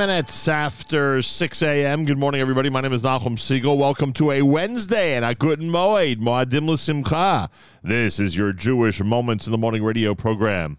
minutes 0.00 0.48
after 0.48 1.20
6 1.20 1.62
a.m. 1.62 2.06
Good 2.06 2.16
morning, 2.16 2.40
everybody. 2.40 2.70
My 2.70 2.80
name 2.80 2.94
is 2.94 3.02
Nachum 3.02 3.36
Segal. 3.36 3.76
Welcome 3.76 4.14
to 4.14 4.30
a 4.30 4.40
Wednesday 4.40 5.14
and 5.14 5.26
a 5.26 5.34
good 5.34 5.60
moed, 5.60 6.16
Moadim 6.20 6.78
Simcha. 6.78 7.50
This 7.82 8.18
is 8.18 8.34
your 8.34 8.54
Jewish 8.54 9.02
Moments 9.02 9.46
in 9.46 9.52
the 9.52 9.58
Morning 9.58 9.82
radio 9.82 10.14
program. 10.14 10.78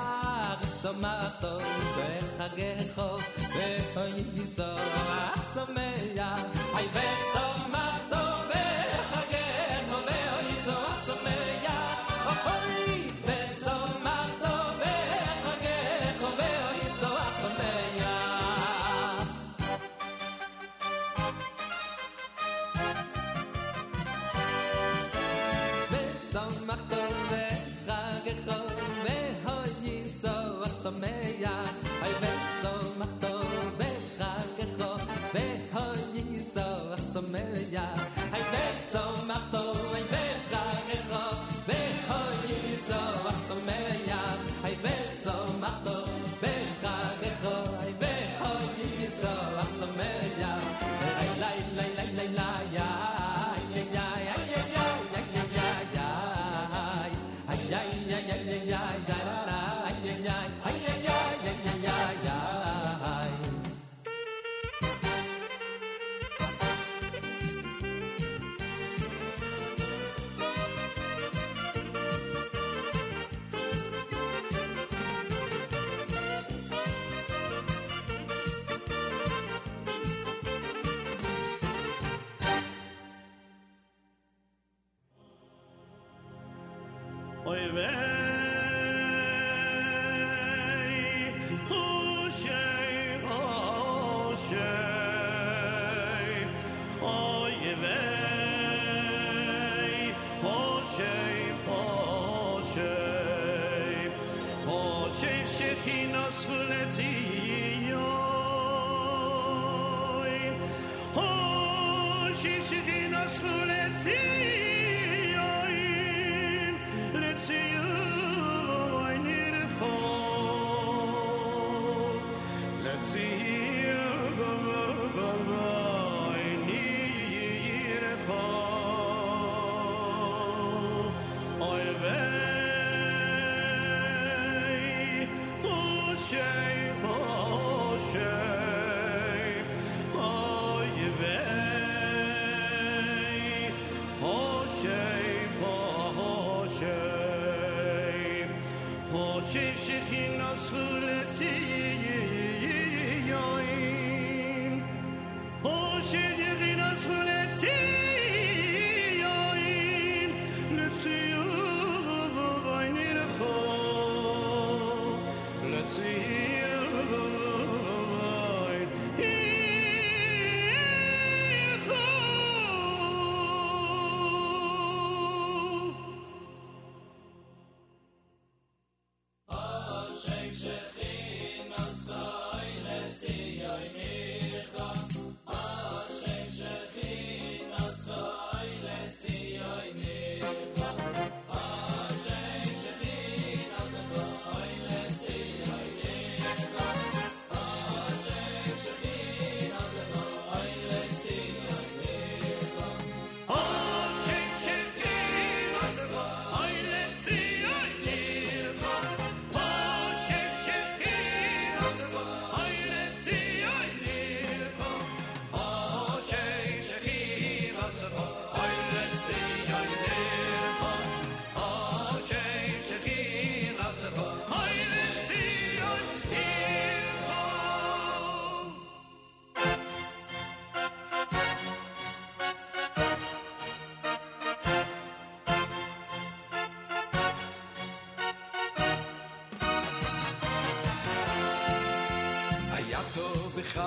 שמחתו 0.81 1.57
בחגךו 1.97 3.17
ואוי 3.55 4.23
גיסו 4.33 4.63
השמח 4.63 6.01
היי 6.75 6.87
וסו 6.93 7.52
son 38.93 39.25
marteau 39.25 39.92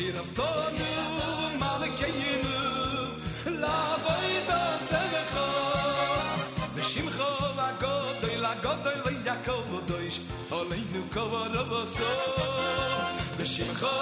Hier 0.00 0.18
auf 0.18 0.32
Tonu, 0.32 1.58
Mame 1.58 1.88
Keinu, 1.98 3.12
La 3.60 3.98
Boida 4.02 4.78
Zemecho. 4.88 5.48
Vishimcho, 6.74 7.30
La 7.54 7.70
Godoy, 7.82 8.36
La 8.40 8.54
Godoy, 8.64 8.96
La 9.04 9.10
Yaakov, 9.26 9.74
Odoish, 9.74 10.22
Oleinu, 10.50 11.02
Kovo, 11.12 11.44
Roboso. 11.52 12.10
Vishimcho, 13.36 13.92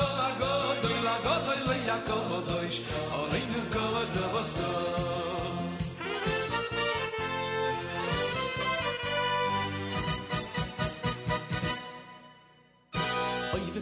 Oy, 13.54 13.60
the 13.74 13.80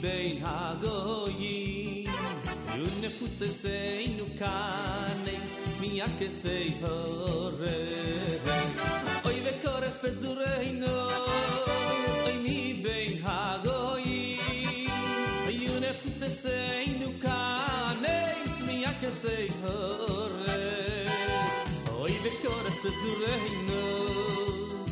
בין 0.00 0.36
הגויים. 0.44 2.04
יוד 2.74 3.04
נפוצה 3.04 3.46
זה 3.46 3.98
אינו 3.98 4.24
כנס 4.38 5.60
מי 5.80 6.02
הכסי 6.02 6.72
הורב 6.80 7.60
אוי 9.24 9.34
וקורף 9.44 10.04
פזורנו 10.04 11.10
אוי 12.22 12.36
מי 12.38 12.80
בין 12.82 13.12
הגויים. 13.24 14.90
יוד 15.48 15.84
נפוצה 15.84 16.28
זה 16.28 16.70
אינו 16.70 17.12
כנס 17.22 18.62
מי 18.66 18.86
הכסי 18.86 19.46
הורב 19.62 21.08
אוי 21.88 22.12
וקורף 22.12 22.78
פזורנו 22.78 23.80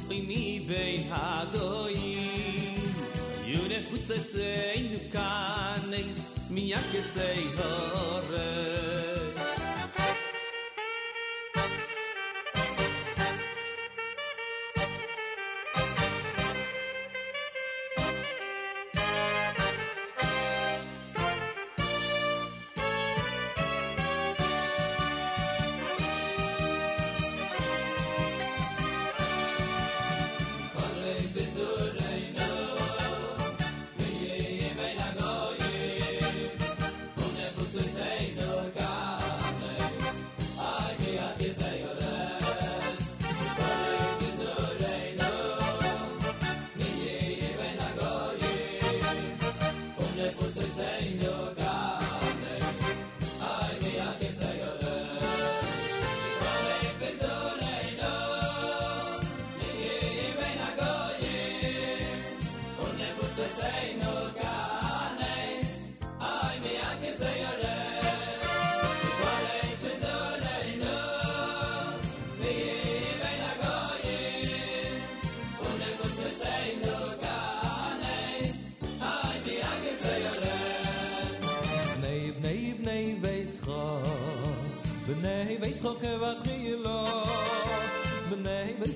אוי 0.09 0.21
מי 0.21 0.49
הגויים. 1.11 1.88
sei 4.09 4.19
sei 4.19 4.88
du 4.88 5.00
kanes 5.12 6.21
mi 6.49 6.73
a 6.73 6.81
ke 6.91 7.03
sei 7.15 7.45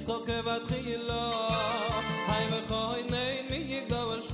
schok 0.03 0.29
evat 0.29 0.63
khilo 0.69 1.25
me 2.51 2.61
khoy 2.69 3.03
nay 3.11 3.35
mi 3.51 3.59
yig 3.73 3.89
do 3.89 4.01
vas 4.09 4.25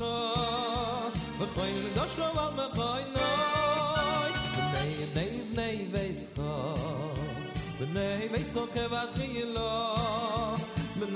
me 1.39 1.47
khoy 1.55 1.73
nay 1.97 2.13
do 2.21 2.29
va 2.37 2.47
me 2.59 2.67
khoy 2.77 3.03
nay 3.17 3.41
nay 4.75 4.91
nay 5.17 5.31
nay 5.57 5.77
veis 5.93 6.23
kho 6.37 6.55
nay 7.95 8.29
veis 8.33 8.49
schok 8.53 8.77
evat 8.85 9.09
khilo 9.19 9.73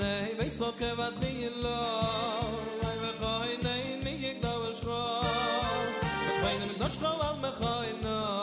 nay 0.01 0.33
veis 0.39 0.53
schok 0.59 0.81
evat 0.91 1.13
me 3.01 3.11
khoy 3.21 3.57
me 3.63 4.13
khoy 6.99 7.17
va 7.21 7.29
me 7.43 7.51
khoy 7.59 8.42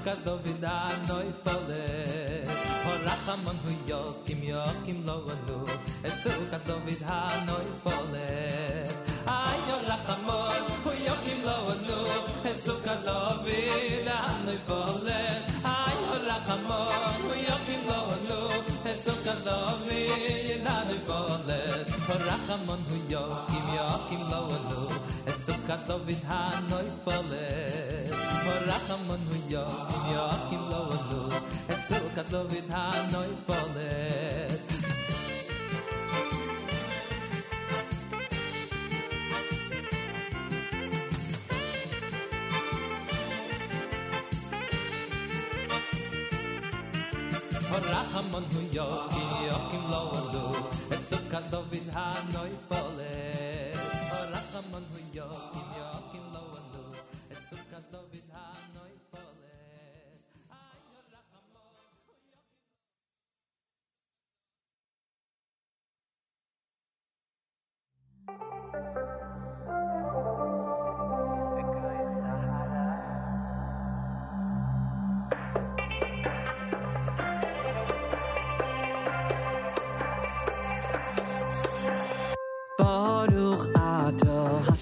Esukas 0.00 0.24
David 0.24 0.64
anoy 0.64 1.28
foles 1.44 2.48
Horachamon 2.84 3.56
hu 3.64 3.72
yokim 3.84 4.40
yokim 4.48 5.04
lo 5.04 5.16
anu 5.28 5.58
Esukas 6.08 6.64
David 6.64 7.02
anoy 7.04 7.68
foles 7.84 8.96
Ay 9.28 9.60
horachamon 9.68 10.64
hu 10.84 10.90
yokim 11.04 11.44
lo 11.44 11.56
anu 11.72 11.98
Esukas 12.48 13.04
David 13.04 14.08
anoy 14.08 14.58
foles 14.64 15.44
Ay 15.68 15.96
horachamon 16.08 17.20
hu 17.20 17.36
yokim 17.48 17.82
lo 17.90 18.00
anu 18.16 18.40
Esukas 18.92 19.44
David 19.44 20.64
anoy 20.64 21.00
foles 21.08 21.88
Horachamon 22.08 22.80
hu 22.88 22.96
yokim 23.12 23.66
yokim 23.76 24.22
lo 24.32 24.40
anu 25.50 25.58
Esukas 25.58 25.82
David 25.88 26.22
anoy 26.28 26.88
foles 27.04 28.10
Horachamon 28.46 29.22
hu 29.28 29.36
yokim 29.50 30.04
yokim 30.14 30.62
lo 30.70 30.82
anu 30.96 31.22
Esukas 31.68 32.30
David 32.30 32.66
anoy 32.70 33.30
foles 33.46 34.62
Horachamon 47.70 48.44
hu 48.52 48.60
yokim 48.76 49.30
yokim 49.48 49.84
lo 49.90 50.02
anu 50.20 50.44
Esukas 50.90 51.50
David 51.50 51.86
anoy 51.94 52.52
foles 52.68 52.69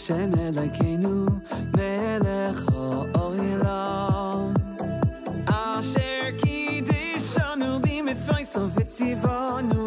Ato 0.09 0.15
Hashem 0.15 0.33
Elokeinu 0.33 1.17
Melech 1.77 2.61
HaOlam 2.73 4.55
Asher 5.47 6.33
Kiddishanu 6.41 7.69
B'mitzvayso 7.83 8.63
v'tzivanu 8.75 9.85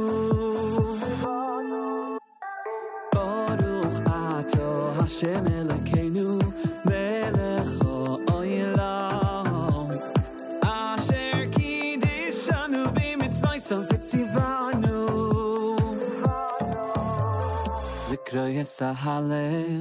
Baruch 3.12 4.00
Ato 4.08 4.68
Hashem 5.00 5.46
Elokeinu 5.58 6.28
Melech 6.86 7.72
HaOlam 7.82 9.48
Asher 10.64 11.40
Kiddishanu 11.56 12.82
B'mitzvayso 12.96 13.78
v'tzivanu 13.90 14.98
Zikroy 18.08 18.58
Sahalel 18.78 19.81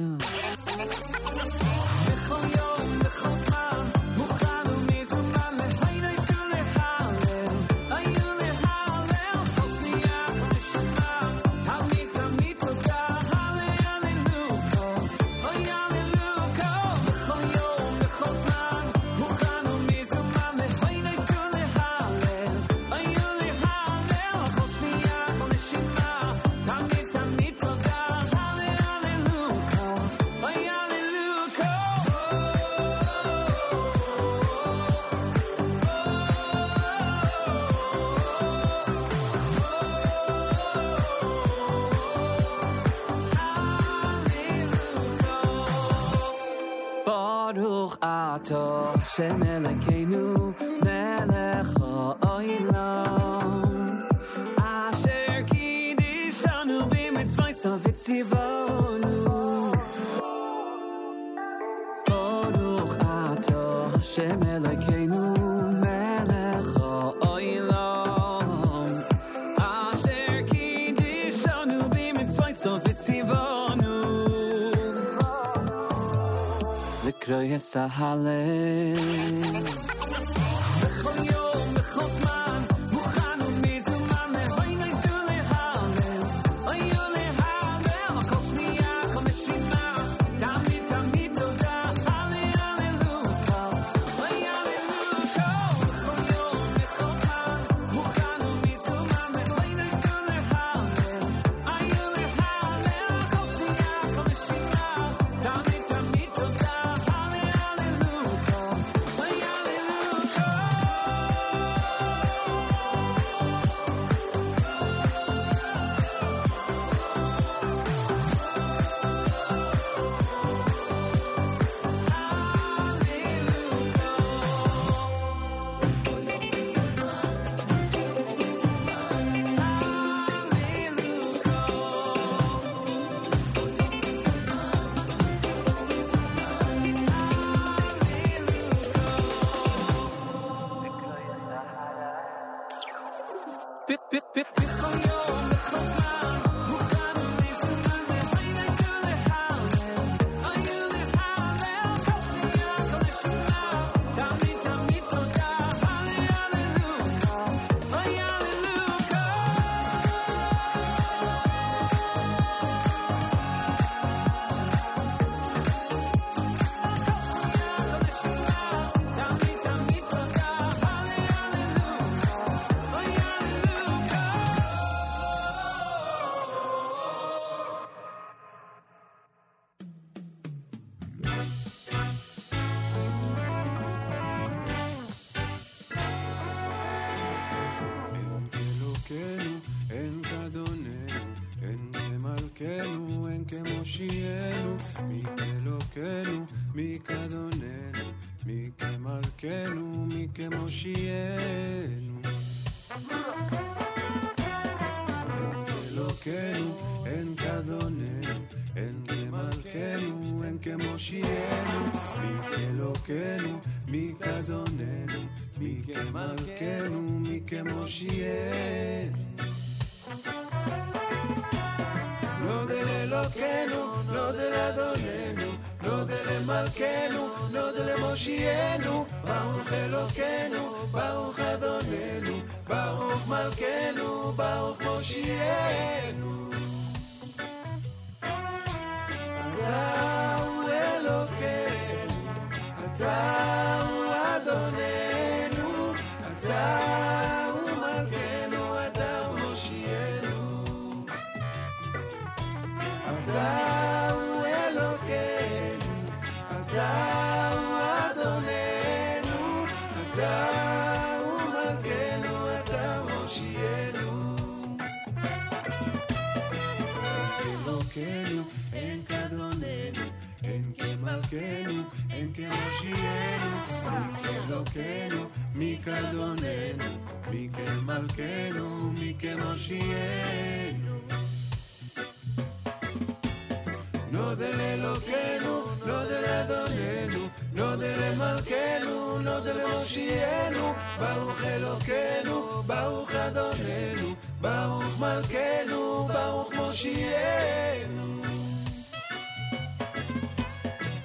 לא 284.11 284.35
דלאלוקינו, 284.35 285.65
לא 285.85 286.03
דלאדוננו, 286.03 287.27
לא 287.53 287.75
דלמלכנו, 287.75 289.19
לא 289.23 289.39
דלמושיענו, 289.39 290.73
ברוך 290.99 291.43
אלוקינו, 291.43 292.63
ברוך 292.67 293.11
אדוננו, 293.11 294.15
ברוך 294.41 294.99
מלכנו, 294.99 296.07
ברוך 296.13 296.53
מושיענו. 296.53 298.21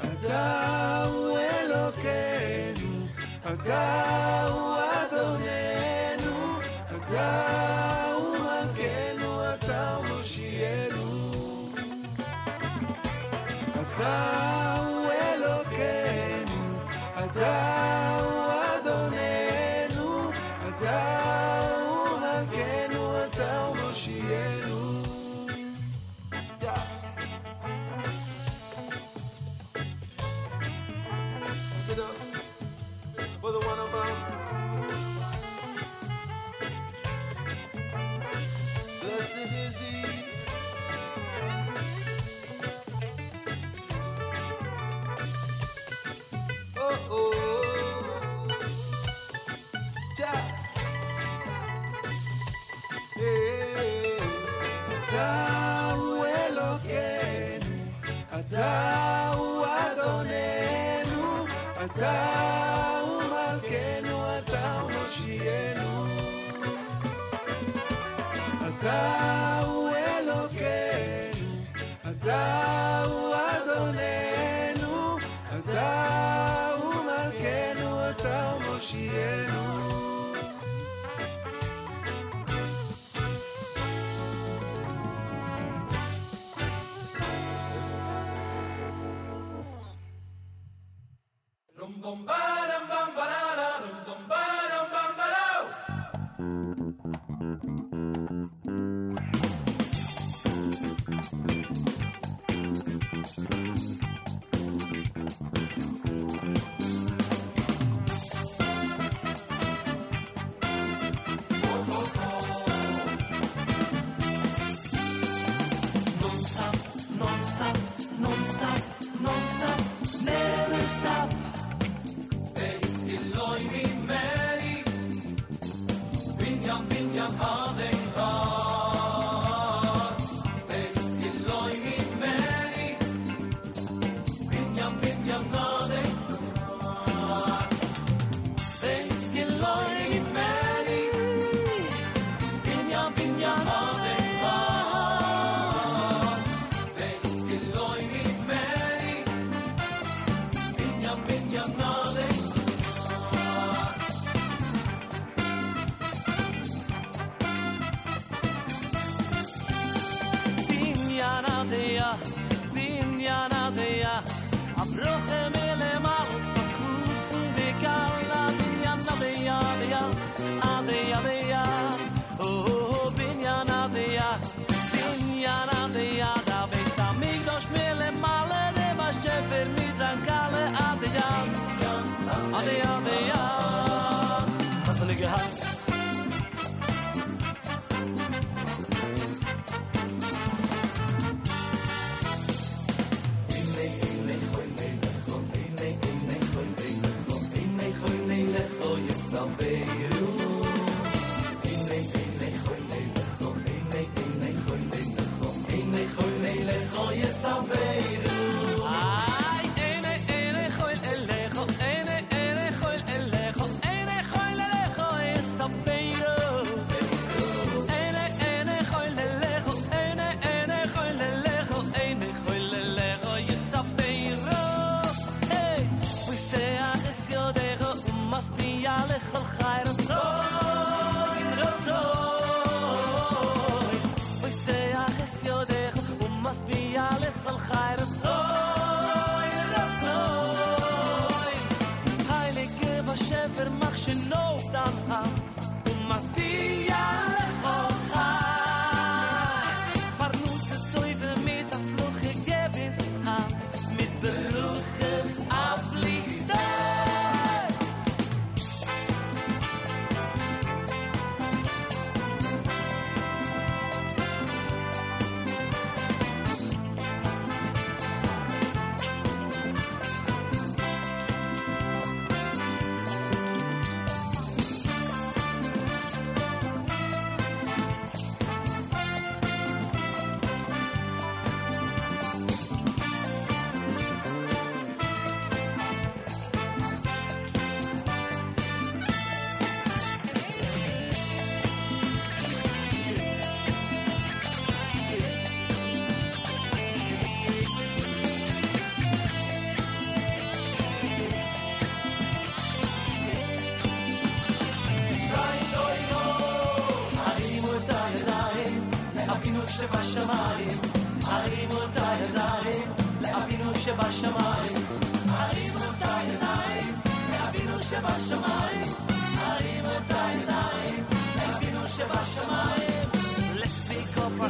אתה 0.02 1.04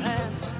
hands 0.06 0.55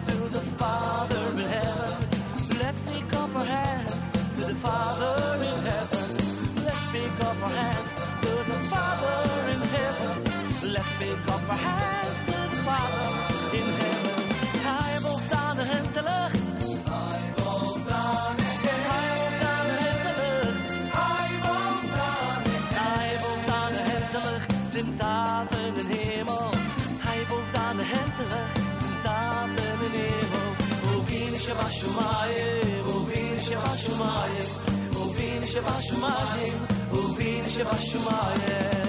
שבשמיים, 31.85 32.85
uvin 32.85 33.39
שבשמיים, 33.41 34.49
uvin 34.93 35.47
שבשמיים, 35.47 36.65
uvin 36.91 37.49
שבשמיים. 37.49 38.84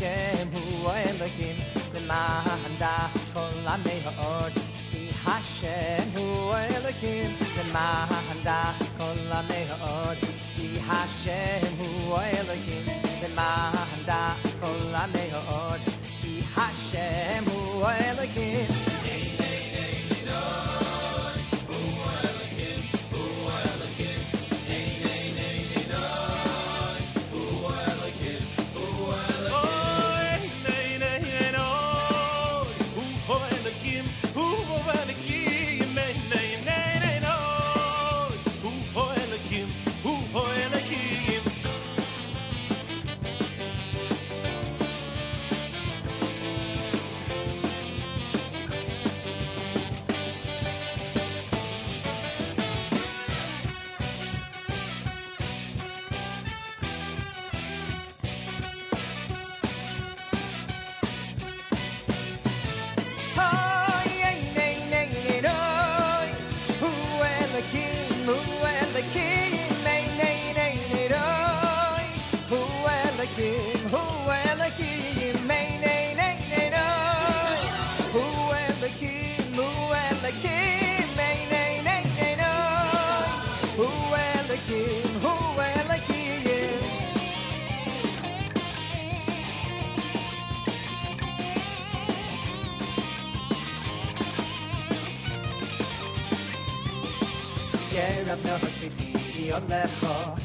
Hashem 0.00 0.48
hu 0.48 0.88
Elohim 0.88 1.56
Leman 1.92 2.78
das 2.78 3.28
kol 3.34 3.66
amei 3.72 4.00
ha'ordetz 4.06 4.70
Ki 4.90 5.02
Hashem 5.24 6.08
hu 6.14 6.24
Elohim 6.56 7.34
Leman 7.56 8.40
das 8.42 8.94
kol 8.96 9.20
amei 9.40 9.66
ha'ordetz 9.70 10.32
Ki 10.56 10.68
Hashem 10.88 11.76
hu 11.80 12.16
Elohim 12.38 12.86
Leman 13.22 14.00
das 14.06 14.56
kol 14.62 14.96
amei 15.02 15.28
ha'ordetz 15.36 15.69
yolecho 99.70 100.36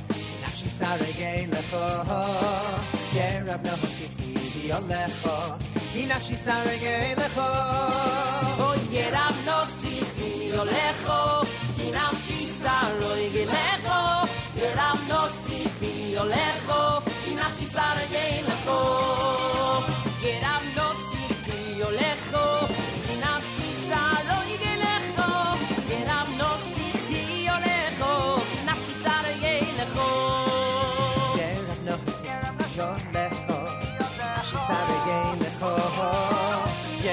Nafshi 0.41 0.69
sarege 0.69 1.47
lecho 1.51 1.83
Yerab 3.15 3.63
no 3.65 3.75
hasifi 3.81 4.29
yolecho 4.69 5.37
Nafshi 6.09 6.37
sarege 6.45 6.94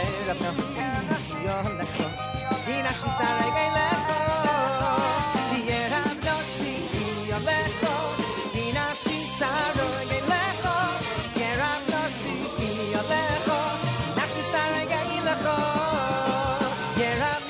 Yerab 0.03 0.39
no 0.43 0.51
hasifi 0.59 1.37
yolecho 1.47 2.07
Nafshi 2.87 3.11
sarege 3.19 3.67
lecho 3.77 4.19
Yerab 5.69 6.19
no 6.25 6.35
hasifi 6.41 7.09
yolecho 7.31 7.95
Nafshi 8.77 9.19
sarege 9.39 10.21
lecho 10.31 10.77
Yerab 11.41 11.83
no 11.91 11.99
hasifi 12.05 12.71
yolecho 12.95 13.61
Nafshi 14.19 14.43
lecho 15.17 15.57
Yerab 17.01 17.45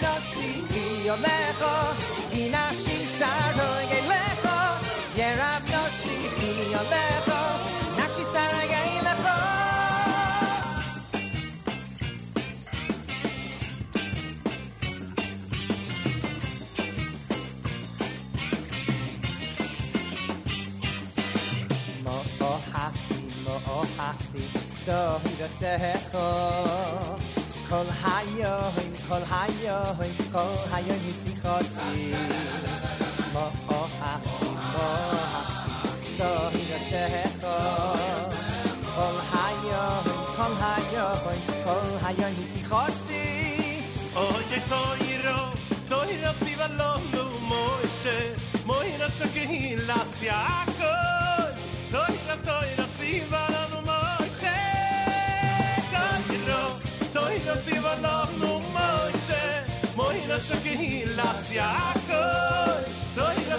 Nafshi 2.55 2.99
sarege 3.19 4.01
lecho 4.11 4.57
hasifi 5.87 6.51
yolecho 6.75 7.22
וסכו 25.39 26.19
כל 27.69 27.85
היוים, 28.05 28.93
כל 29.09 29.21
היוים, 29.31 30.15
כל 30.33 30.55
היוים 30.73 31.11
משיחוסי 31.11 32.13
מו 33.33 33.49
אהבתי, 34.01 34.45
מו 34.73 34.81
אהבתי, 34.81 36.11
צוהי 36.11 36.77
וסכו 36.77 37.49
כל 38.95 39.17
היוים, 39.33 40.17
כל 40.37 40.53
היוים, 40.61 41.41
כל 41.65 42.07
היוים 42.07 42.43
משיחוסי 42.43 43.83
אוי 44.17 44.61
תוירו, 44.69 45.47
תוירו 45.89 46.33
ציווה 46.45 46.69
לנו 46.69 47.39
מוישה 47.41 48.35
מוירה 48.67 49.11
שקהילה 49.11 50.05
סייח 50.05 50.72
la 58.01 58.29
no 58.41 58.61
moche 58.75 59.43
mori 59.97 60.23
na 60.29 60.39
shkeila 60.39 61.35
sia 61.45 61.71
coi 62.09 63.43
la 63.51 63.59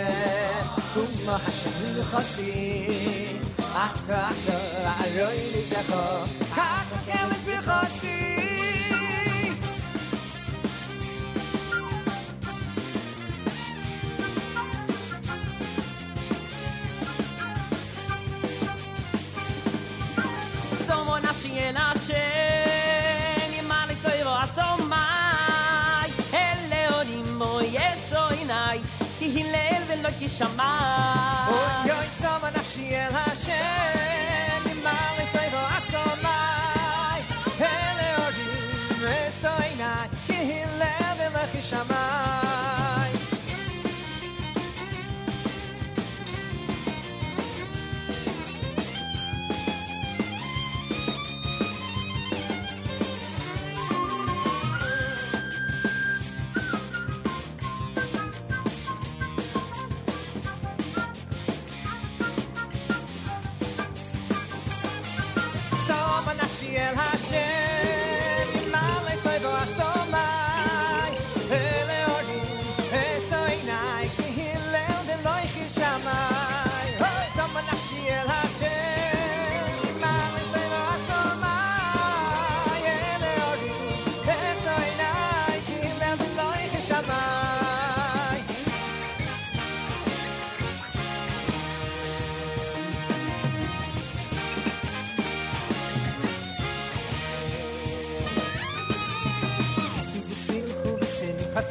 kum 0.93 1.11
ma 1.25 1.35
hashem 1.43 1.73
khasi 2.11 2.51
ata 3.83 4.19
ata 4.31 4.57
ayoy 5.03 5.39
li 5.53 5.61
zakha 5.71 6.03
ka 6.55 6.69
kelis 7.07 7.41
bi 7.47 7.55
khasi 7.67 8.30
que 30.21 30.29
chamar. 30.29 31.49
Oh, 31.49 31.87
yeah. 31.87 31.90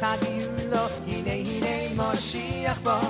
הגיור 0.03 0.51
לו, 0.71 0.85
הנה 1.07 1.31
הנה 1.31 2.03
משיח 2.03 2.79
בא. 2.83 3.01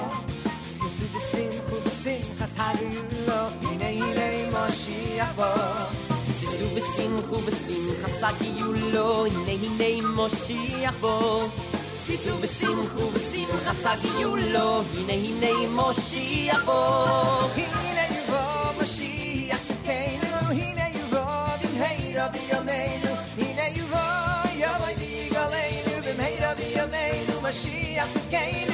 שישו 0.69 1.05
ושמחו 1.15 1.75
ושמחס 1.85 2.55
הגיור 2.59 3.05
לו, 3.27 3.69
הנה 3.69 3.87
הנה 3.87 4.51
משיח 4.51 5.31
בא. 5.35 5.85
שישו 6.39 6.65
ושמחו 6.75 7.35
ושמחס 7.45 8.23
הגיור 8.23 8.73
לו, 8.73 9.25
הנה 9.25 9.51
הנה 9.51 10.07
משיח 10.07 10.93
בא. 11.01 11.19
שישו 12.05 12.41
ושמחו 12.41 13.09
ושמחס 13.13 13.85
הגיור 13.85 14.35
לו, 14.35 14.81
הנה 14.93 15.13
הנה 15.13 15.67
משיח 15.69 16.63
בא. 16.65 17.47
Mashiach 27.51 28.13
to 28.13 28.19
gain 28.31 28.70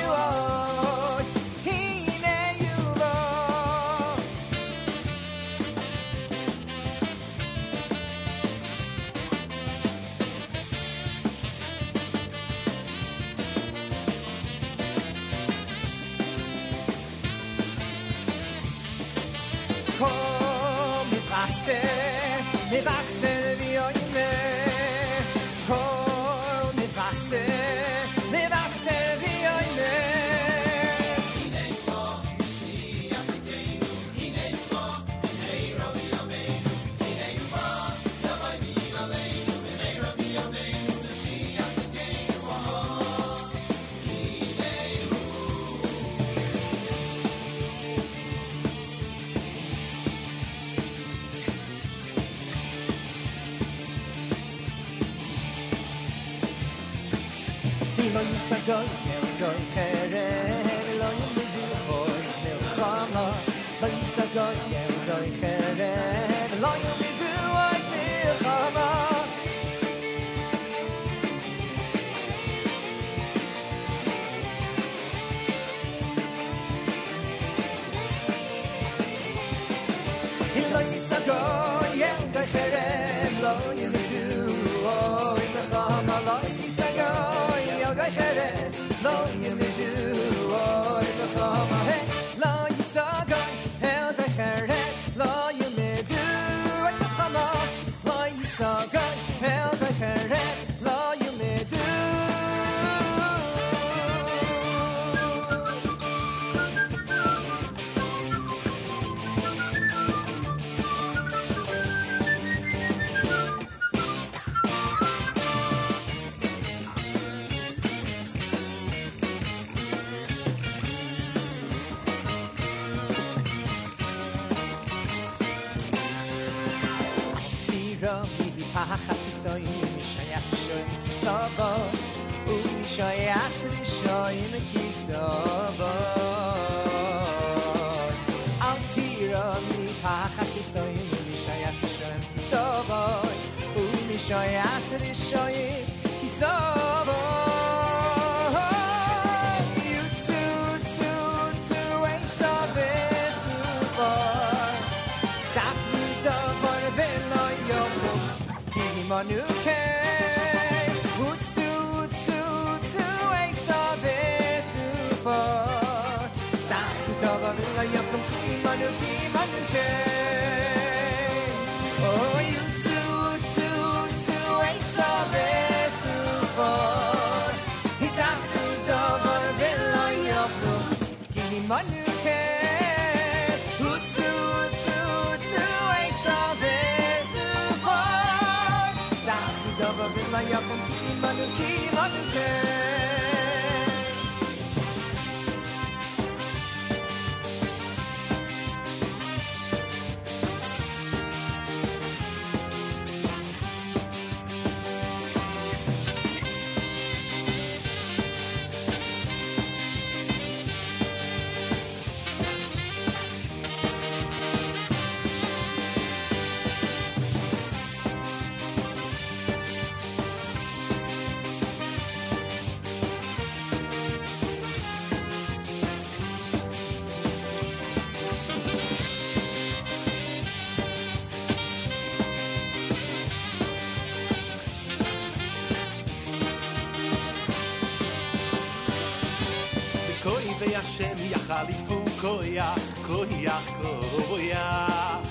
השם 240.78 241.18
יחליפו 241.20 242.06
כויח, 242.22 242.80
כויח, 243.08 243.64
כויח. 243.82 245.22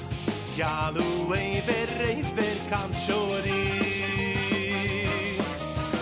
יעלו 0.57 1.34
עבר 1.34 2.03
עבר 2.03 2.57
כמשורים. 2.68 4.16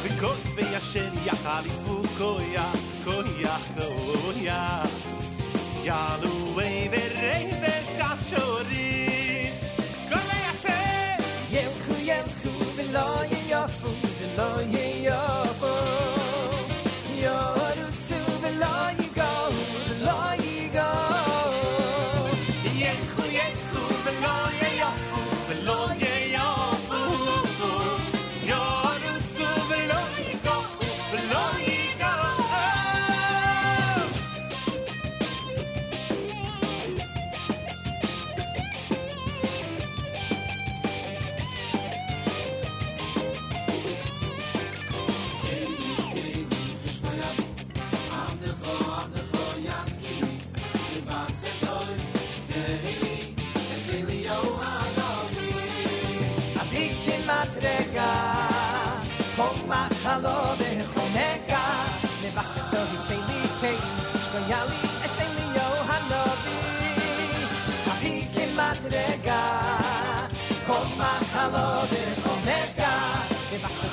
וכוי 0.03 0.77
השם 0.77 1.13
יחליפו 1.25 2.03
כויח, 2.19 2.77
כויח, 3.05 3.63
כויח. 3.75 4.89
יעלו 5.85 6.34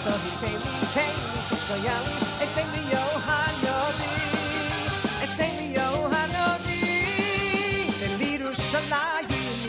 Nevaseto 0.02 0.18
hi 0.24 0.32
keli 0.42 0.74
keli 0.94 1.42
Fishko 1.50 1.76
yali 1.86 2.16
esen 2.44 2.68
li 2.74 2.82
yo 2.92 3.04
hanovi 3.26 4.14
Esen 5.24 5.58
li 5.58 5.74
yo 5.76 6.10
hanovi 6.14 6.80
Beliru 8.00 8.54
shalayim 8.56 9.62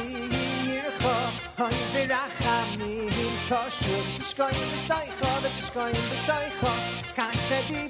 yircho 0.67 1.15
Hoy 1.59 1.77
virachamim 1.93 3.33
Toshuk 3.49 4.07
Sishkoyim 4.17 4.69
b'soicho 4.75 5.33
V'sishkoyim 5.45 6.07
b'soicho 6.13 6.73
Kashe 7.17 7.61
di 7.69 7.89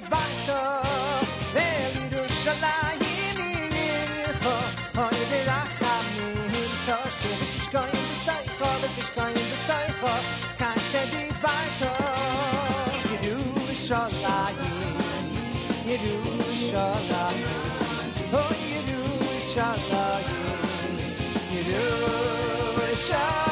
shalayim 16.73 17.61
Oh, 18.33 18.51
Yiru 18.69 19.01
shalayim 19.51 20.97
Yerushalayim 21.53 23.42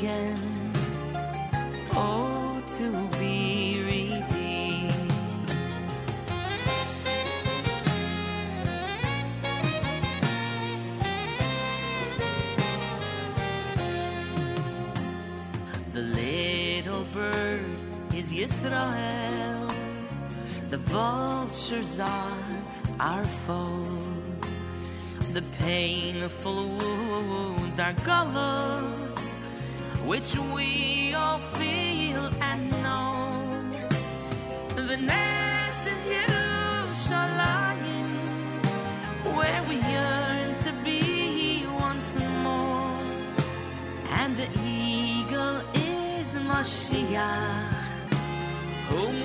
again. 0.00 0.72
Oh, 1.92 2.62
to 2.78 2.86
be 3.18 3.82
redeemed. 3.84 4.94
The 15.92 16.00
little 16.00 17.04
bird 17.12 17.66
is 18.14 18.32
Yisrael. 18.32 19.70
The 20.70 20.78
vultures 20.78 22.00
are 22.00 22.46
our 22.98 23.24
foes. 23.46 24.40
The 25.34 25.42
painful 25.58 26.68
wounds 26.78 27.78
are 27.78 27.92
gallows, 27.92 28.79
which 30.10 30.34
we 30.56 31.14
all 31.14 31.38
feel 31.58 32.24
and 32.42 32.68
know. 32.82 33.30
The 34.74 34.96
nest 34.96 35.82
is 35.94 36.02
Yerushalayim, 36.16 38.10
where 39.38 39.62
we 39.68 39.76
yearn 39.94 40.48
to 40.66 40.72
be 40.82 41.64
once 41.86 42.12
more. 42.44 42.98
And 44.18 44.30
the 44.36 44.48
eagle 44.66 45.58
is 45.94 46.28
Mashiach, 46.50 47.86
whom 48.88 49.16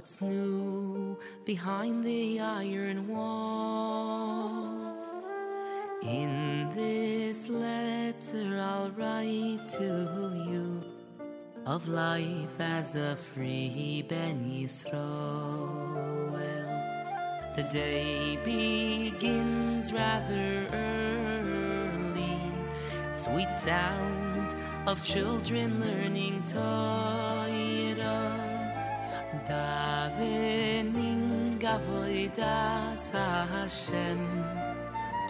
What's 0.00 0.18
new 0.22 1.18
behind 1.44 2.02
the 2.06 2.40
iron 2.40 3.06
wall? 3.06 4.96
In 6.02 6.72
this 6.74 7.50
letter, 7.50 8.58
I'll 8.62 8.90
write 8.92 9.68
to 9.76 10.46
you 10.48 10.82
of 11.66 11.86
life 11.86 12.58
as 12.58 12.96
a 12.96 13.14
free 13.14 14.02
Ben 14.08 14.50
Yisrael. 14.50 16.32
The 17.56 17.64
day 17.64 18.38
begins 18.42 19.92
rather 19.92 20.66
early. 20.72 22.40
Sweet 23.22 23.52
sounds 23.52 24.54
of 24.86 25.04
children 25.04 25.78
learning 25.78 26.42
Torah. 26.50 27.10
Davening 30.00 31.60
avodas 31.60 33.10
Hashem. 33.12 34.20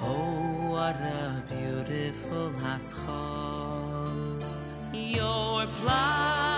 Oh, 0.01 0.71
what 0.71 0.95
a 0.95 1.43
beautiful 1.51 2.53
haschol. 2.63 4.41
Your 4.93 5.67
plight 5.67 6.50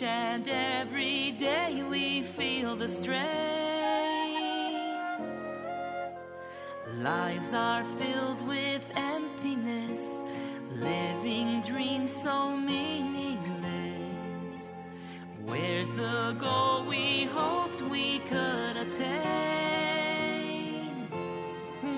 Each 0.00 0.06
and 0.06 0.48
every 0.48 1.32
day 1.32 1.82
we 1.86 2.22
feel 2.22 2.74
the 2.74 2.88
strain. 2.88 3.20
Lives 7.02 7.52
are 7.52 7.84
filled 7.84 8.40
with 8.48 8.82
emptiness, 8.96 10.00
living 10.76 11.60
dreams 11.60 12.10
so 12.10 12.56
meaningless. 12.56 13.40
Where's 15.44 15.92
the 15.92 16.34
goal 16.40 16.84
we 16.88 17.24
hoped 17.24 17.82
we 17.82 18.20
could 18.20 18.78
attain? 18.78 19.04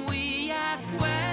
We 0.09 0.51
ask 0.51 0.89
when, 1.01 1.32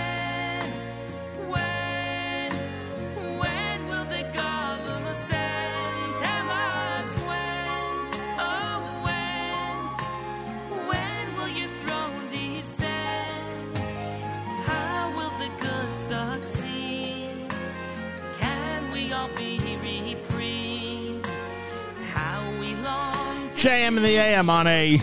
JM 23.60 23.98
in 23.98 24.04
the 24.04 24.16
AM 24.16 24.50
on 24.50 24.68
a 24.68 25.02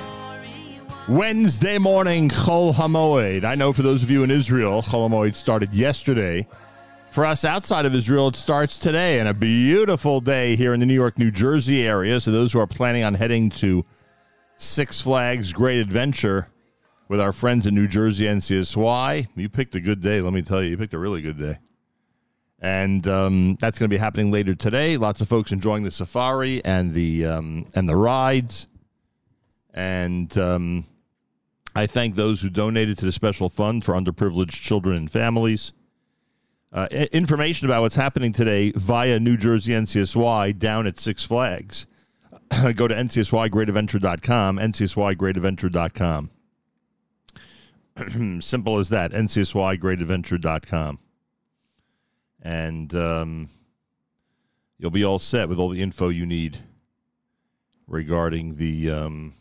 Wednesday 1.08 1.76
morning, 1.76 2.30
Chol 2.30 2.72
Hamoed. 2.72 3.44
I 3.44 3.54
know 3.54 3.70
for 3.70 3.82
those 3.82 4.02
of 4.02 4.10
you 4.10 4.22
in 4.22 4.30
Israel, 4.30 4.80
Chol 4.80 5.10
Hamoed 5.10 5.34
started 5.34 5.74
yesterday. 5.74 6.48
For 7.10 7.26
us 7.26 7.44
outside 7.44 7.84
of 7.84 7.94
Israel, 7.94 8.28
it 8.28 8.36
starts 8.36 8.78
today, 8.78 9.20
and 9.20 9.28
a 9.28 9.34
beautiful 9.34 10.22
day 10.22 10.56
here 10.56 10.72
in 10.72 10.80
the 10.80 10.86
New 10.86 10.94
York, 10.94 11.18
New 11.18 11.30
Jersey 11.30 11.86
area. 11.86 12.18
So 12.18 12.30
those 12.30 12.54
who 12.54 12.58
are 12.58 12.66
planning 12.66 13.04
on 13.04 13.12
heading 13.12 13.50
to 13.50 13.84
Six 14.56 15.02
Flags 15.02 15.52
Great 15.52 15.78
Adventure 15.78 16.48
with 17.08 17.20
our 17.20 17.34
friends 17.34 17.66
in 17.66 17.74
New 17.74 17.86
Jersey 17.86 18.24
NCSY, 18.24 19.28
you 19.36 19.50
picked 19.50 19.74
a 19.74 19.80
good 19.80 20.00
day. 20.00 20.22
Let 20.22 20.32
me 20.32 20.40
tell 20.40 20.62
you, 20.62 20.70
you 20.70 20.78
picked 20.78 20.94
a 20.94 20.98
really 20.98 21.20
good 21.20 21.38
day. 21.38 21.58
And 22.58 23.06
um, 23.06 23.56
that's 23.60 23.78
going 23.78 23.90
to 23.90 23.94
be 23.94 23.98
happening 23.98 24.30
later 24.30 24.54
today. 24.54 24.96
Lots 24.96 25.20
of 25.20 25.28
folks 25.28 25.52
enjoying 25.52 25.82
the 25.82 25.90
safari 25.90 26.64
and 26.64 26.94
the 26.94 27.26
um, 27.26 27.66
and 27.74 27.88
the 27.88 27.96
rides. 27.96 28.66
And 29.74 30.36
um, 30.38 30.86
I 31.74 31.86
thank 31.86 32.14
those 32.14 32.40
who 32.40 32.48
donated 32.48 32.96
to 32.98 33.04
the 33.04 33.12
special 33.12 33.50
fund 33.50 33.84
for 33.84 33.92
underprivileged 33.92 34.62
children 34.62 34.96
and 34.96 35.10
families. 35.10 35.72
Uh, 36.72 36.88
information 36.90 37.66
about 37.66 37.82
what's 37.82 37.94
happening 37.94 38.32
today 38.32 38.72
via 38.74 39.20
New 39.20 39.36
Jersey 39.36 39.72
NCSY 39.72 40.58
down 40.58 40.86
at 40.86 40.98
Six 40.98 41.24
Flags. 41.24 41.86
Go 42.74 42.88
to 42.88 42.94
ncsygreatadventure.com, 42.94 44.58
ncsygreatadventure.com. 44.58 46.30
Simple 48.40 48.78
as 48.78 48.88
that, 48.88 49.12
ncsygreatadventure.com. 49.12 50.98
And 52.46 52.94
um, 52.94 53.48
you'll 54.78 54.92
be 54.92 55.04
all 55.04 55.18
set 55.18 55.48
with 55.48 55.58
all 55.58 55.68
the 55.68 55.82
info 55.82 56.10
you 56.10 56.24
need 56.24 56.58
regarding 57.88 58.54
the 58.54 58.88
um, 58.88 59.34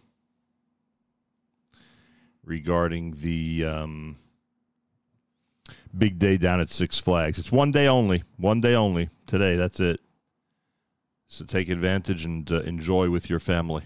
regarding 2.44 3.12
the 3.22 3.64
um, 3.64 4.16
big 5.96 6.18
day 6.18 6.38
down 6.38 6.60
at 6.60 6.72
Six 6.72 6.98
Flags. 6.98 7.38
It's 7.38 7.52
one 7.52 7.72
day 7.72 7.86
only, 7.86 8.24
one 8.38 8.60
day 8.60 8.74
only 8.74 9.10
today. 9.28 9.56
That's 9.56 9.80
it. 9.80 10.00
So 11.28 11.46
take 11.46 11.70
advantage 11.70 12.26
and 12.26 12.52
uh, 12.52 12.62
enjoy 12.62 13.12
with 13.12 13.30
your 13.30 13.40
family. 13.40 13.84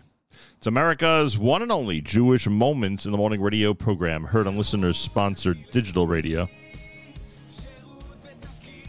It's 0.57 0.67
America's 0.67 1.37
one 1.37 1.61
and 1.61 1.73
only 1.73 1.99
Jewish 1.99 2.47
Moments 2.47 3.05
in 3.05 3.11
the 3.11 3.17
Morning 3.17 3.41
radio 3.41 3.73
program, 3.73 4.23
heard 4.23 4.47
on 4.47 4.55
listeners 4.55 4.97
sponsored 4.97 5.57
digital 5.71 6.07
radio. 6.07 6.47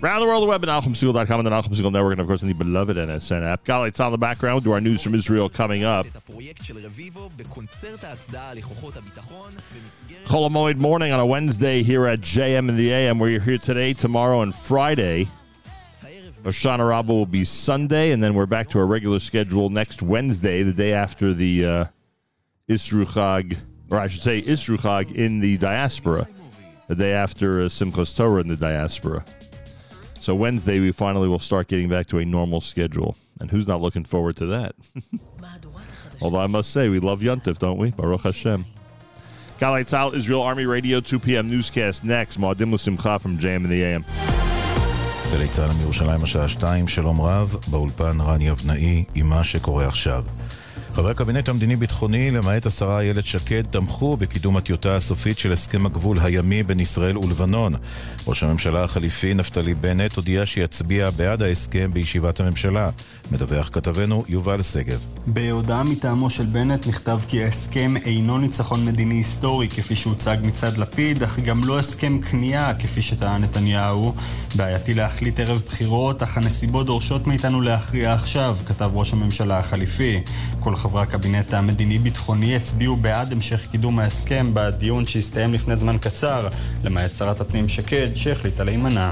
Around 0.02 0.20
the 0.20 0.26
world, 0.26 0.42
the 0.42 0.46
web 0.46 0.62
at 0.64 0.68
NachumSegal.com 0.70 1.40
and 1.40 1.46
the 1.46 1.50
Nachum 1.50 1.74
Segal 1.74 1.92
Network, 1.92 2.12
and 2.12 2.22
of 2.22 2.26
course, 2.26 2.40
in 2.40 2.48
the 2.48 2.54
beloved 2.54 2.96
NSN 2.96 3.46
app. 3.46 3.68
Lights 3.68 4.00
on 4.00 4.12
the 4.12 4.18
background. 4.18 4.64
Do 4.64 4.72
our 4.72 4.80
news 4.80 5.02
from 5.02 5.14
Israel 5.14 5.50
coming 5.50 5.84
up. 5.84 6.06
Chol 10.24 10.48
Hamoed 10.48 10.76
morning 10.76 11.12
on 11.12 11.20
a 11.20 11.26
Wednesday 11.26 11.82
here 11.82 12.06
at 12.06 12.20
JM 12.20 12.70
in 12.70 12.78
the 12.78 12.90
AM, 12.90 13.18
where 13.18 13.28
you're 13.28 13.42
here 13.42 13.58
today, 13.58 13.92
tomorrow, 13.92 14.40
and 14.40 14.54
Friday. 14.54 15.28
Hoshana 16.44 16.88
Rabbah 16.88 17.12
will 17.12 17.26
be 17.26 17.44
Sunday, 17.44 18.12
and 18.12 18.22
then 18.22 18.32
we're 18.32 18.46
back 18.46 18.70
to 18.70 18.78
our 18.78 18.86
regular 18.86 19.18
schedule 19.18 19.68
next 19.68 20.00
Wednesday, 20.00 20.62
the 20.62 20.72
day 20.72 20.94
after 20.94 21.34
the 21.34 21.66
uh, 21.66 21.84
or 23.90 23.98
I 23.98 24.06
should 24.06 24.22
say 24.22 24.40
Isruchag 24.40 25.14
in 25.14 25.40
the 25.40 25.58
diaspora, 25.58 26.26
the 26.86 26.94
day 26.94 27.12
after 27.12 27.60
uh, 27.60 27.64
Simchas 27.64 28.16
Torah 28.16 28.40
in 28.40 28.48
the 28.48 28.56
diaspora. 28.56 29.26
So 30.19 30.33
Wednesday, 30.33 30.79
we 30.79 30.91
finally 30.91 31.27
will 31.27 31.39
start 31.39 31.67
getting 31.67 31.89
back 31.89 32.07
to 32.07 32.17
a 32.17 32.25
normal 32.25 32.61
schedule. 32.61 33.15
And 33.39 33.51
who's 33.51 33.67
not 33.67 33.81
looking 33.81 34.05
forward 34.05 34.37
to 34.37 34.45
that? 34.47 34.75
Although 36.21 36.39
I 36.39 36.47
must 36.47 36.71
say, 36.71 36.89
we 36.89 36.99
love 36.99 37.19
Yontif, 37.19 37.57
don't 37.57 37.77
we? 37.77 37.91
Baruch 37.91 38.21
Hashem. 38.21 38.65
Galei 39.59 39.85
Tzal, 39.85 40.15
Israel 40.15 40.41
Army 40.41 40.65
Radio, 40.65 40.99
2 40.99 41.19
p.m. 41.19 41.49
newscast 41.49 42.03
next. 42.03 42.39
Moadim 42.39 42.73
L'Simcha 42.73 43.19
from 43.21 43.37
JM 43.37 43.63
in 43.65 43.69
the 43.69 43.83
AM. 43.83 44.05
גלי 45.31 45.47
צה"ל 45.47 45.73
מירושלים 45.73 46.23
השעה 46.23 46.49
שתיים, 46.49 46.87
שלום 46.87 47.21
רב, 47.21 47.55
באולפן 47.67 48.21
רני 48.21 48.51
אבנאי 48.51 49.03
עם 49.15 49.29
מה 49.29 49.43
שקורה 49.43 49.87
עכשיו. 49.87 50.25
חברי 51.00 51.12
הקבינט 51.12 51.48
המדיני-ביטחוני, 51.48 52.30
למעט 52.30 52.66
השרה 52.66 53.00
איילת 53.00 53.26
שקד, 53.26 53.62
תמכו 53.70 54.16
בקידום 54.16 54.56
הטיוטה 54.56 54.96
הסופית 54.96 55.38
של 55.38 55.52
הסכם 55.52 55.86
הגבול 55.86 56.18
הימי 56.20 56.62
בין 56.62 56.80
ישראל 56.80 57.18
ולבנון. 57.18 57.74
ראש 58.26 58.42
הממשלה 58.42 58.84
החליפי 58.84 59.34
נפתלי 59.34 59.74
בנט 59.74 60.16
הודיע 60.16 60.46
שיצביע 60.46 61.10
בעד 61.10 61.42
ההסכם 61.42 61.90
בישיבת 61.92 62.40
הממשלה. 62.40 62.90
מדווח 63.32 63.68
כתבנו 63.72 64.24
יובל 64.28 64.62
שגב. 64.62 64.98
בהודעה 65.26 65.82
מטעמו 65.82 66.30
של 66.30 66.46
בנט 66.46 66.86
נכתב 66.86 67.20
כי 67.28 67.44
ההסכם 67.44 67.94
אינו 68.04 68.38
ניצחון 68.38 68.84
מדיני 68.84 69.14
היסטורי 69.14 69.68
כפי 69.68 69.96
שהוצג 69.96 70.36
מצד 70.42 70.76
לפיד, 70.76 71.22
אך 71.22 71.38
גם 71.38 71.64
לא 71.64 71.78
הסכם 71.78 72.18
כניעה 72.20 72.74
כפי 72.74 73.02
שטען 73.02 73.42
נתניהו. 73.42 74.14
בעייתי 74.54 74.94
להחליט 74.94 75.40
ערב 75.40 75.60
בחירות, 75.66 76.22
אך 76.22 76.36
הנסיבות 76.36 76.86
דורשות 76.86 77.26
מאיתנו 77.26 77.60
להכריע 77.60 78.12
עכשיו, 78.12 78.58
כתב 78.66 78.90
ראש 78.94 79.12
הממשלה 79.12 79.58
החליפי. 79.58 80.20
כל 80.60 80.76
חברי 80.90 81.02
הקבינט 81.02 81.54
המדיני-ביטחוני 81.54 82.56
הצביעו 82.56 82.96
בעד 82.96 83.32
המשך 83.32 83.66
קידום 83.66 83.98
ההסכם 83.98 84.50
בדיון 84.54 85.06
שהסתיים 85.06 85.54
לפני 85.54 85.76
זמן 85.76 85.98
קצר, 85.98 86.48
למעט 86.84 87.14
שרת 87.14 87.40
הפנים 87.40 87.68
שקד, 87.68 88.08
שהחליטה 88.14 88.64
להימנע. 88.64 89.10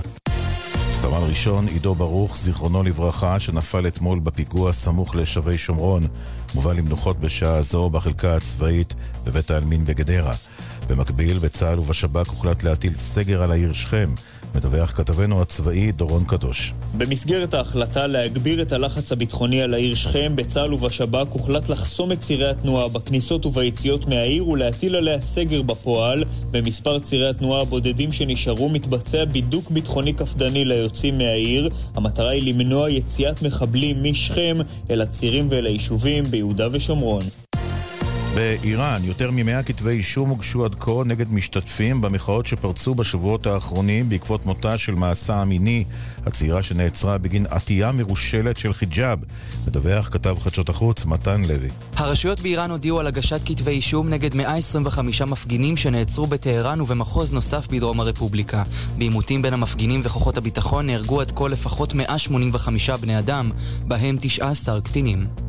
סמל 0.92 1.18
ראשון 1.28 1.68
עידו 1.68 1.94
ברוך, 1.94 2.36
זיכרונו 2.36 2.82
לברכה, 2.82 3.40
שנפל 3.40 3.86
אתמול 3.86 4.18
בפיגוע 4.18 4.72
סמוך 4.72 5.16
לשבי 5.16 5.58
שומרון, 5.58 6.06
מובא 6.54 6.72
למנוחות 6.72 7.20
בשעה 7.20 7.62
זו 7.62 7.90
בחלקה 7.90 8.36
הצבאית 8.36 8.94
בבית 9.24 9.50
העלמין 9.50 9.84
בגדרה. 9.84 10.34
במקביל, 10.88 11.38
בצה"ל 11.38 11.78
ובשב"כ 11.78 12.28
הוחלט 12.28 12.62
להטיל 12.62 12.92
סגר 12.92 13.42
על 13.42 13.50
העיר 13.50 13.72
שכם. 13.72 14.10
מדווח 14.54 14.90
כתבנו 14.90 15.42
הצבאי 15.42 15.92
דורון 15.92 16.24
קדוש. 16.24 16.72
במסגרת 16.96 17.54
ההחלטה 17.54 18.06
להגביר 18.06 18.62
את 18.62 18.72
הלחץ 18.72 19.12
הביטחוני 19.12 19.62
על 19.62 19.74
העיר 19.74 19.94
שכם, 19.94 20.32
בצה"ל 20.36 20.74
ובשב"כ 20.74 21.26
הוחלט 21.32 21.68
לחסום 21.68 22.12
את 22.12 22.20
צירי 22.20 22.50
התנועה 22.50 22.88
בכניסות 22.88 23.46
וביציאות 23.46 24.06
מהעיר 24.06 24.48
ולהטיל 24.48 24.96
עליה 24.96 25.20
סגר 25.20 25.62
בפועל. 25.62 26.24
במספר 26.50 26.98
צירי 26.98 27.28
התנועה 27.28 27.60
הבודדים 27.60 28.12
שנשארו 28.12 28.68
מתבצע 28.68 29.24
בידוק 29.24 29.70
ביטחוני 29.70 30.12
קפדני 30.12 30.64
ליוצאים 30.64 31.18
מהעיר. 31.18 31.68
המטרה 31.94 32.30
היא 32.30 32.42
למנוע 32.42 32.90
יציאת 32.90 33.42
מחבלים 33.42 34.04
משכם 34.04 34.58
אל 34.90 35.00
הצירים 35.00 35.46
ואל 35.50 35.66
היישובים 35.66 36.24
ביהודה 36.24 36.68
ושומרון. 36.72 37.22
באיראן 38.38 39.04
יותר 39.04 39.30
מ-100 39.30 39.62
כתבי 39.66 39.90
אישום 39.90 40.28
הוגשו 40.28 40.64
עד 40.64 40.74
כה 40.74 40.92
נגד 41.06 41.32
משתתפים 41.32 42.00
במחאות 42.00 42.46
שפרצו 42.46 42.94
בשבועות 42.94 43.46
האחרונים 43.46 44.08
בעקבות 44.08 44.46
מותה 44.46 44.78
של 44.78 44.94
מעשה 44.94 45.36
המיני, 45.36 45.84
הצעירה 46.26 46.62
שנעצרה 46.62 47.18
בגין 47.18 47.46
עטייה 47.50 47.92
מרושלת 47.92 48.58
של 48.58 48.72
חיג'אב. 48.72 49.18
מדווח 49.66 50.08
כתב 50.08 50.36
חדשות 50.40 50.68
החוץ 50.68 51.06
מתן 51.06 51.42
לוי. 51.44 51.68
הרשויות 51.96 52.40
באיראן 52.40 52.70
הודיעו 52.70 53.00
על 53.00 53.06
הגשת 53.06 53.40
כתבי 53.44 53.70
אישום 53.70 54.08
נגד 54.08 54.34
125 54.34 55.22
מפגינים 55.22 55.76
שנעצרו 55.76 56.26
בטהרן 56.26 56.80
ובמחוז 56.80 57.32
נוסף 57.32 57.66
בדרום 57.66 58.00
הרפובליקה. 58.00 58.62
בעימותים 58.98 59.42
בין 59.42 59.54
המפגינים 59.54 60.00
וכוחות 60.04 60.36
הביטחון 60.36 60.86
נהרגו 60.86 61.20
עד 61.20 61.30
כה 61.30 61.48
לפחות 61.48 61.94
185 61.94 62.90
בני 62.90 63.18
אדם, 63.18 63.50
בהם 63.86 64.16
19 64.20 64.80
קטינים. 64.80 65.47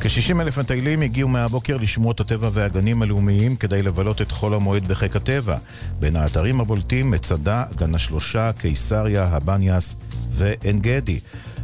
כ-60 0.00 0.40
אלף 0.40 0.58
מטיילים 0.58 1.02
הגיעו 1.02 1.28
מהבוקר 1.28 1.76
לשמורות 1.76 2.20
הטבע 2.20 2.50
והגנים 2.52 3.02
הלאומיים 3.02 3.56
כדי 3.56 3.82
לבלות 3.82 4.22
את 4.22 4.32
חול 4.32 4.54
המועד 4.54 4.88
בחיק 4.88 5.16
הטבע. 5.16 5.56
בין 6.00 6.16
האתרים 6.16 6.60
הבולטים 6.60 7.10
מצדה, 7.10 7.64
גן 7.76 7.94
השלושה, 7.94 8.50
קיסריה, 8.58 9.24
הבניאס 9.24 9.96
ועין 10.30 10.78
גדי. 10.80 11.20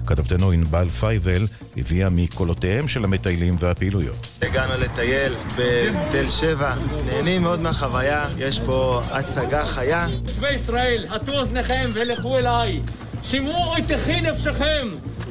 כתבתנו 0.07 0.51
ענבל 0.51 0.89
פייבל 0.91 1.47
הביאה 1.77 2.11
מקולותיהם 2.11 2.89
של 2.89 3.05
המטיילים 3.05 3.57
והפעילויות. 3.59 4.29
הגענו 4.43 4.73
לטייל 4.79 5.35
בתל 5.59 6.29
שבע, 6.29 6.75
נהנים 7.07 7.43
מאוד 7.43 7.61
מהחוויה, 7.61 8.27
יש 8.39 8.61
פה 8.61 9.03
הצגה 9.11 9.67
חיה. 9.67 10.07
תושבי 10.23 10.53
ישראל, 10.53 11.07
הטו 11.11 11.33
אוזניכם 11.33 11.85
ולכו 11.95 12.39
אליי. 12.39 12.81
שמעו 13.23 13.77
איתכי 13.77 14.21
נפשכם, 14.21 14.89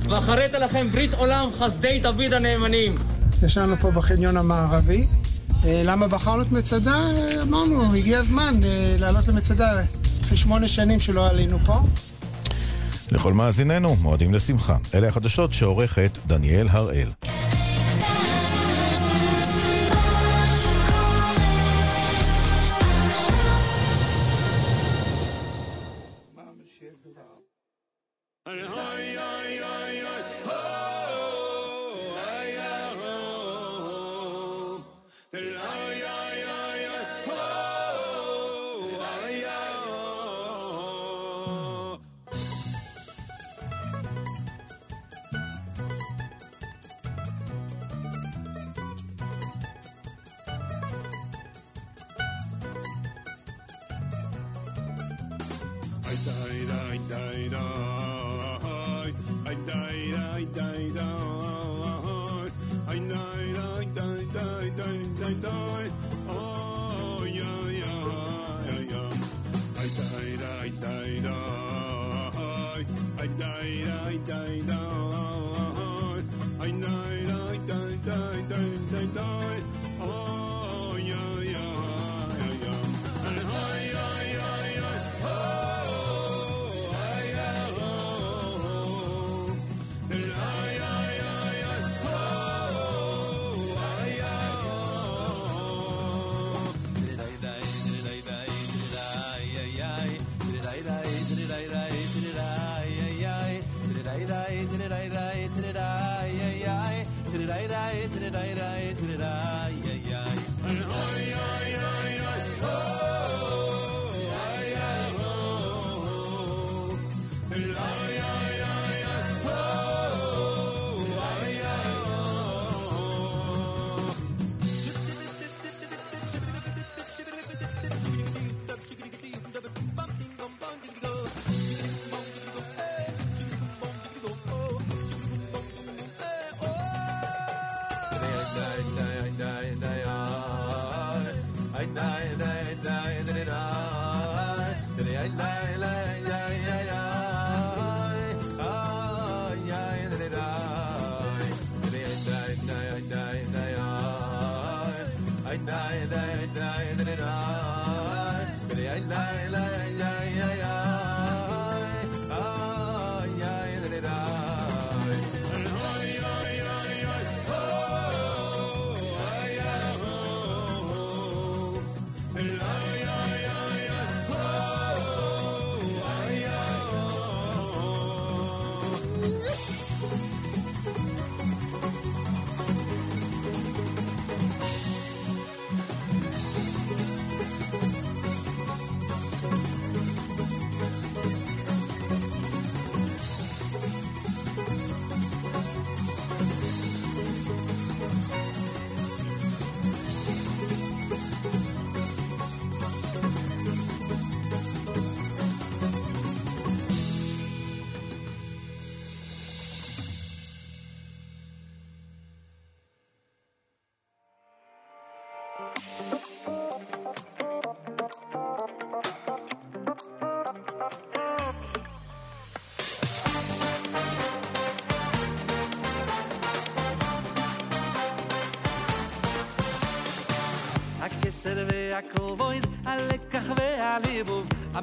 ואחרית 0.10 0.54
לכם 0.54 0.88
ברית 0.92 1.14
עולם 1.14 1.50
חסדי 1.60 2.00
דוד 2.00 2.34
הנאמנים. 2.34 2.96
ישבנו 3.44 3.76
פה 3.82 3.92
בחניון 3.92 4.38
המערבי. 4.38 5.08
למה 5.66 6.08
בחרנו 6.08 6.42
את 6.42 6.52
מצדה? 6.52 6.98
אמרנו, 7.42 7.96
הגיע 7.96 8.20
הזמן 8.20 8.60
לעלות 9.00 9.28
למצדה. 9.28 9.82
אחרי 10.24 10.38
שמונה 10.38 10.68
שנים 10.68 11.00
שלא 11.00 11.28
עלינו 11.28 11.60
פה. 11.66 11.80
לכל 13.12 13.34
מאזיננו, 13.34 13.96
מועדים 13.96 14.34
לשמחה. 14.34 14.78
אלה 14.96 15.08
החדשות 15.08 15.54
שעורכת 15.54 16.20
דניאל 16.28 16.68
הראל. 16.70 17.08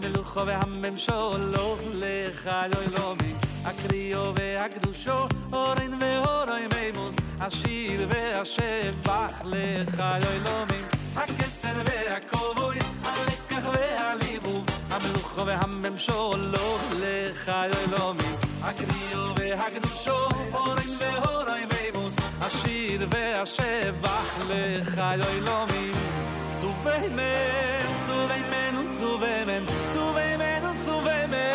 המלוכו 0.05 0.47
והממשו 0.47 1.39
לא 1.39 1.77
לך 1.95 2.47
אלוהי 2.47 2.87
לא 2.99 3.15
מי 3.23 3.33
הקריאו 3.65 4.33
והקדושו 4.35 5.27
אורן 5.53 5.93
ואורוי 6.01 6.67
מימוס 6.75 7.17
השיר 7.41 8.09
והשבח 8.11 9.43
לך 9.45 10.01
אלוהי 10.01 10.41
לא 10.45 10.65
מי 10.71 10.83
הכסר 11.17 11.83
והכובוי 11.85 12.79
הלקח 13.05 13.69
והליבוב 13.73 14.65
המלוכו 14.91 15.47
והממשו 15.47 16.37
לא 16.37 16.79
לך 17.01 17.49
אלוהי 17.49 17.87
לא 17.99 18.15
מי 18.15 18.49
הקריאו 18.63 19.35
והקדושו 19.37 20.29
אורן 20.53 20.91
ואורוי 20.99 21.65
מימוס 21.73 22.17
השיר 22.41 23.07
והשבח 23.11 24.39
לך 24.49 24.99
אלוהי 24.99 25.41
לא 25.41 25.67
לך 26.60 26.88
אלוהים. 26.88 26.96
צווי 26.96 27.10
מן, 27.10 28.00
צווי 28.06 28.42
מן 28.50 28.78
וצווי 28.78 29.46
מן, 29.46 29.66
צווי 29.94 30.38
מן 30.38 30.66
וצווי 30.66 31.26
מן. 31.28 31.54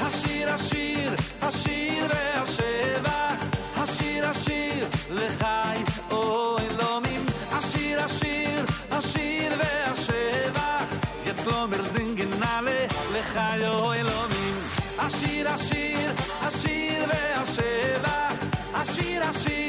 השיר, 0.00 0.50
השיר, 0.50 1.10
השיר 1.42 2.06
והשבח, 2.08 3.46
השיר, 3.76 4.26
השיר, 4.26 4.86
לחי, 5.10 5.82
או 6.10 6.56
אלומים. 6.58 7.26
השיר, 7.52 8.00
השיר, 8.00 8.64
השיר 8.90 9.52
והשבח, 9.58 10.84
יצלומר 11.26 11.82
זינגנלה, 11.82 12.86
לחי, 13.12 13.60
או 13.68 13.92
אלומים. 13.92 14.54
השיר, 14.98 15.48
השיר, 15.48 16.12
השיר 16.40 17.04
והשבח, 17.08 18.34
השיר, 18.74 19.22
השיר, 19.22 19.22
לחי, 19.22 19.63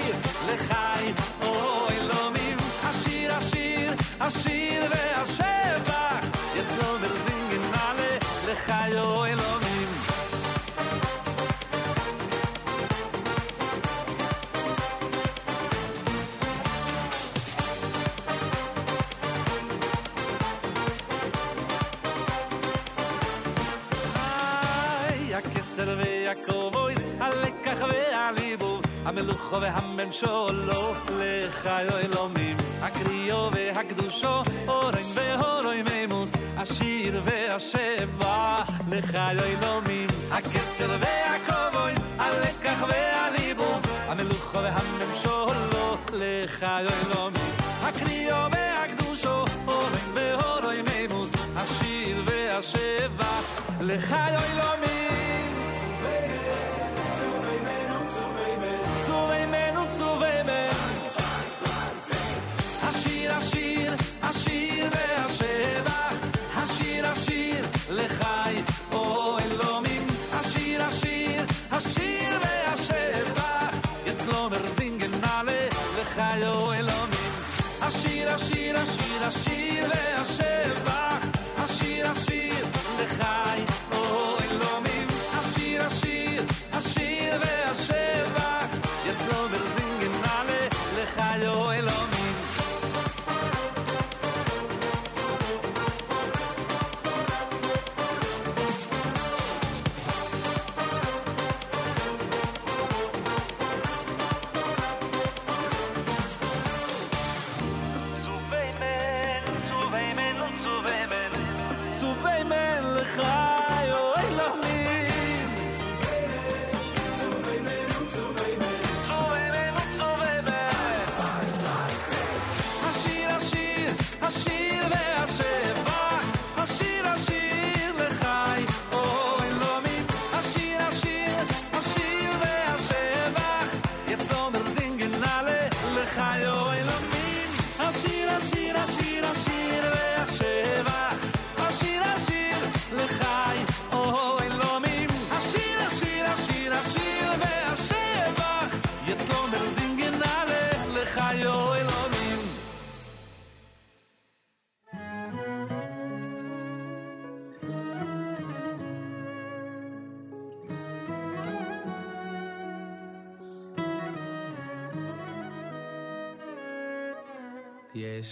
המלוכו 29.06 29.62
והממשולו, 29.62 30.94
לך 31.20 31.68
אלוהים. 31.68 32.58
הקריאו 32.82 33.50
והקדושו, 33.52 34.44
אורן 34.68 35.04
והורוי 35.14 35.82
מימוס, 35.82 36.34
השיר 36.58 37.22
והשבח, 37.26 38.80
לך 38.90 39.16
אלוהים. 39.16 40.08
הכסר 40.32 40.98
והכבוד, 41.02 42.06
הלקח 42.18 42.84
והליבוב, 42.90 43.82
המלוכו 44.08 44.58
והממשולו, 44.64 45.98
לך 46.14 46.64
אלוהים. 46.64 47.34
הקריאו 47.82 48.52
והקדושו, 48.52 49.46
אורן 49.68 50.12
והורוי 50.14 50.82
מימוס, 50.82 51.34
השיר 51.56 52.24
והשבח, 52.28 53.62
לך 53.82 54.14
אלוהים. 54.14 55.15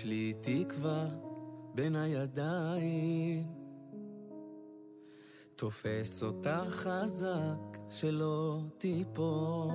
לי 0.05 0.35
תקווה 0.41 1.07
בין 1.75 1.97
הידיים, 1.97 3.47
תופס 5.57 6.23
אותה 6.23 6.63
חזק 6.69 7.79
שלא 7.89 8.61
תיפול. 8.79 9.75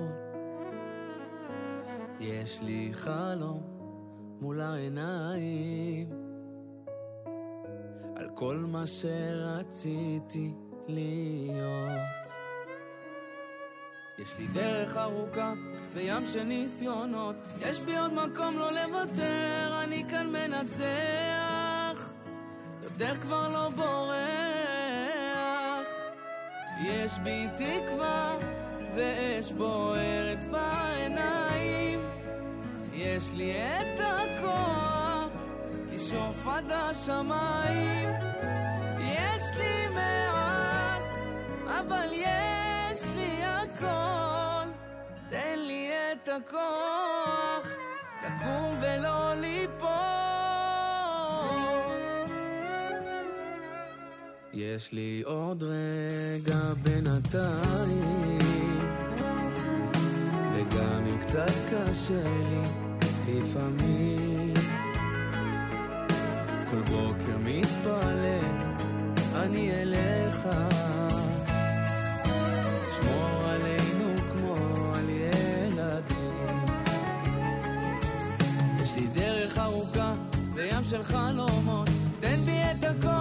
יש 2.20 2.62
לי 2.62 2.90
חלום 2.92 3.62
מול 4.40 4.60
העיניים, 4.60 6.08
על 8.16 8.30
כל 8.34 8.56
מה 8.56 8.86
שרציתי 8.86 10.52
להיות. 10.86 12.19
יש 14.18 14.28
לי 14.38 14.46
דרך 14.46 14.96
ארוכה 14.96 15.52
וים 15.94 16.26
של 16.26 16.42
ניסיונות, 16.42 17.36
יש 17.60 17.80
בי 17.80 17.96
עוד 17.96 18.12
מקום 18.12 18.58
לא 18.58 18.70
לוותר, 18.72 19.80
אני 19.84 20.04
כאן 20.10 20.26
מנצח, 20.32 22.12
יותר 22.82 23.20
כבר 23.20 23.48
לא 23.48 23.68
בורח. 23.68 24.20
יש 26.82 27.18
בי 27.18 27.46
תקווה 27.56 28.36
ואש 28.94 29.52
בוערת 29.52 30.44
בעיניים, 30.50 32.00
יש 32.92 33.32
לי 33.32 33.52
את 33.56 34.00
הכוח 34.00 35.42
לשאוף 35.92 36.46
עד 36.46 36.70
השמיים. 36.70 38.08
הכוח, 46.36 47.66
לקום 48.24 48.80
ולא 48.82 49.34
ליפול. 49.34 49.90
יש 54.52 54.92
לי 54.92 55.22
עוד 55.24 55.62
רגע 55.62 56.58
בינתיים, 56.82 58.38
וגם 60.54 61.06
אם 61.10 61.18
קצת 61.18 61.52
קשה 61.70 62.24
לי 62.24 62.62
לפעמים, 63.28 64.54
כל 66.70 66.80
בוקר 66.80 67.38
מתפלל, 67.38 68.40
אני 69.34 69.72
אליך. 69.72 70.48
ארוכה 79.60 80.12
וים 80.54 80.84
של 80.90 81.02
חלומות, 81.02 81.88
תן 82.20 82.36
בי 82.44 82.62
את 82.70 82.84
הכוח 82.84 83.19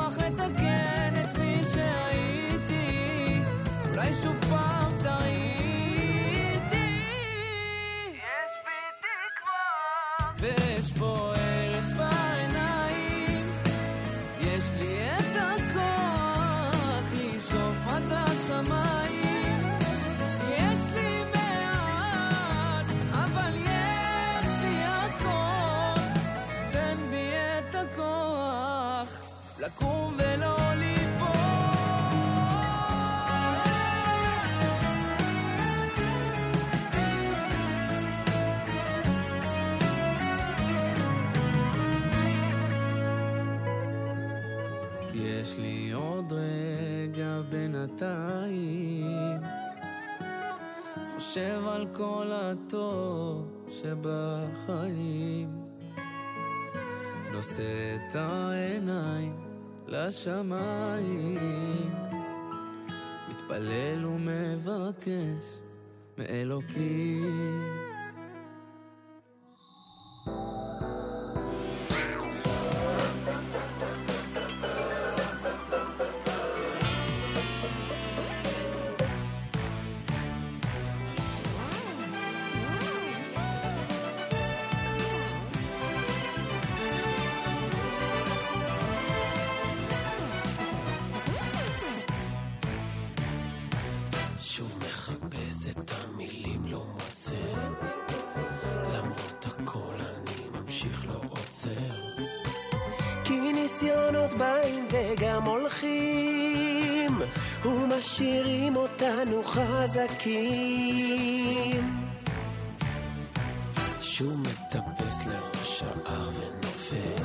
בינתיים, 48.00 49.42
חושב 51.14 51.62
על 51.68 51.88
כל 51.94 52.28
הטוב 52.32 53.48
שבחיים, 53.70 55.50
נושא 57.32 57.96
את 57.96 58.16
העיניים 58.16 59.36
לשמיים, 59.88 61.38
מתפלל 63.30 64.06
ומבקש 64.06 65.60
מאלוקים. 66.18 67.60
מטפס 114.76 115.26
לראש 115.26 115.84
ההר 115.84 116.30
ונופל. 116.34 117.24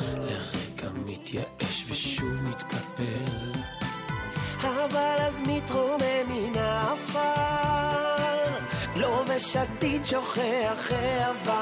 לרגע 0.00 0.90
מתייאש 1.06 1.84
ושוב 1.88 2.42
מתקפל. 2.42 3.52
אבל 4.62 5.16
אז 5.18 5.40
מתרומם 5.46 6.26
מן 6.28 6.58
העפר, 6.58 7.20
לובש 8.96 9.56
עתיד 9.56 10.06
שוכח 10.06 10.90
העבר. 10.90 11.52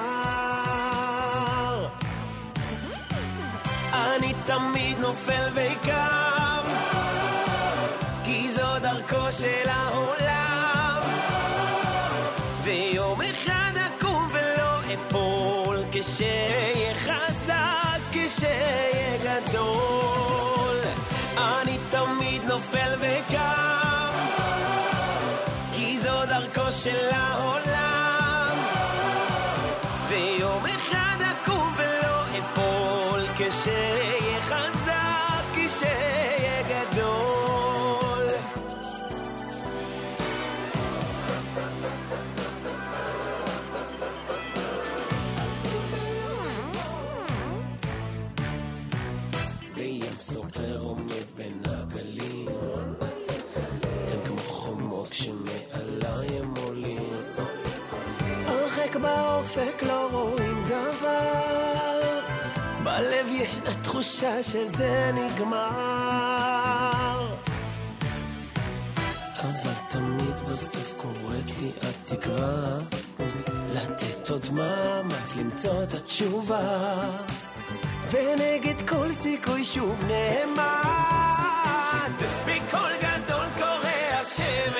אני 3.93 4.35
תמיד 4.45 4.99
נופל 4.99 5.49
וקם, 5.55 6.65
כי 8.25 8.53
זו 8.53 8.79
דרכו 8.83 9.33
של 9.33 9.69
העולם. 9.69 10.20
גדול. 19.49 20.77
אני 21.39 21.79
תמיד 21.91 22.43
נופל 22.45 22.95
וקם, 23.01 24.11
כי 25.73 25.99
זו 25.99 26.27
דרכו 26.27 26.73
של 26.73 27.09
העולם. 27.13 27.60
באופק 59.03 59.83
לא 59.83 60.09
רואים 60.13 60.65
דבר, 60.67 62.21
בלב 62.85 63.27
ישנה 63.31 63.75
תחושה 63.83 64.43
שזה 64.43 65.11
נגמר. 65.15 65.61
אבל 69.43 69.75
תמיד 69.89 70.41
בסוף 70.49 70.95
קוראת 70.97 71.49
לי 71.61 71.73
התקווה 71.83 72.79
לתת 73.73 74.31
עוד 74.31 74.47
מאמץ 74.53 75.37
למצוא 75.37 75.83
את 75.83 75.95
התשובה. 75.95 77.01
ונגד 78.11 78.89
כל 78.89 79.13
סיכוי 79.13 79.65
שוב 79.65 80.05
נעמד 80.09 80.61
בקול 82.45 82.93
גדול 83.03 83.47
קורא 83.59 84.21
השם 84.21 84.80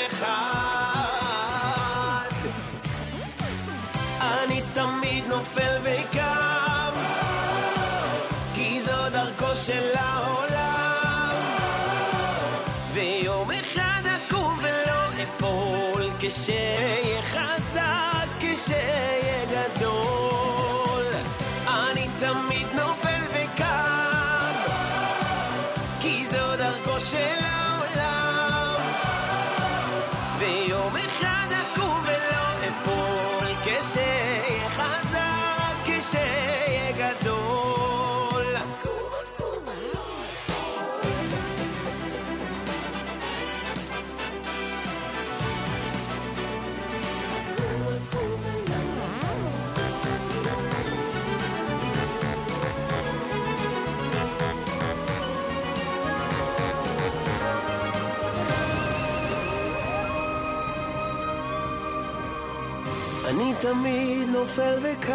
אני 63.31 63.55
תמיד 63.61 64.29
נופל 64.29 64.75
וקם, 64.83 65.15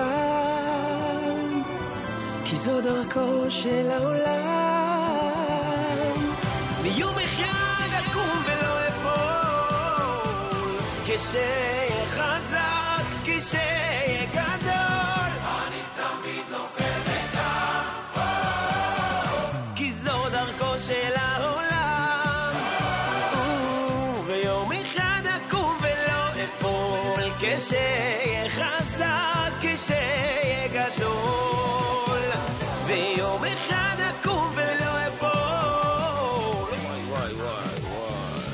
כי 2.45 2.55
זו 2.55 2.81
דרכו 2.81 3.45
של 3.49 3.91
העולם. 3.91 4.35
ויום 6.81 7.15
אחד 7.25 7.89
אקום 7.99 8.43
ולא 8.45 8.87
אפול, 8.87 10.77
כשאהיה 11.05 11.84
אפול, 27.65 28.49
כשאהיה 28.49 28.49
חזק, 28.49 29.53
כשאהיה 29.61 30.67
גדול. 30.67 32.19
ויום 32.85 33.43
אחד 33.43 33.95
אקום 33.99 34.51
ולא 34.55 35.07
אפול. 35.07 35.29
וואי 36.85 37.05
וואי 37.09 37.33
וואי 37.33 37.63
וואי. 37.81 38.45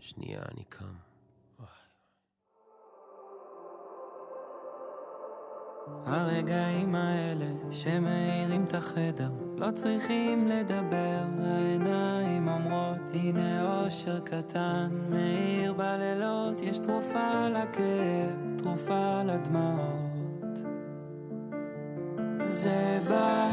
שנייה, 0.00 0.40
אני 0.52 0.64
קם. 0.68 0.84
הרגעים 6.06 6.94
האלה 6.94 7.46
שמאירים 7.70 8.64
את 8.64 8.74
החדר 8.74 9.45
לא 9.58 9.70
צריכים 9.70 10.48
לדבר, 10.48 11.24
העיניים 11.44 12.48
אומרות 12.48 12.98
הנה 13.14 13.82
אושר 13.84 14.20
קטן 14.20 14.88
מאיר 15.10 15.72
בלילות 15.72 16.60
יש 16.62 16.78
תרופה 16.78 17.48
לכאב, 17.48 18.56
תרופה 18.58 19.22
לדמעות. 19.22 20.58
זה 22.46 23.00
בא, 23.08 23.48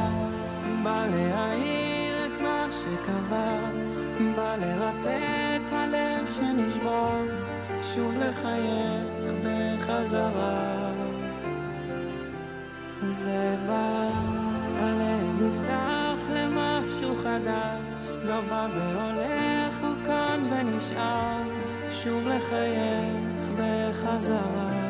בא 0.84 1.06
להאיר 1.12 2.26
את 2.26 2.42
מה 2.42 2.68
שקבע 2.72 3.60
בא 4.36 4.56
לרפא 4.56 5.56
את 5.56 5.72
הלב 5.72 6.28
שנשבור 6.30 7.22
שוב 7.84 8.18
לחייך 8.18 9.34
בחזרה. 9.44 10.94
זה 13.02 13.56
בא, 13.68 14.33
הלב 14.76 15.42
נפתח 15.42 16.18
למשהו 16.30 17.16
חדש, 17.16 18.08
לא 18.24 18.42
בא 18.42 18.68
והולך, 18.76 19.82
הוא 19.82 20.06
כאן 20.06 20.48
ונשאר, 20.52 21.44
שוב 21.92 22.28
לחייך 22.28 23.50
בחזרה. 23.58 24.84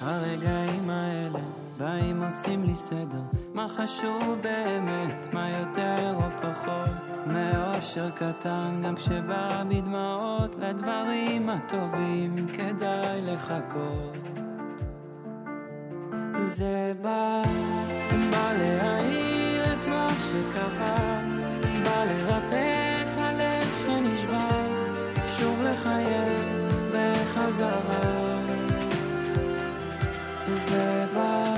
הרגעים 0.00 0.90
האלה 0.90 1.38
באים 1.78 2.22
עושים 2.22 2.64
לי 2.64 2.74
סדר, 2.74 3.22
מה 3.54 3.68
חשוב 3.68 4.38
באמת, 4.42 5.28
מה 5.32 5.50
יותר 5.50 6.14
או 6.14 6.42
פחות, 6.42 7.26
מאושר 7.26 8.10
קטן 8.10 8.80
גם 8.82 8.96
כשבא 8.96 9.62
בדמעות, 9.68 10.56
לדברים 10.60 11.48
הטובים 11.48 12.46
כדאי 12.52 13.20
לחכות. 13.22 14.31
זה 16.40 16.92
בא, 17.02 17.42
בא 18.30 18.52
להאיר 18.58 19.64
את 19.72 19.86
מה 19.86 20.08
שקבע, 20.18 21.20
בא 21.84 22.04
לרפא 22.04 23.02
את 23.02 23.16
הלב 23.16 23.68
שנשבר, 23.82 24.66
שוב 25.38 25.62
לחייך 25.62 26.62
בחזרה. 26.92 28.38
זה 30.68 31.06
בא, 31.14 31.54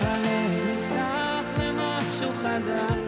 הלב 0.00 0.50
נפתח 0.66 1.62
למשהו 1.62 2.32
חדש, 2.42 3.01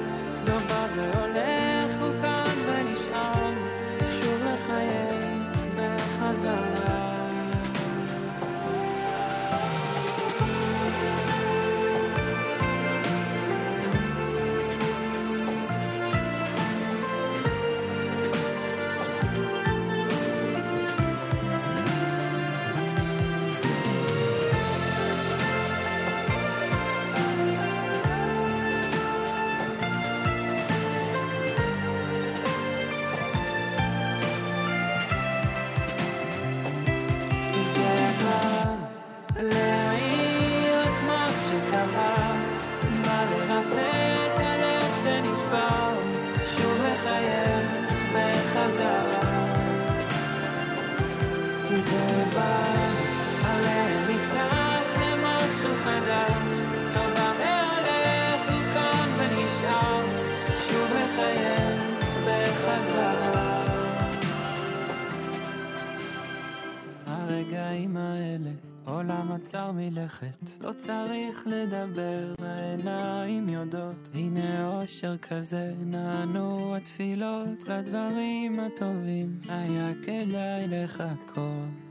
עולם 68.85 69.31
עצר 69.31 69.71
מלכת, 69.71 70.61
לא 70.61 70.71
צריך 70.73 71.47
לדבר, 71.47 72.33
העיניים 72.39 73.49
יודעות, 73.49 74.09
הנה 74.13 74.67
אושר 74.67 75.17
כזה, 75.17 75.73
נענו 75.79 76.75
התפילות 76.75 77.67
לדברים 77.67 78.59
הטובים, 78.59 79.41
היה 79.49 79.91
כדאי 80.03 80.67
לחכות. 80.67 81.89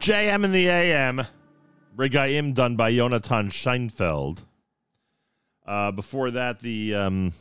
JM 0.00 0.44
in 0.44 0.52
the 0.52 0.66
AM. 0.68 1.26
Regaim 1.96 2.52
done 2.52 2.76
by 2.76 2.94
Jonathan 2.94 3.48
Scheinfeld. 3.48 4.44
Uh, 5.66 5.90
before 5.90 6.30
that, 6.30 6.60
the 6.60 6.94
um, 6.94 7.32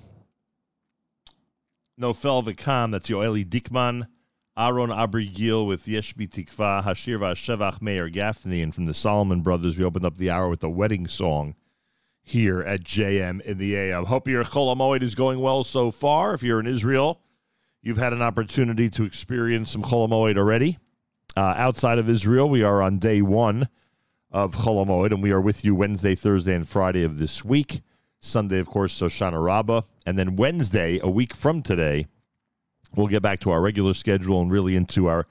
Nofel 2.00 2.44
Vikam, 2.44 2.92
that's 2.92 3.10
Yoeli 3.10 3.46
Dickman. 3.46 4.08
Aaron 4.61 4.91
Abrigil 4.91 5.67
with 5.67 5.89
Yesh 5.89 6.15
Tikva, 6.15 6.85
Hashir 6.85 7.19
Shevach 7.19 7.81
Meir 7.81 8.11
Gaffney. 8.11 8.61
And 8.61 8.75
from 8.75 8.85
the 8.85 8.93
Solomon 8.93 9.41
Brothers, 9.41 9.79
we 9.79 9.85
opened 9.85 10.05
up 10.05 10.19
the 10.19 10.29
hour 10.29 10.51
with 10.51 10.63
a 10.63 10.69
wedding 10.69 11.09
song 11.09 11.55
here 12.23 12.61
at 12.61 12.85
JM 12.85 13.41
in 13.41 13.57
the 13.57 13.75
AM. 13.75 14.05
Hope 14.05 14.29
your 14.29 14.45
Chol 14.45 14.77
Hamoed 14.77 15.03
is 15.03 15.15
going 15.15 15.41
well 15.41 15.65
so 15.65 15.91
far. 15.91 16.35
If 16.35 16.43
you're 16.43 16.61
in 16.61 16.67
Israel, 16.67 17.23
you've 17.81 17.97
had 17.97 18.13
an 18.13 18.21
opportunity 18.21 18.91
to 18.91 19.05
experience 19.05 19.71
some 19.71 19.83
Chol 19.83 20.07
Hamoed 20.07 20.37
already. 20.37 20.77
Uh, 21.35 21.55
outside 21.57 21.99
of 21.99 22.11
Israel, 22.11 22.47
we 22.47 22.63
are 22.63 22.83
on 22.83 22.99
day 22.99 23.23
one 23.23 23.67
of 24.31 24.55
Chol 24.55 24.85
Hamoed, 24.85 25.13
and 25.13 25.23
we 25.23 25.31
are 25.31 25.41
with 25.41 25.65
you 25.65 25.75
Wednesday, 25.75 26.15
Thursday, 26.15 26.55
and 26.55 26.69
Friday 26.69 27.03
of 27.03 27.17
this 27.17 27.43
week. 27.43 27.81
Sunday, 28.21 28.59
of 28.59 28.67
course, 28.67 29.01
Hoshana 29.01 29.43
Rabbah. 29.43 29.83
And 30.05 30.19
then 30.19 30.37
Wednesday, 30.37 31.01
a 31.03 31.09
week 31.09 31.35
from 31.35 31.63
today, 31.63 32.09
we'll 32.97 33.07
get 33.07 33.23
back 33.23 33.41
to 33.41 33.51
our 33.51 33.61
regular 33.61 33.95
schedule 33.95 34.41
and 34.41 34.51
really 34.51 34.77
into 34.77 35.07
our 35.07 35.27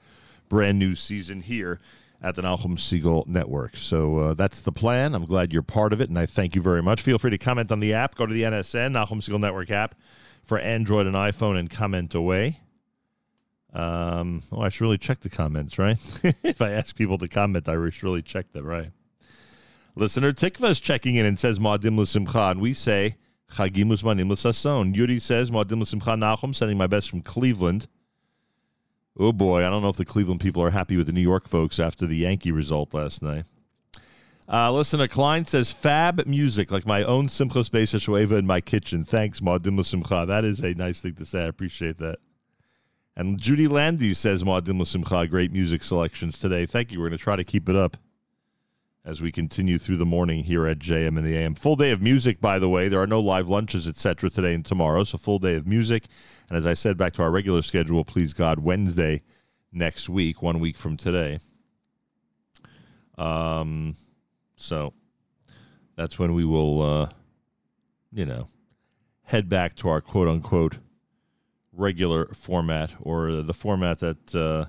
brand 0.48 0.78
new 0.78 0.94
season 0.94 1.42
here 1.42 1.80
at 2.22 2.34
the 2.34 2.42
Nachum 2.42 2.76
Segal 2.76 3.26
Network. 3.26 3.76
So 3.76 4.18
uh, 4.18 4.34
that's 4.34 4.60
the 4.60 4.72
plan. 4.72 5.14
I'm 5.14 5.24
glad 5.24 5.52
you're 5.52 5.62
part 5.62 5.92
of 5.92 6.00
it, 6.00 6.08
and 6.08 6.18
I 6.18 6.26
thank 6.26 6.54
you 6.54 6.62
very 6.62 6.82
much. 6.82 7.00
Feel 7.00 7.18
free 7.18 7.30
to 7.30 7.38
comment 7.38 7.72
on 7.72 7.80
the 7.80 7.94
app. 7.94 8.14
Go 8.14 8.26
to 8.26 8.34
the 8.34 8.42
NSN, 8.42 8.92
Nachum 8.92 9.22
Segal 9.22 9.40
Network 9.40 9.70
app 9.70 9.94
for 10.44 10.58
Android 10.58 11.06
and 11.06 11.16
iPhone 11.16 11.58
and 11.58 11.70
comment 11.70 12.14
away. 12.14 12.60
Um, 13.72 14.42
oh, 14.52 14.62
I 14.62 14.68
should 14.68 14.82
really 14.82 14.98
check 14.98 15.20
the 15.20 15.30
comments, 15.30 15.78
right? 15.78 15.96
if 16.42 16.60
I 16.60 16.72
ask 16.72 16.96
people 16.96 17.18
to 17.18 17.28
comment, 17.28 17.68
I 17.68 17.74
should 17.90 18.02
really 18.02 18.22
check 18.22 18.52
them, 18.52 18.66
right? 18.66 18.90
Listener 19.94 20.32
Tikva 20.32 20.70
is 20.70 20.80
checking 20.80 21.14
in 21.14 21.26
and 21.26 21.38
says 21.38 21.58
Ma'adim 21.58 21.96
l'simcha, 21.98 22.50
and 22.50 22.60
we 22.60 22.72
say 22.72 23.16
Chagim 23.50 23.86
uzmanim 23.86 24.30
l'sason. 24.30 24.94
Yuri 24.94 25.18
says 25.18 25.50
Ma'adim 25.50 25.80
l'simcha 25.80 26.16
Nachum, 26.16 26.54
sending 26.54 26.78
my 26.78 26.86
best 26.86 27.10
from 27.10 27.20
Cleveland. 27.20 27.88
Oh 29.18 29.32
boy, 29.32 29.66
I 29.66 29.70
don't 29.70 29.82
know 29.82 29.88
if 29.88 29.96
the 29.96 30.04
Cleveland 30.04 30.40
people 30.40 30.62
are 30.62 30.70
happy 30.70 30.96
with 30.96 31.06
the 31.06 31.12
New 31.12 31.20
York 31.20 31.48
folks 31.48 31.80
after 31.80 32.06
the 32.06 32.16
Yankee 32.16 32.52
result 32.52 32.94
last 32.94 33.22
night. 33.22 33.44
Uh, 34.48 34.72
listener 34.72 35.06
Klein 35.06 35.44
says 35.44 35.70
fab 35.70 36.26
music, 36.26 36.70
like 36.70 36.86
my 36.86 37.04
own 37.04 37.28
Simchas 37.28 37.68
Beis 37.70 37.94
Shoeva 37.94 38.38
in 38.38 38.46
my 38.46 38.60
kitchen. 38.60 39.04
Thanks, 39.04 39.40
Ma'adim 39.40 39.78
l'simcha. 39.78 40.26
That 40.26 40.44
is 40.44 40.60
a 40.60 40.74
nice 40.74 41.00
thing 41.00 41.14
to 41.14 41.26
say. 41.26 41.44
I 41.44 41.46
appreciate 41.46 41.98
that. 41.98 42.18
And 43.16 43.38
Judy 43.38 43.68
Landy 43.68 44.14
says 44.14 44.42
Ma'adim 44.42 44.80
l'simcha. 44.80 45.28
Great 45.28 45.52
music 45.52 45.82
selections 45.82 46.38
today. 46.38 46.66
Thank 46.66 46.90
you. 46.90 47.00
We're 47.00 47.08
going 47.08 47.18
to 47.18 47.22
try 47.22 47.36
to 47.36 47.44
keep 47.44 47.68
it 47.68 47.76
up 47.76 47.96
as 49.04 49.22
we 49.22 49.32
continue 49.32 49.78
through 49.78 49.96
the 49.96 50.04
morning 50.04 50.44
here 50.44 50.66
at 50.66 50.78
JM 50.78 51.16
and 51.16 51.24
the 51.24 51.36
AM. 51.36 51.54
Full 51.54 51.76
day 51.76 51.90
of 51.90 52.02
music, 52.02 52.40
by 52.40 52.58
the 52.58 52.68
way. 52.68 52.88
There 52.88 53.00
are 53.00 53.06
no 53.06 53.20
live 53.20 53.48
lunches, 53.48 53.88
etc. 53.88 54.28
today 54.28 54.54
and 54.54 54.64
tomorrow, 54.64 55.04
so 55.04 55.16
full 55.16 55.38
day 55.38 55.54
of 55.54 55.66
music. 55.66 56.04
And 56.48 56.58
as 56.58 56.66
I 56.66 56.74
said, 56.74 56.98
back 56.98 57.14
to 57.14 57.22
our 57.22 57.30
regular 57.30 57.62
schedule, 57.62 58.04
please 58.04 58.34
God, 58.34 58.58
Wednesday 58.58 59.22
next 59.72 60.08
week, 60.08 60.42
one 60.42 60.60
week 60.60 60.76
from 60.76 60.96
today. 60.96 61.38
Um, 63.16 63.96
so 64.56 64.92
that's 65.96 66.18
when 66.18 66.34
we 66.34 66.44
will, 66.44 66.82
uh, 66.82 67.08
you 68.12 68.26
know, 68.26 68.48
head 69.24 69.48
back 69.48 69.74
to 69.76 69.88
our 69.88 70.00
quote 70.00 70.28
unquote 70.28 70.78
regular 71.72 72.26
format 72.34 72.90
or 73.00 73.30
the 73.42 73.54
format 73.54 74.00
that 74.00 74.34
uh, 74.34 74.66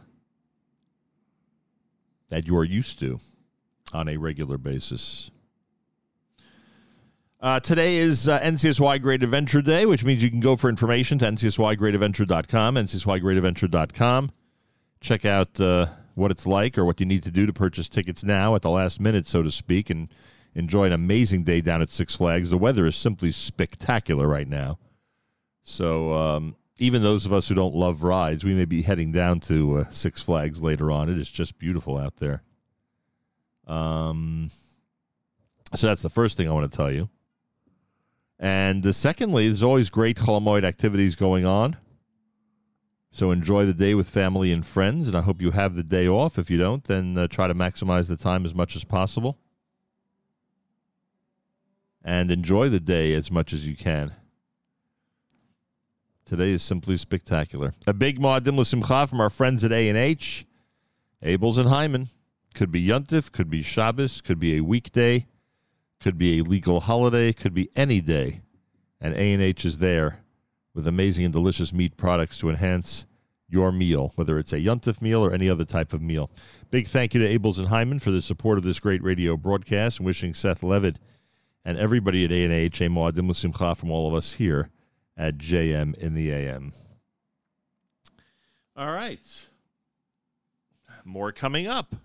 that 2.29 2.47
you 2.47 2.55
are 2.55 2.63
used 2.63 2.97
to 2.99 3.19
on 3.93 4.09
a 4.09 4.17
regular 4.17 4.57
basis. 4.57 5.31
Uh, 7.41 7.59
today 7.59 7.97
is 7.97 8.29
uh, 8.29 8.39
NCSY 8.39 9.01
Great 9.01 9.23
Adventure 9.23 9.63
Day, 9.63 9.87
which 9.87 10.03
means 10.03 10.21
you 10.21 10.29
can 10.29 10.39
go 10.39 10.55
for 10.55 10.69
information 10.69 11.17
to 11.19 11.25
ncsygreatadventure.com, 11.25 12.75
ncsygreatadventure.com. 12.75 14.31
Check 14.99 15.25
out 15.25 15.59
uh, 15.59 15.87
what 16.13 16.29
it's 16.29 16.45
like 16.45 16.77
or 16.77 16.85
what 16.85 16.99
you 16.99 17.05
need 17.07 17.23
to 17.23 17.31
do 17.31 17.47
to 17.47 17.53
purchase 17.53 17.89
tickets 17.89 18.23
now 18.23 18.53
at 18.53 18.61
the 18.61 18.69
last 18.69 18.99
minute, 18.99 19.27
so 19.27 19.41
to 19.41 19.49
speak, 19.49 19.89
and 19.89 20.09
enjoy 20.53 20.85
an 20.85 20.91
amazing 20.93 21.43
day 21.43 21.61
down 21.61 21.81
at 21.81 21.89
Six 21.89 22.15
Flags. 22.15 22.51
The 22.51 22.59
weather 22.59 22.85
is 22.85 22.95
simply 22.95 23.31
spectacular 23.31 24.27
right 24.27 24.47
now. 24.47 24.77
So 25.63 26.13
um, 26.13 26.55
even 26.77 27.01
those 27.01 27.25
of 27.25 27.33
us 27.33 27.47
who 27.47 27.55
don't 27.55 27.73
love 27.73 28.03
rides, 28.03 28.43
we 28.43 28.53
may 28.53 28.65
be 28.65 28.83
heading 28.83 29.11
down 29.11 29.39
to 29.41 29.79
uh, 29.79 29.83
Six 29.89 30.21
Flags 30.21 30.61
later 30.61 30.91
on. 30.91 31.09
It 31.09 31.17
is 31.17 31.29
just 31.29 31.57
beautiful 31.57 31.97
out 31.97 32.17
there. 32.17 32.43
Um, 33.67 34.51
so 35.75 35.87
that's 35.87 36.01
the 36.01 36.09
first 36.09 36.37
thing 36.37 36.49
I 36.49 36.53
want 36.53 36.69
to 36.69 36.75
tell 36.75 36.91
you. 36.91 37.09
And 38.39 38.85
uh, 38.85 38.91
secondly, 38.91 39.47
there's 39.47 39.63
always 39.63 39.89
great 39.89 40.17
Chol 40.17 40.41
Hamoed 40.41 40.63
activities 40.63 41.15
going 41.15 41.45
on. 41.45 41.77
So 43.11 43.31
enjoy 43.31 43.65
the 43.65 43.73
day 43.73 43.93
with 43.93 44.09
family 44.09 44.51
and 44.51 44.65
friends, 44.65 45.07
and 45.07 45.17
I 45.17 45.21
hope 45.21 45.41
you 45.41 45.51
have 45.51 45.75
the 45.75 45.83
day 45.83 46.07
off. 46.07 46.39
If 46.39 46.49
you 46.49 46.57
don't, 46.57 46.83
then 46.85 47.17
uh, 47.17 47.27
try 47.27 47.47
to 47.47 47.53
maximize 47.53 48.07
the 48.07 48.15
time 48.15 48.45
as 48.45 48.55
much 48.55 48.75
as 48.75 48.83
possible. 48.83 49.37
And 52.03 52.31
enjoy 52.31 52.69
the 52.69 52.79
day 52.79 53.13
as 53.13 53.29
much 53.29 53.53
as 53.53 53.67
you 53.67 53.75
can. 53.75 54.13
Today 56.25 56.51
is 56.51 56.63
simply 56.63 56.95
spectacular. 56.95 57.73
A 57.85 57.93
big 57.93 58.19
Ma'adim 58.19 58.57
L'Simcha 58.57 59.07
from 59.07 59.19
our 59.19 59.29
friends 59.29 59.65
at 59.65 59.73
A&H, 59.73 60.45
Abels 61.21 61.57
and 61.57 61.67
Hyman. 61.67 62.09
Could 62.53 62.71
be 62.71 62.85
Yuntif, 62.85 63.31
could 63.31 63.49
be 63.49 63.61
Shabbos, 63.61 64.21
could 64.21 64.39
be 64.39 64.57
a 64.57 64.61
weekday, 64.61 65.27
could 65.99 66.17
be 66.17 66.39
a 66.39 66.43
legal 66.43 66.81
holiday, 66.81 67.31
could 67.31 67.53
be 67.53 67.69
any 67.75 68.01
day. 68.01 68.41
And 68.99 69.13
A&H 69.13 69.65
is 69.65 69.77
there 69.77 70.19
with 70.73 70.87
amazing 70.87 71.25
and 71.25 71.33
delicious 71.33 71.73
meat 71.73 71.97
products 71.97 72.37
to 72.39 72.49
enhance 72.49 73.05
your 73.47 73.71
meal, 73.71 74.13
whether 74.15 74.39
it's 74.39 74.53
a 74.53 74.59
Yuntif 74.59 75.01
meal 75.01 75.23
or 75.23 75.33
any 75.33 75.49
other 75.49 75.65
type 75.65 75.91
of 75.93 76.01
meal. 76.01 76.31
Big 76.69 76.87
thank 76.87 77.13
you 77.13 77.19
to 77.19 77.39
Abels 77.39 77.57
and 77.57 77.67
Hyman 77.67 77.99
for 77.99 78.11
the 78.11 78.21
support 78.21 78.57
of 78.57 78.63
this 78.63 78.79
great 78.79 79.03
radio 79.03 79.35
broadcast. 79.35 79.99
And 79.99 80.05
wishing 80.05 80.33
Seth 80.33 80.63
Levitt 80.63 80.99
and 81.65 81.77
everybody 81.77 82.23
at 82.25 82.31
A&H 82.31 82.81
a 82.81 82.85
Moadim 82.85 83.77
from 83.77 83.91
all 83.91 84.07
of 84.07 84.13
us 84.13 84.33
here 84.33 84.69
at 85.17 85.37
JM 85.37 85.95
in 85.97 86.13
the 86.13 86.31
AM. 86.31 86.71
All 88.75 88.91
right. 88.91 89.19
More 91.03 91.31
coming 91.31 91.67
up. 91.67 91.95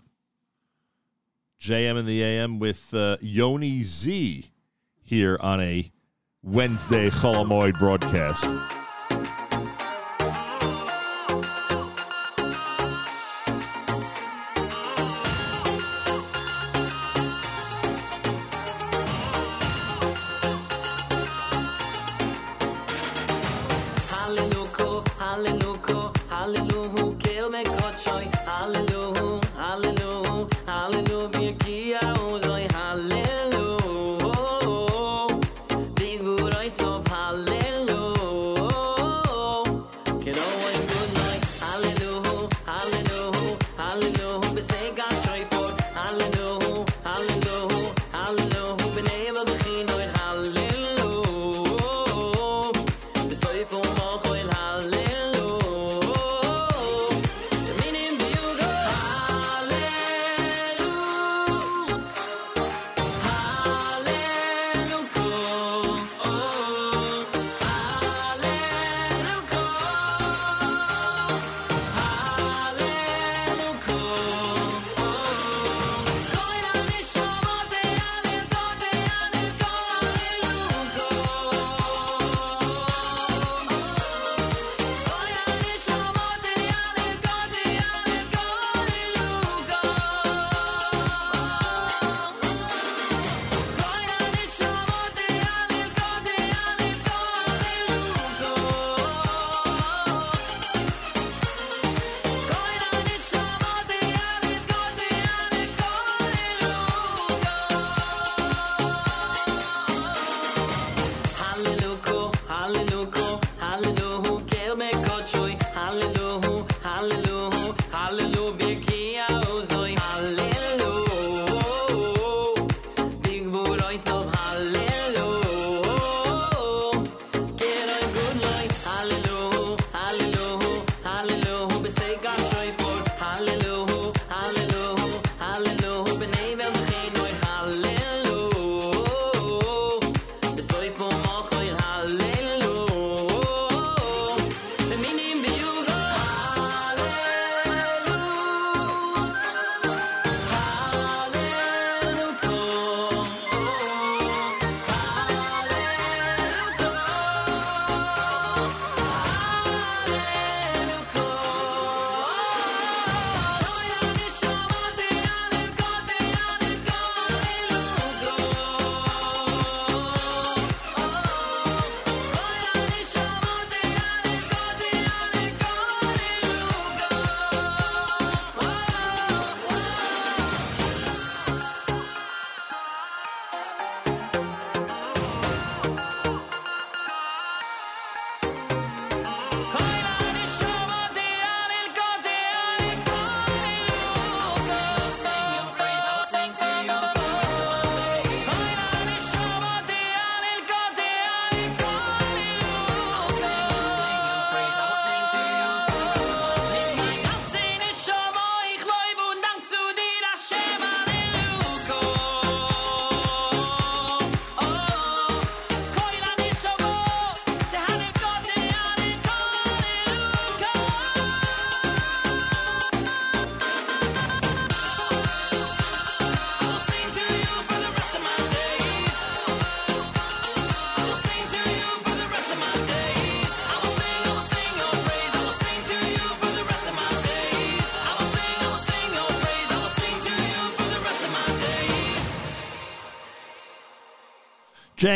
JM 1.59 1.97
and 1.97 2.07
the 2.07 2.23
AM 2.23 2.59
with 2.59 2.93
uh, 2.93 3.17
Yoni 3.19 3.83
Z 3.83 4.45
here 5.01 5.37
on 5.41 5.59
a 5.59 5.91
Wednesday 6.43 7.09
Chol 7.09 7.45
Hamoed 7.45 7.79
broadcast. 7.79 8.45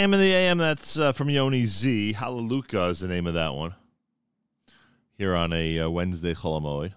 JM 0.01 0.15
in 0.15 0.19
the 0.19 0.33
AM, 0.33 0.57
that's 0.57 0.97
uh, 0.97 1.11
from 1.11 1.29
Yoni 1.29 1.67
Z. 1.67 2.13
Hallelujah 2.13 2.89
is 2.89 3.01
the 3.01 3.07
name 3.07 3.27
of 3.27 3.35
that 3.35 3.53
one. 3.53 3.75
Here 5.15 5.35
on 5.35 5.53
a 5.53 5.81
uh, 5.81 5.89
Wednesday 5.91 6.33
Chol 6.33 6.59
Hamoed. 6.59 6.93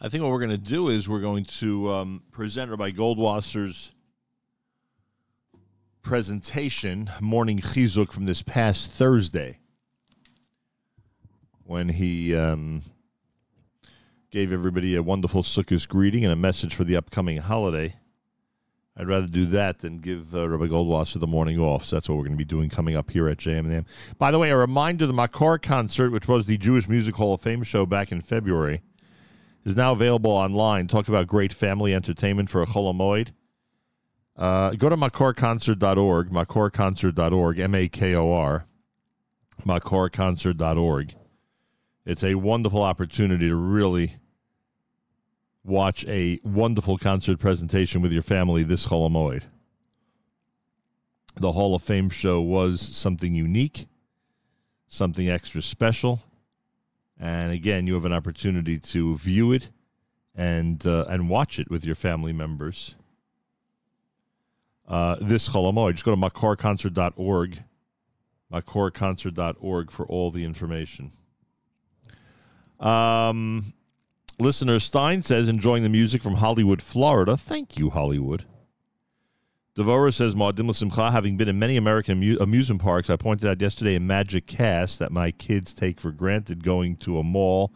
I 0.00 0.08
think 0.08 0.22
what 0.22 0.30
we're 0.30 0.38
going 0.38 0.50
to 0.52 0.56
do 0.56 0.88
is 0.88 1.08
we're 1.08 1.18
going 1.18 1.44
to 1.44 1.92
um, 1.92 2.22
present 2.30 2.70
Rabbi 2.70 2.92
Goldwasser's 2.92 3.90
presentation, 6.00 7.10
Morning 7.20 7.58
Chizuk, 7.58 8.12
from 8.12 8.26
this 8.26 8.44
past 8.44 8.92
Thursday 8.92 9.58
when 11.64 11.88
he 11.88 12.36
um, 12.36 12.82
gave 14.30 14.52
everybody 14.52 14.94
a 14.94 15.02
wonderful 15.02 15.42
Sukkot 15.42 15.88
greeting 15.88 16.22
and 16.22 16.32
a 16.32 16.36
message 16.36 16.72
for 16.72 16.84
the 16.84 16.94
upcoming 16.94 17.38
holiday. 17.38 17.96
I'd 18.96 19.08
rather 19.08 19.26
do 19.26 19.44
that 19.46 19.80
than 19.80 19.98
give 19.98 20.34
uh, 20.34 20.48
Rabbi 20.48 20.66
Goldwasser 20.66 21.20
the 21.20 21.26
morning 21.26 21.60
off. 21.60 21.84
So 21.84 21.96
that's 21.96 22.08
what 22.08 22.16
we're 22.16 22.24
going 22.24 22.32
to 22.32 22.38
be 22.38 22.44
doing 22.44 22.70
coming 22.70 22.96
up 22.96 23.10
here 23.10 23.28
at 23.28 23.36
JM. 23.36 23.84
By 24.18 24.30
the 24.30 24.38
way, 24.38 24.50
a 24.50 24.56
reminder: 24.56 25.06
the 25.06 25.12
Makor 25.12 25.60
concert, 25.60 26.10
which 26.10 26.26
was 26.26 26.46
the 26.46 26.56
Jewish 26.56 26.88
Music 26.88 27.14
Hall 27.14 27.34
of 27.34 27.42
Fame 27.42 27.62
show 27.62 27.84
back 27.84 28.10
in 28.10 28.22
February, 28.22 28.80
is 29.64 29.76
now 29.76 29.92
available 29.92 30.30
online. 30.30 30.86
Talk 30.86 31.08
about 31.08 31.26
great 31.26 31.52
family 31.52 31.94
entertainment 31.94 32.48
for 32.48 32.62
a 32.62 32.66
Chol 32.66 32.94
Hamoed. 32.94 33.32
Uh, 34.34 34.70
go 34.70 34.88
to 34.88 34.96
makorconcert.org, 34.96 36.30
makorconcert.org, 36.30 37.58
M 37.58 37.74
A 37.74 37.88
K 37.88 38.14
O 38.14 38.32
R, 38.32 38.66
makorconcert.org. 39.62 41.14
It's 42.06 42.24
a 42.24 42.36
wonderful 42.36 42.82
opportunity 42.82 43.48
to 43.48 43.56
really 43.56 44.12
watch 45.66 46.04
a 46.06 46.40
wonderful 46.44 46.96
concert 46.96 47.38
presentation 47.38 48.00
with 48.00 48.12
your 48.12 48.22
family 48.22 48.62
this 48.62 48.86
Chol 48.86 49.10
Hamoed. 49.10 49.42
The 51.36 51.52
Hall 51.52 51.74
of 51.74 51.82
Fame 51.82 52.08
show 52.08 52.40
was 52.40 52.80
something 52.80 53.34
unique, 53.34 53.86
something 54.88 55.28
extra 55.28 55.60
special. 55.60 56.22
And 57.18 57.52
again, 57.52 57.86
you 57.86 57.94
have 57.94 58.04
an 58.04 58.12
opportunity 58.12 58.78
to 58.78 59.16
view 59.16 59.52
it 59.52 59.70
and 60.34 60.86
uh, 60.86 61.06
and 61.08 61.28
watch 61.28 61.58
it 61.58 61.70
with 61.70 61.84
your 61.84 61.94
family 61.94 62.32
members. 62.32 62.94
Uh, 64.86 65.16
this 65.20 65.48
Chol 65.48 65.72
Hamoed, 65.72 65.92
just 65.92 66.04
go 66.04 66.14
to 66.14 66.20
makorconcert.org, 66.20 67.58
makorconcert.org 68.52 69.90
for 69.90 70.06
all 70.06 70.30
the 70.30 70.44
information. 70.44 71.10
Um, 72.78 73.72
listener 74.38 74.78
Stein 74.78 75.22
says, 75.22 75.48
enjoying 75.48 75.82
the 75.82 75.88
music 75.88 76.22
from 76.22 76.36
Hollywood, 76.36 76.82
Florida. 76.82 77.36
Thank 77.36 77.78
you, 77.78 77.90
Hollywood. 77.90 78.44
Devora 79.76 80.12
says, 80.12 80.34
Ma'adim 80.34 80.74
Simcha, 80.74 81.10
having 81.10 81.36
been 81.36 81.48
in 81.48 81.58
many 81.58 81.76
American 81.76 82.12
amu- 82.12 82.38
amusement 82.40 82.80
parks, 82.80 83.10
I 83.10 83.16
pointed 83.16 83.48
out 83.48 83.60
yesterday 83.60 83.94
in 83.94 84.06
Magic 84.06 84.46
Cast 84.46 84.98
that 84.98 85.12
my 85.12 85.30
kids 85.30 85.74
take 85.74 86.00
for 86.00 86.10
granted 86.10 86.64
going 86.64 86.96
to 86.96 87.18
a 87.18 87.22
mall 87.22 87.74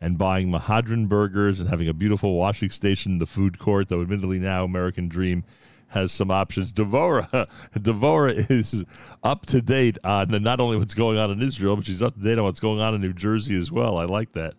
and 0.00 0.18
buying 0.18 0.50
Mehadrin 0.50 1.08
burgers 1.08 1.58
and 1.58 1.68
having 1.70 1.88
a 1.88 1.94
beautiful 1.94 2.34
washing 2.34 2.70
station 2.70 3.12
in 3.12 3.18
the 3.18 3.26
food 3.26 3.58
court, 3.58 3.88
though 3.88 4.02
admittedly 4.02 4.38
now 4.38 4.64
American 4.64 5.08
Dream 5.08 5.42
has 5.88 6.12
some 6.12 6.30
options. 6.30 6.70
Devora, 6.70 7.48
Devora 7.74 8.50
is 8.50 8.84
up 9.22 9.46
to 9.46 9.62
date 9.62 9.96
on 10.04 10.28
not 10.42 10.60
only 10.60 10.76
what's 10.76 10.94
going 10.94 11.16
on 11.16 11.30
in 11.30 11.40
Israel, 11.40 11.76
but 11.76 11.86
she's 11.86 12.02
up 12.02 12.14
to 12.14 12.20
date 12.20 12.38
on 12.38 12.44
what's 12.44 12.60
going 12.60 12.80
on 12.80 12.94
in 12.94 13.00
New 13.00 13.14
Jersey 13.14 13.56
as 13.56 13.72
well. 13.72 13.96
I 13.96 14.04
like 14.04 14.32
that. 14.32 14.54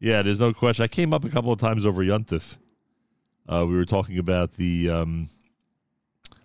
Yeah, 0.00 0.22
there's 0.22 0.40
no 0.40 0.54
question. 0.54 0.82
I 0.82 0.88
came 0.88 1.12
up 1.12 1.24
a 1.26 1.28
couple 1.28 1.52
of 1.52 1.60
times 1.60 1.84
over 1.84 2.02
Yuntif. 2.02 2.56
Uh, 3.46 3.66
we 3.68 3.76
were 3.76 3.84
talking 3.84 4.18
about 4.18 4.54
the 4.54 4.88
um, 4.88 5.28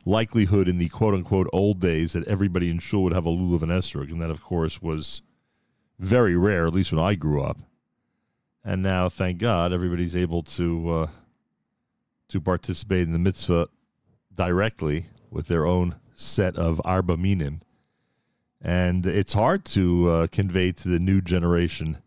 likelihood 0.05 0.67
in 0.67 0.77
the 0.77 0.89
quote 0.89 1.13
unquote 1.13 1.49
old 1.53 1.79
days 1.79 2.13
that 2.13 2.27
everybody 2.27 2.69
in 2.69 2.79
shul 2.79 3.03
would 3.03 3.13
have 3.13 3.25
a 3.25 3.29
lulav 3.29 3.61
and 3.61 3.71
esrog, 3.71 4.11
and 4.11 4.21
that, 4.21 4.29
of 4.29 4.43
course, 4.43 4.81
was 4.81 5.21
very 5.99 6.35
rare, 6.35 6.67
at 6.67 6.73
least 6.73 6.91
when 6.91 7.01
I 7.01 7.15
grew 7.15 7.41
up. 7.41 7.57
And 8.65 8.83
now, 8.83 9.07
thank 9.07 9.37
God, 9.37 9.71
everybody's 9.71 10.17
able 10.17 10.43
to 10.43 10.89
uh, 10.89 11.07
to 12.27 12.41
participate 12.41 13.03
in 13.03 13.13
the 13.13 13.19
mitzvah 13.19 13.69
directly 14.33 15.05
with 15.31 15.47
their 15.47 15.65
own 15.65 15.95
set 16.13 16.57
of 16.57 16.81
arba 16.83 17.15
minim. 17.15 17.61
And 18.61 19.05
it's 19.05 19.33
hard 19.33 19.63
to 19.65 20.09
uh, 20.09 20.27
convey 20.27 20.73
to 20.73 20.89
the 20.89 20.99
new 20.99 21.21
generation 21.21 21.99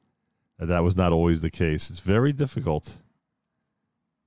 that 0.58 0.66
that 0.66 0.82
was 0.82 0.96
not 0.96 1.12
always 1.12 1.40
the 1.40 1.50
case. 1.50 1.90
It's 1.90 2.00
very 2.00 2.32
difficult. 2.32 2.96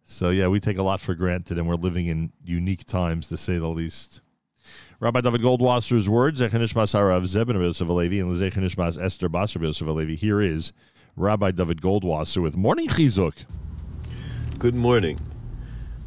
So, 0.04 0.30
yeah, 0.30 0.48
we 0.48 0.60
take 0.60 0.78
a 0.78 0.84
lot 0.84 1.00
for 1.00 1.16
granted, 1.16 1.58
and 1.58 1.68
we're 1.68 1.76
living 1.76 2.08
in 2.08 2.32
unique 2.44 2.86
times, 2.86 3.30
to 3.30 3.38
say 3.38 3.58
the 3.58 3.68
least. 3.68 4.22
Rabbi 5.00 5.22
David 5.22 5.42
Goldwasser's 5.42 6.10
words, 6.10 6.42
Zechanishmas 6.42 6.94
Zebin 6.94 7.56
Alevi, 7.56 8.22
and 8.22 8.36
Zechanishmas 8.36 9.02
Esther 9.02 9.30
Basar 9.30 9.62
Alevi. 9.62 10.16
Here 10.16 10.42
is 10.42 10.74
Rabbi 11.16 11.52
David 11.52 11.82
Goldwasser 11.82 12.42
with 12.42 12.56
Morning 12.56 12.88
Chizuk. 12.88 13.34
Good 14.60 14.76
morning. 14.76 15.20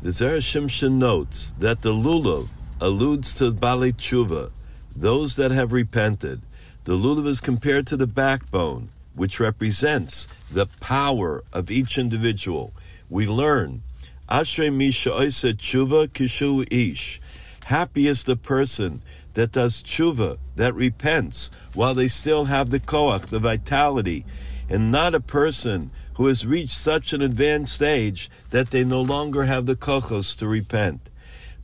The 0.03 0.11
Zera 0.11 0.39
Shimshon 0.39 0.93
notes 0.93 1.55
that 1.59 1.83
the 1.83 1.93
lulav 1.93 2.49
alludes 2.81 3.37
to 3.39 3.53
Bali 3.53 3.93
Tshuva, 3.93 4.53
those 4.95 5.37
that 5.37 5.51
have 5.51 5.73
repented. 5.73 6.43
The 6.85 6.97
lulav 6.97 7.27
is 7.27 7.41
compared 7.41 7.87
to 7.89 7.97
the 7.97 8.07
backbone, 8.07 8.91
which 9.15 9.41
represents 9.41 10.29
the 10.51 10.67
power 10.81 11.45
of 11.53 11.71
each 11.71 11.99
individual. 11.99 12.73
We 13.09 13.27
learn, 13.27 13.83
Ashrei 14.29 14.73
Misha 14.73 15.11
Oisa 15.11 15.53
Tshuva 15.55 16.09
Kishu 16.09 16.67
Ish. 16.71 17.21
Happy 17.65 18.07
is 18.07 18.25
the 18.25 18.37
person 18.37 19.03
that 19.35 19.53
does 19.53 19.83
tshuva, 19.83 20.39
that 20.57 20.75
repents, 20.75 21.51
while 21.73 21.95
they 21.95 22.09
still 22.09 22.47
have 22.47 22.71
the 22.71 22.81
koach, 22.81 23.27
the 23.27 23.39
vitality, 23.39 24.25
and 24.69 24.91
not 24.91 25.15
a 25.15 25.21
person 25.21 25.91
who 26.15 26.27
has 26.27 26.47
reached 26.47 26.73
such 26.73 27.13
an 27.13 27.21
advanced 27.23 27.75
stage 27.75 28.31
that 28.51 28.71
they 28.71 28.85
no 28.85 29.01
longer 29.01 29.45
have 29.45 29.67
the 29.67 29.77
kochos 29.77 30.39
to 30.39 30.47
repent. 30.47 31.11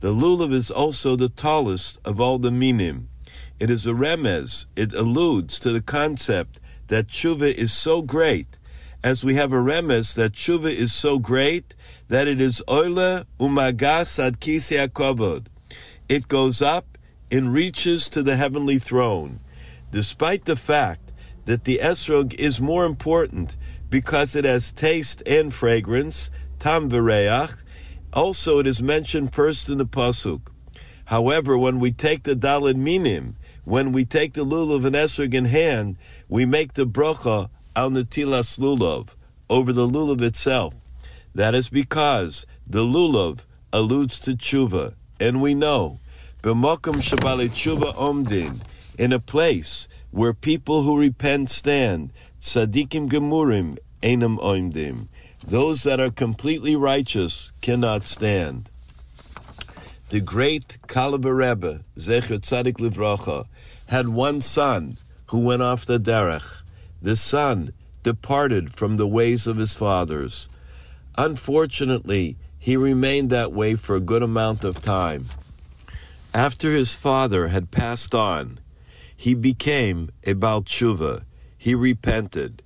The 0.01 0.13
lulav 0.13 0.53
is 0.53 0.71
also 0.71 1.15
the 1.15 1.29
tallest 1.29 1.99
of 2.03 2.19
all 2.19 2.39
the 2.39 2.51
minim. 2.51 3.09
It 3.59 3.69
is 3.69 3.85
a 3.85 3.91
remez. 3.91 4.65
It 4.75 4.93
alludes 4.93 5.59
to 5.59 5.71
the 5.71 5.81
concept 5.81 6.59
that 6.91 7.07
tshuva 7.07 7.49
is 7.53 7.71
so 7.71 8.01
great, 8.01 8.57
as 9.01 9.23
we 9.23 9.35
have 9.35 9.53
a 9.53 9.55
remez 9.55 10.13
that 10.15 10.33
tshuva 10.33 10.69
is 10.69 10.91
so 10.91 11.19
great 11.19 11.73
that 12.09 12.27
it 12.27 12.41
is 12.41 12.61
oile 12.67 13.23
umagas 13.39 14.19
ad 14.19 14.41
kisei 14.41 15.45
It 16.09 16.27
goes 16.27 16.61
up 16.61 16.97
and 17.31 17.53
reaches 17.53 18.09
to 18.09 18.21
the 18.21 18.35
heavenly 18.35 18.77
throne. 18.77 19.39
Despite 19.91 20.43
the 20.43 20.57
fact 20.57 21.13
that 21.45 21.63
the 21.63 21.79
esrog 21.81 22.33
is 22.33 22.59
more 22.59 22.85
important 22.85 23.55
because 23.89 24.35
it 24.35 24.43
has 24.43 24.73
taste 24.73 25.23
and 25.25 25.53
fragrance, 25.53 26.29
tam 26.59 26.89
v'reach. 26.89 27.55
Also, 28.11 28.59
it 28.59 28.67
is 28.67 28.83
mentioned 28.83 29.33
first 29.33 29.69
in 29.69 29.77
the 29.77 29.85
pasuk. 29.85 30.41
However, 31.05 31.57
when 31.57 31.79
we 31.79 31.93
take 31.93 32.23
the 32.23 32.35
daled 32.35 32.75
minim, 32.75 33.37
when 33.63 33.91
we 33.91 34.05
take 34.05 34.33
the 34.33 34.45
lulav 34.45 34.85
and 34.85 34.95
esrog 34.95 35.33
in 35.33 35.45
hand, 35.45 35.97
we 36.31 36.45
make 36.45 36.75
the 36.75 36.87
bracha 36.87 37.49
al 37.75 37.91
netilas 37.91 38.57
lulav 38.57 39.09
over 39.49 39.73
the 39.73 39.85
lulav 39.85 40.21
itself. 40.21 40.73
That 41.35 41.53
is 41.53 41.67
because 41.67 42.45
the 42.65 42.83
lulav 42.83 43.41
alludes 43.73 44.17
to 44.21 44.31
tshuva, 44.31 44.93
and 45.19 45.41
we 45.41 45.53
know 45.53 45.99
b'mokum 46.41 47.03
shabali 47.03 47.49
tshuva 47.49 47.93
omdin 47.95 48.61
in 48.97 49.11
a 49.11 49.19
place 49.19 49.89
where 50.11 50.31
people 50.31 50.83
who 50.83 50.97
repent 50.97 51.49
stand, 51.49 52.13
tzadikim 52.39 53.09
gemurim 53.09 53.77
enam 54.01 54.39
oimdim. 54.39 55.07
Those 55.45 55.83
that 55.83 55.99
are 55.99 56.11
completely 56.11 56.77
righteous 56.77 57.51
cannot 57.59 58.07
stand. 58.07 58.69
The 60.07 60.21
great 60.21 60.77
Kalabar 60.87 61.35
Rebbe, 61.35 61.83
Zecher 61.97 62.39
Tzadik 62.39 62.77
Livracha, 62.77 63.47
had 63.87 64.07
one 64.07 64.39
son 64.39 64.97
who 65.31 65.39
went 65.39 65.61
off 65.61 65.85
the 65.85 65.97
derech. 65.97 66.61
The 67.01 67.15
son 67.15 67.71
departed 68.03 68.75
from 68.75 68.97
the 68.97 69.07
ways 69.07 69.47
of 69.47 69.55
his 69.55 69.73
fathers. 69.73 70.49
Unfortunately, 71.17 72.35
he 72.59 72.75
remained 72.75 73.29
that 73.29 73.53
way 73.53 73.75
for 73.75 73.95
a 73.95 74.01
good 74.01 74.23
amount 74.23 74.65
of 74.65 74.81
time. 74.81 75.25
After 76.33 76.71
his 76.71 76.95
father 76.95 77.47
had 77.47 77.71
passed 77.71 78.13
on, 78.13 78.59
he 79.15 79.33
became 79.33 80.09
a 80.25 80.33
Baal. 80.33 80.65
He 81.57 81.75
repented. 81.75 82.61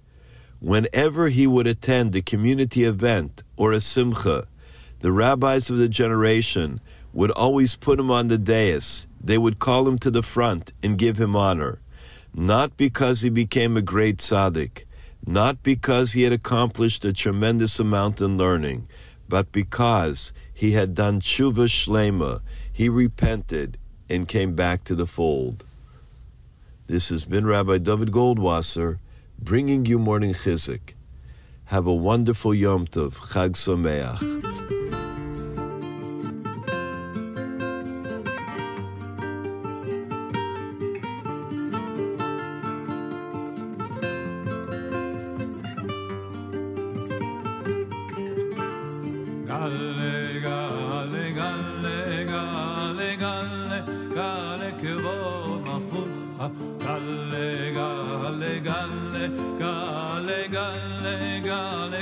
Whenever 0.60 1.30
he 1.30 1.46
would 1.46 1.68
attend 1.68 2.16
a 2.16 2.22
community 2.24 2.84
event 2.84 3.44
or 3.56 3.74
a 3.74 3.80
simcha, 3.80 4.48
the 5.02 5.12
rabbis 5.12 5.70
of 5.70 5.78
the 5.78 5.90
generation 5.90 6.82
would 7.14 7.32
always 7.32 7.76
put 7.76 8.00
him 8.00 8.10
on 8.10 8.28
the 8.28 8.40
dais. 8.40 9.06
They 9.24 9.38
would 9.38 9.60
call 9.60 9.88
him 9.88 10.00
to 10.00 10.10
the 10.10 10.24
front 10.24 10.74
and 10.82 10.98
give 10.98 11.20
him 11.20 11.36
honor. 11.36 11.80
Not 12.38 12.76
because 12.76 13.22
he 13.22 13.30
became 13.30 13.78
a 13.78 13.82
great 13.82 14.18
tzaddik, 14.18 14.84
not 15.26 15.64
because 15.64 16.12
he 16.12 16.24
had 16.24 16.34
accomplished 16.34 17.06
a 17.06 17.14
tremendous 17.14 17.80
amount 17.80 18.20
in 18.20 18.38
learning, 18.38 18.90
but 19.30 19.54
because 19.54 20.34
he 20.54 20.72
had 20.72 20.94
done 20.94 21.22
tshuva 21.22 21.68
shlema, 21.68 22.42
he 22.72 22.90
repented, 22.90 23.78
and 24.10 24.28
came 24.28 24.54
back 24.54 24.84
to 24.84 24.96
the 24.96 25.08
fold. 25.08 25.64
This 26.88 27.08
has 27.08 27.24
been 27.24 27.46
Rabbi 27.46 27.78
David 27.78 28.12
Goldwasser 28.12 29.00
bringing 29.40 29.86
you 29.86 29.98
morning 29.98 30.34
Chizuk. 30.34 30.94
Have 31.66 31.88
a 31.88 31.94
wonderful 31.94 32.54
Yom 32.54 32.86
Tov, 32.86 33.14
Chag 33.32 33.52
Sameach. 33.52 35.05
Galle, 54.26 54.72
galle, 54.72 54.72
kevod 54.82 55.66
machut. 55.68 56.12
Galle, 56.80 57.74
galle, 57.74 58.60
galle, 58.62 59.30
galle, 59.60 60.48
galle, 60.52 61.42
galle, 61.44 62.02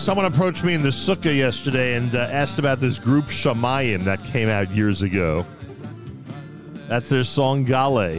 Someone 0.00 0.24
approached 0.24 0.64
me 0.64 0.72
in 0.72 0.82
the 0.82 0.88
sukkah 0.88 1.36
yesterday 1.36 1.94
and 1.94 2.14
uh, 2.14 2.20
asked 2.30 2.58
about 2.58 2.80
this 2.80 2.98
group 2.98 3.26
Shamayim 3.26 4.02
that 4.04 4.24
came 4.24 4.48
out 4.48 4.74
years 4.74 5.02
ago. 5.02 5.44
That's 6.88 7.10
their 7.10 7.22
song 7.22 7.64
Gale. 7.64 8.18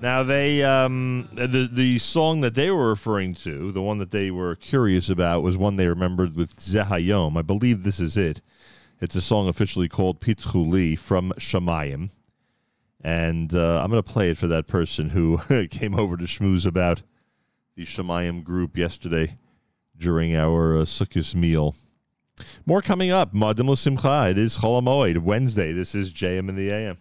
Now 0.00 0.22
they 0.22 0.64
um, 0.64 1.28
the 1.34 1.68
the 1.70 1.98
song 1.98 2.40
that 2.40 2.54
they 2.54 2.70
were 2.70 2.88
referring 2.88 3.34
to, 3.34 3.72
the 3.72 3.82
one 3.82 3.98
that 3.98 4.10
they 4.10 4.30
were 4.30 4.56
curious 4.56 5.10
about, 5.10 5.42
was 5.42 5.58
one 5.58 5.76
they 5.76 5.86
remembered 5.86 6.34
with 6.34 6.56
Zehayom. 6.56 7.36
I 7.36 7.42
believe 7.42 7.82
this 7.82 8.00
is 8.00 8.16
it. 8.16 8.40
It's 9.02 9.14
a 9.14 9.20
song 9.20 9.48
officially 9.48 9.90
called 9.90 10.18
Pitchuli 10.18 10.98
from 10.98 11.34
Shamayim. 11.36 12.08
And 13.02 13.52
uh, 13.52 13.82
I'm 13.82 13.90
going 13.90 14.02
to 14.02 14.12
play 14.12 14.30
it 14.30 14.38
for 14.38 14.46
that 14.46 14.66
person 14.66 15.10
who 15.10 15.66
came 15.70 15.94
over 15.94 16.16
to 16.16 16.24
schmooze 16.24 16.64
about 16.64 17.02
the 17.76 17.84
Shamayim 17.84 18.42
group 18.42 18.78
yesterday 18.78 19.36
during 19.96 20.36
our 20.36 20.78
uh, 20.78 20.82
Sukkot 20.82 21.34
meal. 21.34 21.74
More 22.66 22.82
coming 22.82 23.10
up. 23.10 23.32
Moadim 23.32 23.68
L'Simcha. 23.68 24.30
It 24.30 24.38
is 24.38 24.58
Chol 24.58 24.82
HaMoed, 24.82 25.18
Wednesday. 25.18 25.72
This 25.72 25.94
is 25.94 26.12
JM 26.12 26.48
in 26.48 26.56
the 26.56 26.70
AM. 26.70 26.98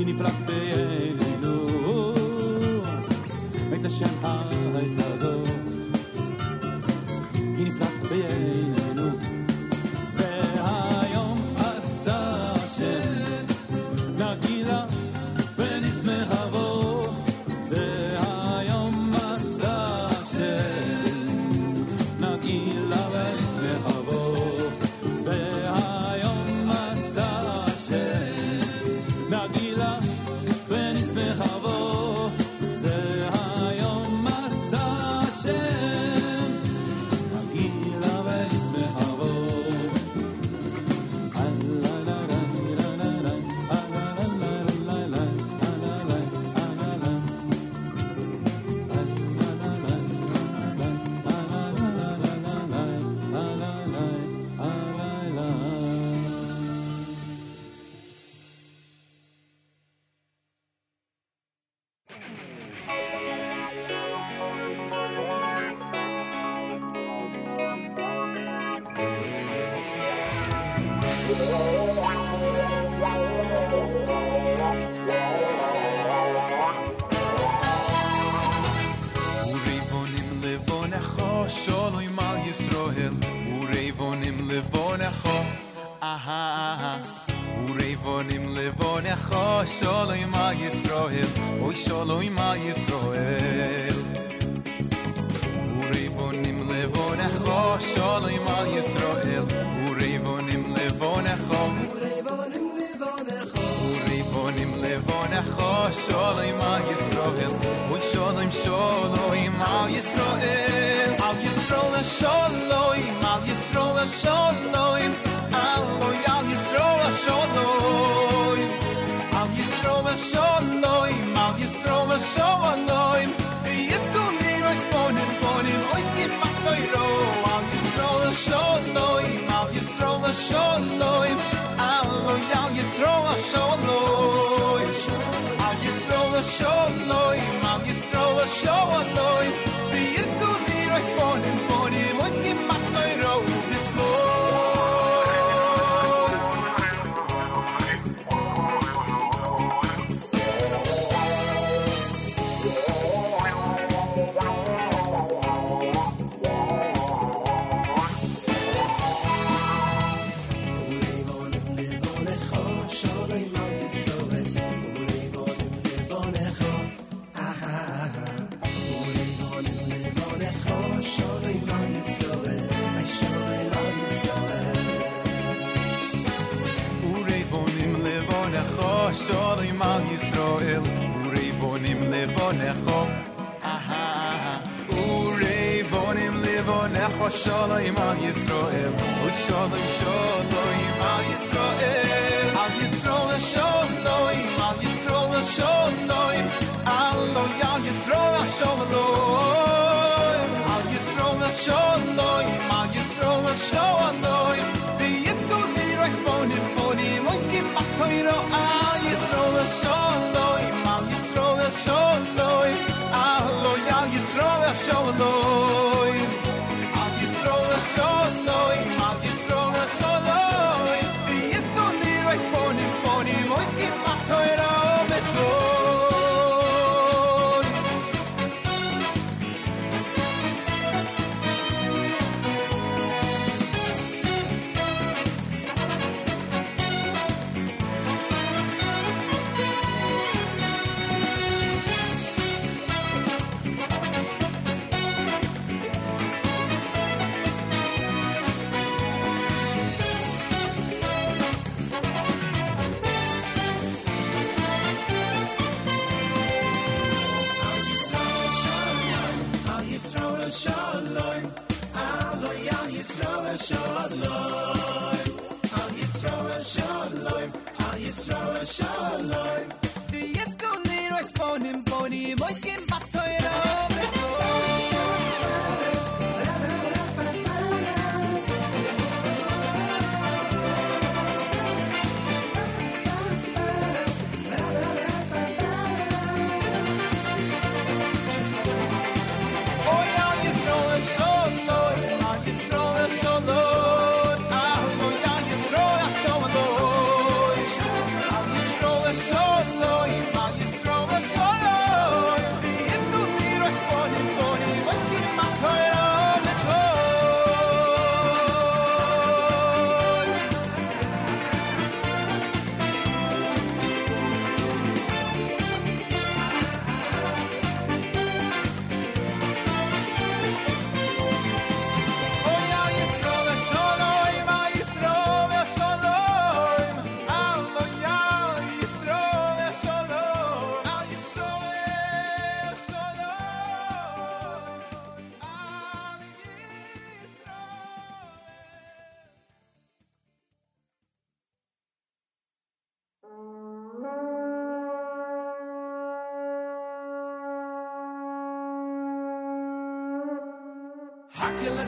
היא 0.00 0.14
נפלט 0.14 0.34
בעינינו 0.46 2.14
את 3.80 3.84
השם 3.84 4.06
הייתה 4.74 5.09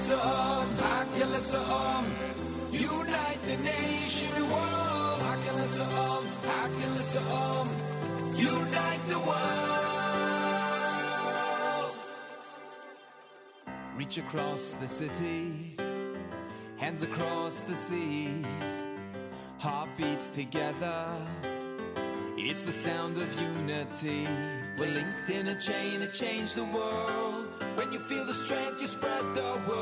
Islam, 0.02 0.66
Hak 0.78 1.06
unite 2.72 3.40
the 3.46 3.56
nation 3.62 4.34
world. 4.50 5.20
Hak 5.28 5.44
el 6.86 6.96
Islam, 7.04 7.68
unite 8.34 9.04
the 9.08 9.20
world. 9.28 9.52
Reach 13.96 14.18
across 14.18 14.74
the 14.80 14.88
cities, 14.88 15.78
hands 16.78 17.04
across 17.04 17.62
the 17.62 17.76
seas, 17.76 18.88
heartbeats 19.60 20.30
together. 20.30 21.04
It's 22.36 22.62
the 22.62 22.72
sound 22.72 23.18
of 23.18 23.28
unity. 23.40 24.26
We're 24.76 24.86
linked 24.86 25.30
in 25.30 25.46
a 25.46 25.54
chain 25.54 26.00
to 26.00 26.08
change 26.08 26.54
the 26.54 26.64
world. 26.64 27.52
When 27.76 27.92
you 27.92 28.00
feel 28.00 28.24
the 28.26 28.34
strength, 28.34 28.80
you 28.80 28.88
spread 28.88 29.34
the 29.34 29.60
word 29.68 29.81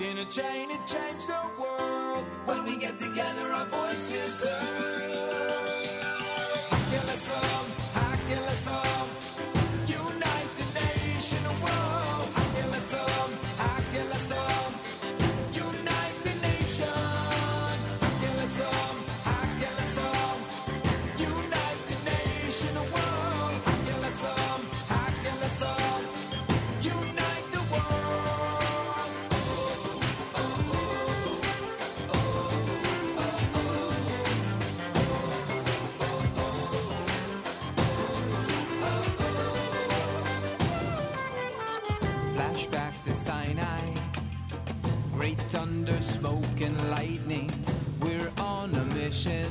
in 0.00 0.18
a 0.18 0.24
chain 0.24 0.68
to 0.68 0.76
change 0.86 1.26
the 1.26 1.40
world. 1.60 2.24
When 2.46 2.64
we 2.64 2.78
get 2.78 2.98
together, 2.98 3.52
our 3.52 3.66
voices 3.66 4.44
heard. 4.44 5.10
Yeah, 6.92 7.02
let's 7.06 7.28
go. 7.28 7.57
thunder, 45.58 46.00
smoke, 46.00 46.60
and 46.60 46.76
lightning. 46.88 47.50
We're 48.00 48.30
on 48.38 48.72
a 48.76 48.84
mission. 48.94 49.50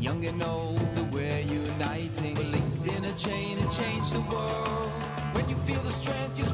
Young 0.00 0.24
and 0.24 0.42
old, 0.42 0.96
we're 1.12 1.40
uniting. 1.40 2.34
We're 2.34 2.52
linked 2.56 2.86
in 2.86 3.04
a 3.04 3.12
chain 3.12 3.58
and 3.58 3.70
change 3.70 4.08
the 4.10 4.24
world. 4.32 4.90
When 5.34 5.46
you 5.50 5.56
feel 5.68 5.82
the 5.82 5.92
strength, 6.02 6.38
you 6.38 6.44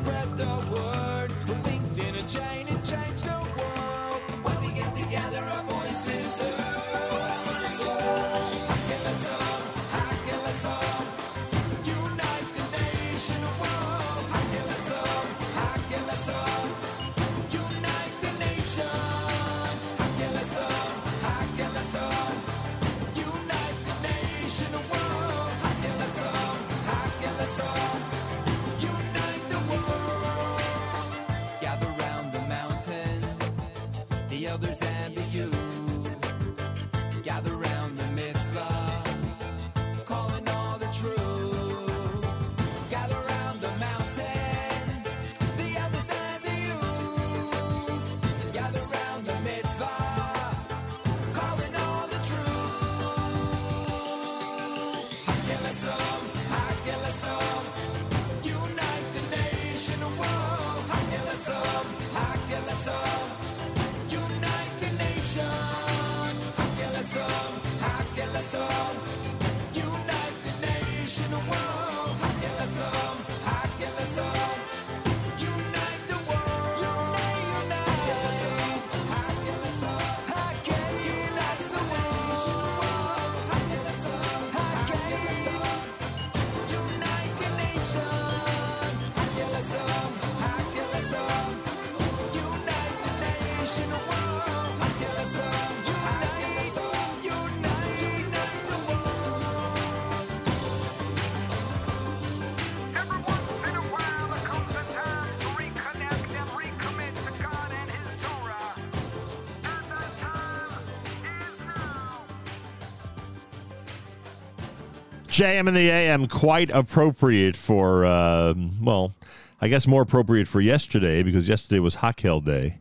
JM 115.36 115.68
and 115.68 115.76
the 115.76 115.90
AM, 115.90 116.28
quite 116.28 116.70
appropriate 116.70 117.58
for, 117.58 118.06
uh, 118.06 118.54
well, 118.80 119.12
I 119.60 119.68
guess 119.68 119.86
more 119.86 120.00
appropriate 120.00 120.48
for 120.48 120.62
yesterday 120.62 121.22
because 121.22 121.46
yesterday 121.46 121.78
was 121.78 121.96
Hakel 121.96 122.42
Day, 122.42 122.78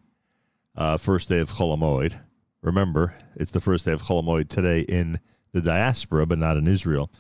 uh, 0.73 0.95
first 0.95 1.27
day 1.27 1.40
of 1.40 1.52
Chol 1.52 1.77
Hamoed. 1.77 2.18
Remember, 2.61 3.14
it's 3.36 3.52
the 3.52 3.60
first 3.60 3.84
day 3.84 3.91
of 3.91 4.03
Chol 4.03 4.23
Hamoed 4.23 4.48
today 4.48 4.80
in 4.80 5.19
the 5.52 5.60
diaspora, 5.60 6.26
but 6.26 6.38
not 6.38 6.56
in 6.56 6.65
Israel. 6.65 7.11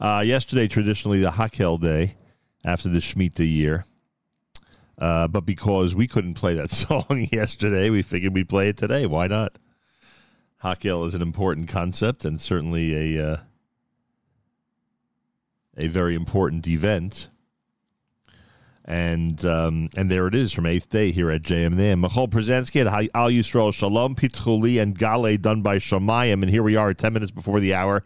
Uh, 0.00 0.22
yesterday, 0.24 0.66
traditionally, 0.66 1.20
the 1.20 1.32
Hakel 1.32 1.78
Day 1.78 2.16
after 2.64 2.88
the 2.88 3.00
Shemitah 3.00 3.40
year. 3.40 3.84
Uh, 4.96 5.28
but 5.28 5.42
because 5.42 5.94
we 5.94 6.06
couldn't 6.08 6.32
play 6.32 6.54
that 6.54 6.70
song 6.70 7.28
yesterday, 7.30 7.90
we 7.90 8.00
figured 8.00 8.32
we'd 8.32 8.48
play 8.48 8.70
it 8.70 8.78
today. 8.78 9.04
Why 9.04 9.26
not? 9.26 9.58
Hakel 10.64 11.06
is 11.06 11.14
an 11.14 11.20
important 11.20 11.68
concept 11.68 12.24
and 12.24 12.40
certainly 12.40 13.16
a 13.18 13.32
uh, 13.32 13.36
a 15.78 15.86
very 15.88 16.14
important 16.14 16.66
event. 16.66 17.28
And 18.84 19.44
um, 19.44 19.90
and 19.96 20.10
there 20.10 20.26
it 20.26 20.34
is 20.34 20.52
from 20.52 20.64
eighth 20.64 20.88
day 20.88 21.10
here 21.10 21.30
at 21.30 21.42
JMN. 21.42 22.00
Michal 22.00 22.26
Przanski 22.26 22.80
at 22.80 23.10
Al 23.14 23.28
Yisrael 23.28 23.72
Shalom 23.72 24.14
Pitchuli 24.14 24.80
and 24.80 24.98
Gale 24.98 25.36
done 25.36 25.60
by 25.60 25.76
Shamayim. 25.76 26.42
And 26.42 26.48
here 26.48 26.62
we 26.62 26.74
are, 26.74 26.94
ten 26.94 27.12
minutes 27.12 27.30
before 27.30 27.60
the 27.60 27.74
hour. 27.74 28.02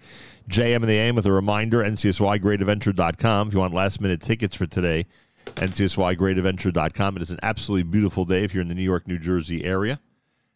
JM 0.50 0.76
and 0.76 0.84
the 0.84 0.98
AM 0.98 1.14
with 1.14 1.26
a 1.26 1.30
reminder: 1.30 1.84
NCSYGreatAdventure.com. 1.84 3.48
If 3.48 3.54
you 3.54 3.60
want 3.60 3.74
last 3.74 4.00
minute 4.00 4.20
tickets 4.22 4.56
for 4.56 4.66
today, 4.66 5.06
NCSYGreatAdventure.com. 5.46 7.16
It 7.16 7.22
is 7.22 7.30
an 7.30 7.38
absolutely 7.44 7.84
beautiful 7.84 8.24
day 8.24 8.42
if 8.42 8.52
you're 8.52 8.62
in 8.62 8.68
the 8.68 8.74
New 8.74 8.82
York, 8.82 9.06
New 9.06 9.20
Jersey 9.20 9.64
area. 9.64 10.00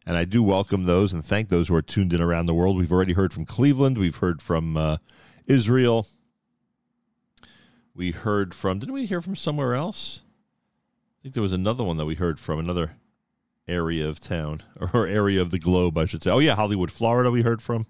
And 0.04 0.16
I 0.16 0.24
do 0.24 0.42
welcome 0.42 0.86
those 0.86 1.12
and 1.12 1.24
thank 1.24 1.50
those 1.50 1.68
who 1.68 1.76
are 1.76 1.82
tuned 1.82 2.12
in 2.12 2.20
around 2.20 2.46
the 2.46 2.54
world. 2.54 2.76
We've 2.76 2.92
already 2.92 3.12
heard 3.12 3.32
from 3.32 3.44
Cleveland. 3.44 3.96
We've 3.96 4.16
heard 4.16 4.42
from 4.42 4.76
uh, 4.76 4.96
Israel. 5.46 6.08
We 7.96 8.10
heard 8.10 8.54
from, 8.54 8.78
didn't 8.78 8.94
we 8.94 9.06
hear 9.06 9.22
from 9.22 9.36
somewhere 9.36 9.74
else? 9.74 10.20
I 11.18 11.22
think 11.22 11.34
there 11.34 11.42
was 11.42 11.54
another 11.54 11.82
one 11.82 11.96
that 11.96 12.04
we 12.04 12.14
heard 12.14 12.38
from, 12.38 12.58
another 12.58 12.92
area 13.66 14.06
of 14.06 14.20
town 14.20 14.62
or 14.92 15.06
area 15.06 15.40
of 15.40 15.50
the 15.50 15.58
globe, 15.58 15.96
I 15.96 16.04
should 16.04 16.22
say. 16.22 16.30
Oh, 16.30 16.38
yeah, 16.38 16.54
Hollywood, 16.54 16.92
Florida, 16.92 17.30
we 17.30 17.40
heard 17.40 17.62
from. 17.62 17.86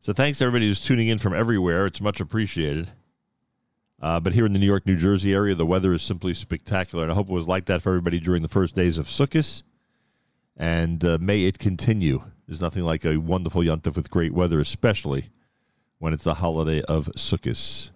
So 0.00 0.12
thanks 0.12 0.42
everybody 0.42 0.66
who's 0.66 0.80
tuning 0.80 1.08
in 1.08 1.18
from 1.18 1.34
everywhere. 1.34 1.86
It's 1.86 2.02
much 2.02 2.20
appreciated. 2.20 2.90
Uh, 4.00 4.20
but 4.20 4.34
here 4.34 4.44
in 4.44 4.52
the 4.52 4.58
New 4.58 4.66
York, 4.66 4.86
New 4.86 4.96
Jersey 4.96 5.32
area, 5.32 5.54
the 5.54 5.64
weather 5.64 5.94
is 5.94 6.02
simply 6.02 6.34
spectacular. 6.34 7.04
And 7.04 7.12
I 7.12 7.14
hope 7.14 7.30
it 7.30 7.32
was 7.32 7.48
like 7.48 7.64
that 7.64 7.80
for 7.80 7.88
everybody 7.88 8.20
during 8.20 8.42
the 8.42 8.48
first 8.48 8.74
days 8.74 8.98
of 8.98 9.06
Sukkot. 9.06 9.62
And 10.54 11.02
uh, 11.02 11.16
may 11.18 11.44
it 11.44 11.58
continue. 11.58 12.22
There's 12.46 12.60
nothing 12.60 12.84
like 12.84 13.06
a 13.06 13.16
wonderful 13.16 13.62
Yontif 13.62 13.96
with 13.96 14.10
great 14.10 14.34
weather, 14.34 14.60
especially 14.60 15.30
when 15.98 16.12
it's 16.12 16.24
the 16.24 16.34
holiday 16.34 16.82
of 16.82 17.06
Sukkot. 17.16 17.90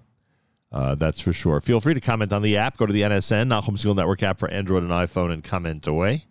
Uh, 0.72 0.94
that's 0.94 1.20
for 1.20 1.32
sure. 1.32 1.60
Feel 1.60 1.80
free 1.80 1.94
to 1.94 2.00
comment 2.00 2.32
on 2.32 2.42
the 2.42 2.56
app. 2.56 2.76
Go 2.76 2.86
to 2.86 2.92
the 2.92 3.02
NSN, 3.02 3.48
Nachum 3.48 3.76
Segal 3.76 3.96
Network 3.96 4.22
app 4.22 4.38
for 4.38 4.48
Android 4.50 4.84
and 4.84 4.92
iPhone, 4.92 5.32
and 5.32 5.42
comment 5.42 5.86
away. 5.86 6.26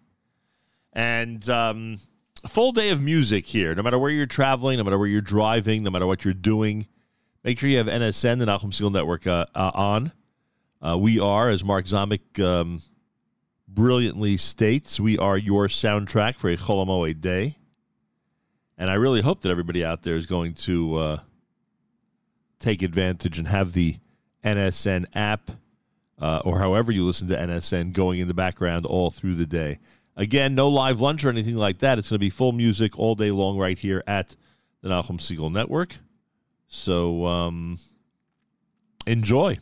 And 0.94 1.48
um, 1.50 2.00
full 2.48 2.72
day 2.72 2.90
of 2.90 3.02
music 3.02 3.46
here. 3.46 3.76
No 3.76 3.84
matter 3.84 4.00
where 4.00 4.12
you're 4.12 4.26
traveling, 4.26 4.78
no 4.78 4.84
matter 4.84 4.98
where 4.98 5.08
you're 5.08 5.22
driving, 5.22 5.84
no 5.84 5.90
matter 5.90 6.08
what 6.08 6.24
you're 6.24 6.34
doing, 6.34 6.88
make 7.44 7.60
sure 7.60 7.70
you 7.70 7.78
have 7.78 7.88
NSN, 7.88 8.40
the 8.40 8.46
Nachum 8.46 8.72
Segal 8.72 8.92
Network, 8.92 9.28
uh, 9.28 9.46
uh, 9.54 9.72
on. 9.74 10.12
Uh, 10.82 10.98
we 10.98 11.20
are, 11.20 11.50
as 11.50 11.64
Mark 11.64 11.86
Zomick 11.86 12.42
um, 12.42 12.82
brilliantly 13.68 14.38
states, 14.38 15.00
we 15.00 15.18
are 15.18 15.38
your 15.38 15.68
soundtrack 15.68 16.38
for 16.38 16.50
a 16.50 16.56
Chol 16.56 16.86
Hamoed 16.86 17.20
day. 17.20 17.58
And 18.78 18.90
I 18.90 18.94
really 18.94 19.20
hope 19.20 19.42
that 19.42 19.50
everybody 19.50 19.84
out 19.84 20.04
there 20.04 20.16
is 20.16 20.26
going 20.26 20.54
to 20.54 20.96
uh, 20.96 21.18
take 22.60 22.82
advantage 22.82 23.38
and 23.38 23.50
have 23.50 23.74
the 23.74 23.98
NSN 24.44 25.06
app 25.14 25.52
uh, 26.20 26.42
or 26.44 26.60
however 26.60 26.92
you 26.92 27.06
listen 27.06 27.28
to 27.30 27.36
NSN 27.38 27.94
going 27.94 28.20
in 28.20 28.28
the 28.28 28.34
background 28.34 28.86
all 28.86 29.10
through 29.10 29.36
the 29.36 29.46
day. 29.46 29.80
Again, 30.16 30.54
no 30.54 30.68
live 30.68 31.00
lunch 31.00 31.24
or 31.24 31.30
anything 31.30 31.56
like 31.56 31.80
that. 31.80 31.98
It's 31.98 32.10
going 32.10 32.18
to 32.18 32.20
be 32.20 32.30
full 32.30 32.52
music 32.52 32.98
all 33.00 33.16
day 33.16 33.32
long 33.32 33.58
right 33.58 33.78
here 33.78 34.04
at 34.06 34.36
the 34.82 34.90
Nachum 34.90 35.18
Segal 35.18 35.52
Network. 35.52 35.96
So 36.68 37.26
um, 37.26 37.80
enjoy. 39.08 39.60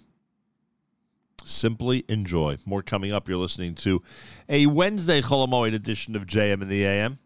Simply 1.45 2.03
enjoy. 2.09 2.57
More 2.65 2.81
coming 2.81 3.13
up. 3.13 3.27
You're 3.27 3.37
listening 3.37 3.75
to 3.75 4.01
a 4.49 4.65
Wednesday 4.65 5.21
Chol 5.21 5.47
Hamoed 5.47 5.73
edition 5.73 6.15
of 6.15 6.25
JM 6.25 6.61
in 6.61 6.69
the 6.69 6.85
AM. 6.85 7.19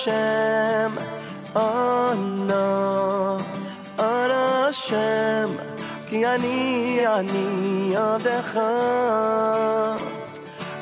השם, 0.00 0.94
אנו, 1.56 3.38
אנו 3.98 4.64
השם, 4.68 5.50
כי 6.08 6.26
אני, 6.26 7.00
אני 7.06 7.94
עבדך. 7.96 8.60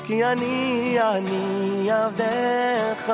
כי 0.06 0.24
אני, 0.24 0.97
אני 1.01 1.90
עבדך, 1.90 3.12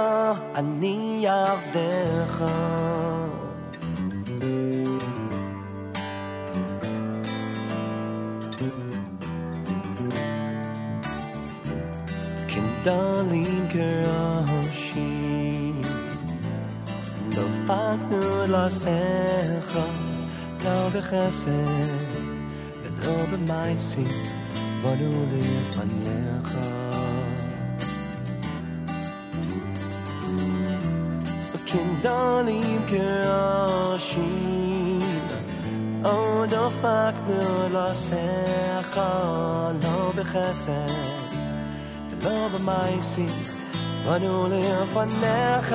אני 0.55 1.27
עבדך. 1.29 2.45
דלים 12.85 13.69
כראשים, 13.69 14.24
דפקנו 17.65 18.47
לשיח, 18.49 19.77
לא 20.65 20.89
בחסד 20.89 21.51
ולא 22.83 23.17
במעשים, 23.33 24.09
באנו 24.83 25.27
לפניך. 25.33 26.55
כדלים 31.67 32.81
כראשים, 32.87 34.21
או 36.05 36.45
דפקנו 36.47 37.69
לשיח, 37.73 38.97
לא 39.83 40.13
בחסד 40.17 41.31
לא 42.23 42.49
במעשים, 42.55 43.31
באנו 44.05 44.49
לפניך. 44.49 45.75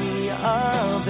of 0.51 1.05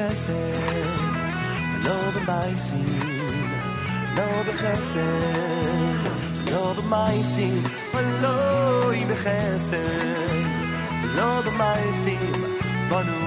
בחסד, 0.00 0.32
ולא 1.74 2.10
במעשים, 2.14 3.00
לא 4.16 4.42
בחסד, 4.48 5.00
לא 6.52 6.74
במעשים, 6.76 7.62
אלוהי 7.94 9.04
בחסד, 9.04 9.76
לא 11.16 11.40
במעשים, 11.40 12.32
בנו 12.88 13.19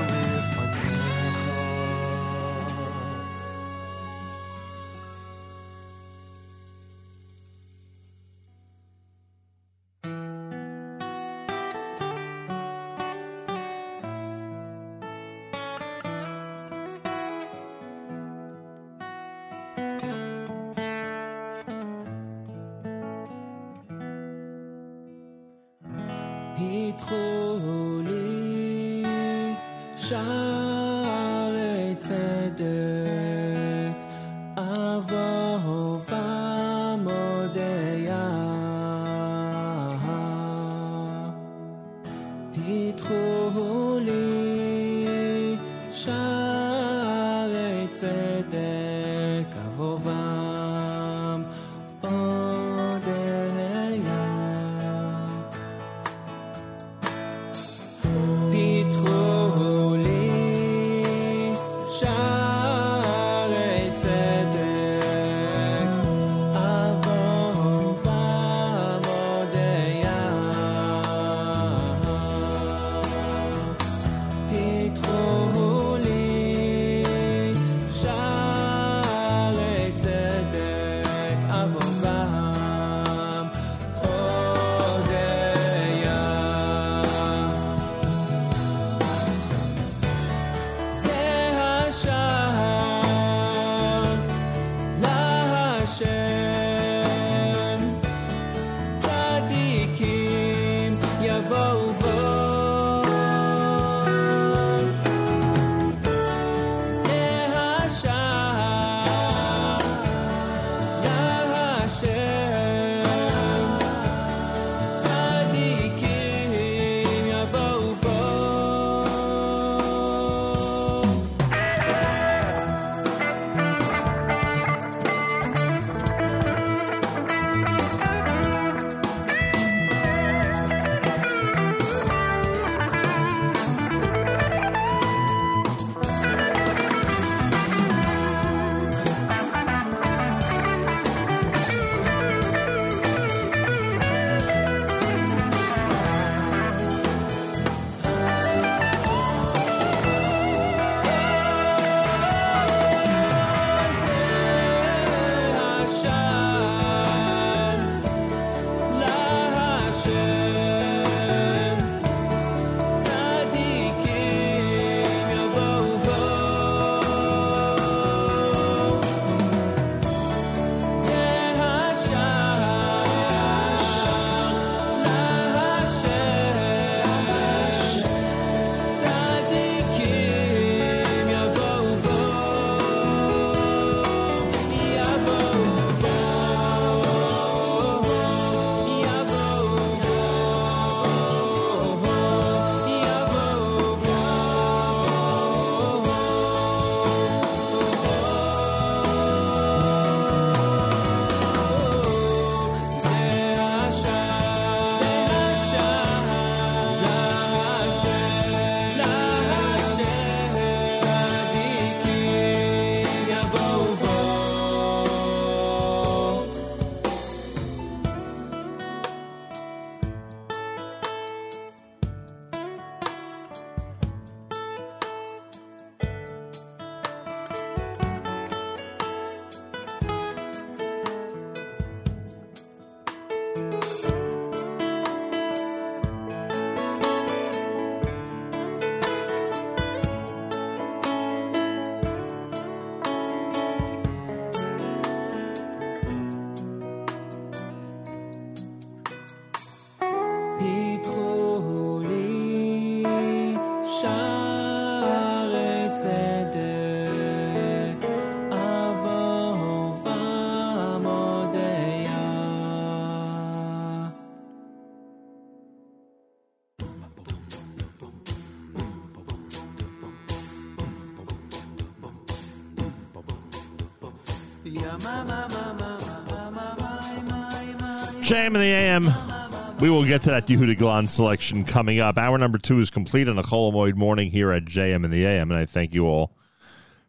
JM 278.23 278.47
in 278.47 278.53
the 278.53 278.59
AM. 278.59 279.77
We 279.79 279.89
will 279.89 280.05
get 280.05 280.21
to 280.21 280.29
that 280.29 280.47
Yehuda 280.47 280.77
Galan 280.77 281.09
selection 281.09 281.65
coming 281.65 281.99
up. 281.99 282.17
Hour 282.17 282.37
number 282.37 282.57
two 282.57 282.79
is 282.79 282.89
complete 282.89 283.27
on 283.27 283.37
a 283.37 283.43
Chol 283.43 283.73
Hamoed 283.73 283.95
morning 283.95 284.31
here 284.31 284.51
at 284.51 284.63
JM 284.63 285.03
in 285.03 285.11
the 285.11 285.25
AM, 285.25 285.51
and 285.51 285.59
I 285.59 285.65
thank 285.65 285.93
you 285.93 286.05
all 286.05 286.33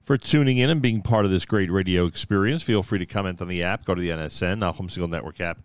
for 0.02 0.18
tuning 0.18 0.58
in 0.58 0.70
and 0.70 0.82
being 0.82 1.02
part 1.02 1.24
of 1.24 1.30
this 1.30 1.44
great 1.44 1.70
radio 1.70 2.06
experience. 2.06 2.64
Feel 2.64 2.82
free 2.82 2.98
to 2.98 3.06
comment 3.06 3.40
on 3.40 3.46
the 3.46 3.62
app. 3.62 3.84
Go 3.84 3.94
to 3.94 4.00
the 4.00 4.10
NSN, 4.10 4.58
Nachum 4.58 4.90
Segal 4.90 5.08
Network 5.08 5.40
app 5.40 5.58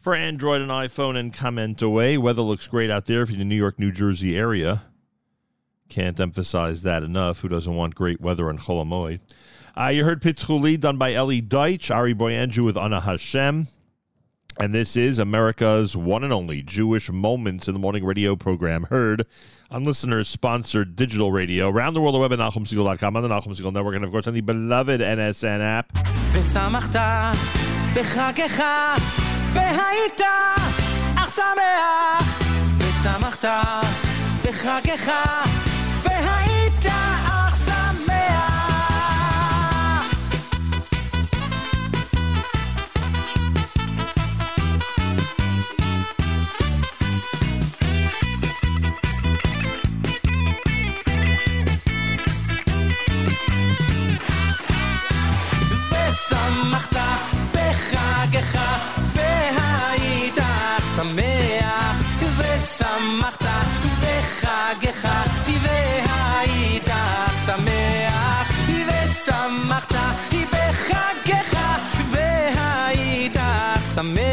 for 0.00 0.14
Android 0.14 0.62
and 0.62 0.70
iPhone 0.70 1.16
and 1.16 1.34
comment 1.34 1.82
away. 1.82 2.16
Weather 2.16 2.40
looks 2.40 2.66
great 2.66 2.90
out 2.90 3.06
there 3.06 3.22
if 3.22 3.28
you're 3.28 3.34
in 3.34 3.40
the 3.40 3.44
New 3.44 3.60
York, 3.60 3.78
New 3.78 3.92
Jersey 3.92 4.38
area. 4.38 4.84
Can't 5.90 6.18
emphasize 6.18 6.82
that 6.82 7.02
enough. 7.02 7.40
Who 7.40 7.48
doesn't 7.48 7.74
want 7.74 7.94
great 7.94 8.20
weather 8.20 8.48
on 8.48 8.58
Chol 8.58 8.86
Hamoed? 8.86 9.20
Uh, 9.76 9.88
you 9.88 10.04
heard 10.04 10.22
Pitzchuli 10.22 10.80
done 10.80 10.96
by 10.96 11.12
Ellie 11.12 11.42
Deitch, 11.42 11.94
Ari 11.94 12.14
Boyanju 12.14 12.64
with 12.64 12.78
Anna 12.78 13.00
Hashem. 13.00 13.66
And 14.58 14.74
this 14.74 14.96
is 14.96 15.18
America's 15.18 15.96
one 15.96 16.24
and 16.24 16.32
only 16.32 16.62
Jewish 16.62 17.10
Moments 17.10 17.68
in 17.68 17.74
the 17.74 17.78
Morning 17.80 18.04
radio 18.04 18.36
program, 18.36 18.84
heard 18.84 19.26
on 19.70 19.84
listeners 19.84 20.28
sponsored 20.28 20.96
digital 20.96 21.30
radio 21.30 21.68
around 21.68 21.92
the 21.92 22.00
world, 22.00 22.14
the 22.14 22.18
web 22.18 22.32
at 22.32 22.38
NachumSegal.com, 22.38 23.16
on 23.16 23.22
the 23.22 23.28
Nachum 23.28 23.48
Segal 23.48 23.72
Network, 23.72 23.96
and 23.96 24.04
of 24.04 24.10
course 24.10 24.26
on 24.26 24.34
the 24.34 24.40
beloved 24.40 25.00
NSN 25.00 25.60
app. 25.60 25.92
ושמחת 26.32 26.96
בחגך 27.94 28.60
ושמחת 56.56 56.96
בחגך 57.52 58.58
והיית 59.14 60.38
שמח 60.96 61.96
ושמחת 62.38 63.44
בחגך 64.00 65.08
והיית 65.62 66.90
שמח 67.46 68.50
ושמחת 68.86 69.94
בחגך 70.52 71.58
והיית 72.10 73.36
שמח 73.94 74.25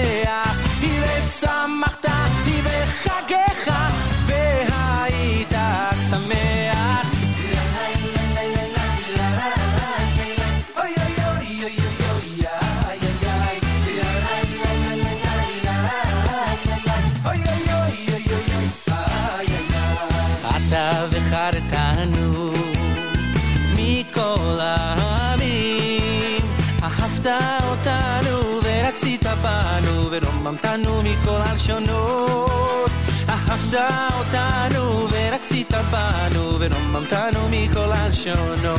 בנו 30.43 30.43
ורוממתנו 30.43 31.03
מכל 31.03 31.31
הלשונות 31.31 32.91
אהבת 33.29 33.75
אותנו 34.19 35.09
ורצית 35.11 35.71
בנו 35.91 36.59
ורוממתנו 36.59 37.49
מכל 37.51 37.93
הלשונות 37.93 38.79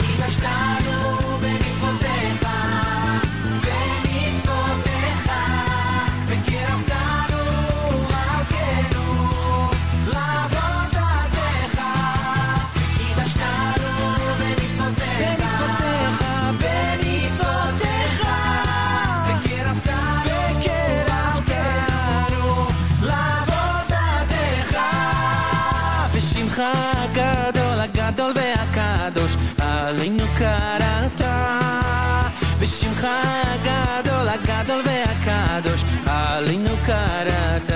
קידשתנו 0.00 1.23
והקדוש 29.04 29.36
עלינו 29.58 30.24
קראת 30.38 31.20
ושמך 32.58 33.06
הגדול 33.42 34.28
הגדול 34.28 34.82
והקדוש 34.86 35.84
עלינו 36.06 36.76
קראת 36.84 37.70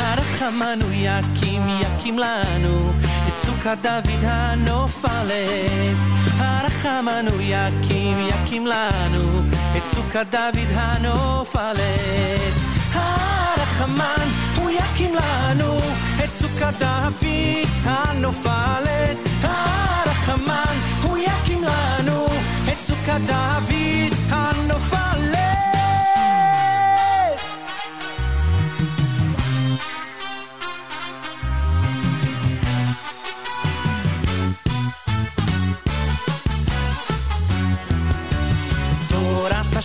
הרחמנו 0.00 0.92
יקים 0.92 1.62
יקים 1.80 2.18
לנו 2.18 2.92
את 3.28 3.34
סוכת 3.34 3.78
דוד 3.82 4.24
הנופלת 4.24 5.96
הרחמנו 6.38 7.40
יקים 7.40 8.18
יקים 8.18 8.66
לנו 8.66 9.39
את 9.80 9.82
סוכת 9.94 10.26
דוד 10.30 10.68
הנופלת 10.74 12.54
הרחמן 12.92 14.28
הוא 14.56 14.70
יקים 14.70 15.14
לנו 15.14 15.78
את 16.24 16.30
סוכת 16.38 16.74
דוד 16.78 17.68
הנופלת 17.84 19.16
הרחמן 19.42 20.74
הוא 21.02 21.18
יקים 21.18 21.64
לנו 21.64 22.26
את 22.68 22.78
סוכת 22.86 23.20
דוד 23.26 24.14
הנופלת 24.30 24.96
תורת 24.96 25.69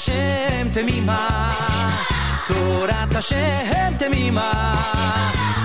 Hashem 0.07 0.71
temima, 0.71 1.51
Torat 2.47 3.13
Hashem 3.13 3.99
temima, 3.99 4.53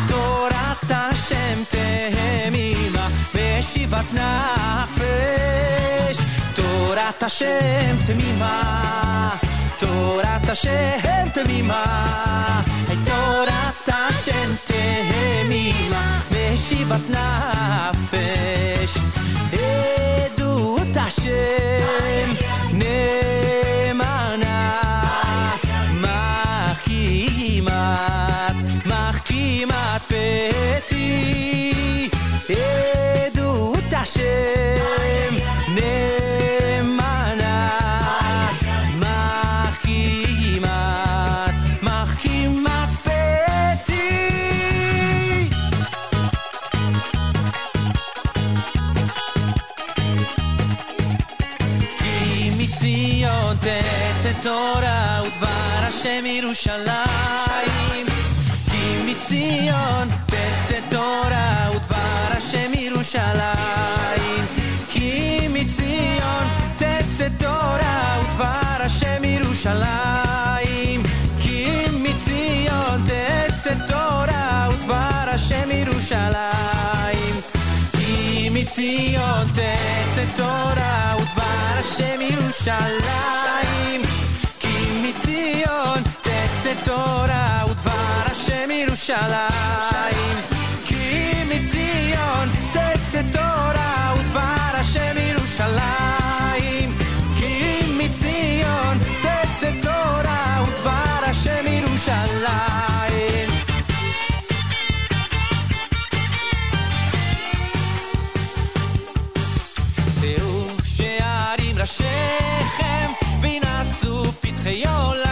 Torat 0.09 0.81
Hashem 0.89 1.63
temima, 1.69 3.05
Beshivat 3.31 4.09
nafesh, 4.17 6.25
Torat 6.55 7.21
Hashem 7.21 7.99
temima. 7.99 9.50
תורת 9.81 10.49
השם 10.49 11.29
תמימה, 11.33 12.61
תורת 13.05 13.87
השם 13.87 14.55
תמימה, 14.65 16.19
וישיבת 16.31 17.09
נפש, 17.09 18.97
עדות 19.53 20.87
השם 20.95 22.31
נאמנה, 22.73 24.79
מחכימת, 26.73 27.75
מחכימת 28.85 30.01
פתי, 30.07 32.09
עדות 32.49 33.93
השם 33.93 35.35
ירושלים. 56.31 58.05
כי 58.71 58.99
מציון 59.05 60.07
תצא 60.25 60.79
תורה 60.89 61.69
ודבר 61.71 62.37
השם 62.37 62.73
ירושלים. 62.73 64.45
כי 64.89 65.47
מציון 65.53 66.45
תצא 66.77 67.27
תורה 67.37 68.19
ודבר 68.21 68.85
השם 68.85 69.23
ירושלים. 69.23 71.03
כי 71.39 71.85
מציון 71.91 73.03
תצא 73.03 73.73
תורה 73.87 74.69
ודבר 74.69 75.25
השם 75.27 75.71
ירושלים. 75.71 77.35
כי 77.91 78.49
מציון 78.51 79.47
תצא 79.51 80.25
תורה 80.35 81.15
ודבר 81.17 81.79
השם 81.79 82.21
ירושלים. 82.21 84.01
כי 84.59 84.77
מציון 85.03 86.03
תורה 86.83 87.63
ודבר 87.71 88.31
השם 88.31 88.71
ירושלים. 88.71 90.37
כי 90.85 91.31
מציון 91.49 92.49
תצא 92.71 93.21
תורה 93.31 94.13
ודבר 94.19 94.71
השם 94.73 95.15
ירושלים. 95.17 96.97
כי 97.37 97.79
מציון 97.97 98.97
תצא 99.21 99.71
תורה 99.81 100.63
ודבר 100.67 101.25
השם 101.25 101.65
ירושלים. 101.67 103.49
שאו 110.21 110.67
שערים 110.83 111.77
ראשיכם 111.79 113.11
וינשאו 113.41 114.23
פתחי 114.41 114.83
עולם 114.87 115.30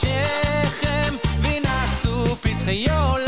שכם 0.00 1.14
ונעשו 1.42 2.36
פתחי 2.40 2.86
עולם 2.90 3.25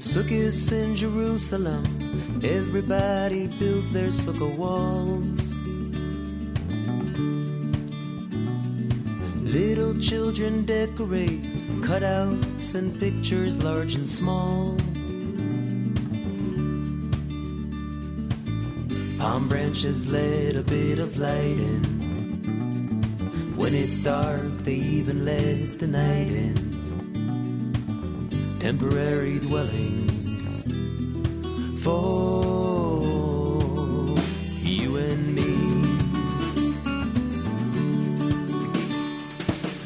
Sukkahs 0.00 0.72
in 0.72 0.96
Jerusalem, 0.96 1.84
everybody 2.42 3.48
builds 3.58 3.90
their 3.90 4.08
sukkah 4.08 4.56
walls. 4.56 5.54
Little 9.44 9.94
children 10.00 10.64
decorate 10.64 11.42
cutouts 11.82 12.74
and 12.74 12.98
pictures 12.98 13.62
large 13.62 13.94
and 13.94 14.08
small. 14.08 14.74
Palm 19.18 19.50
branches 19.50 20.10
let 20.10 20.56
a 20.56 20.62
bit 20.62 20.98
of 20.98 21.18
light 21.18 21.60
in. 21.60 21.84
When 23.54 23.74
it's 23.74 24.00
dark, 24.00 24.48
they 24.64 24.76
even 24.76 25.26
let 25.26 25.78
the 25.78 25.88
night 25.88 26.32
in 26.32 26.69
temporary 28.60 29.38
dwellings 29.38 30.64
for 31.82 32.44
you 34.60 34.96
and 34.98 35.34
me. 35.34 35.56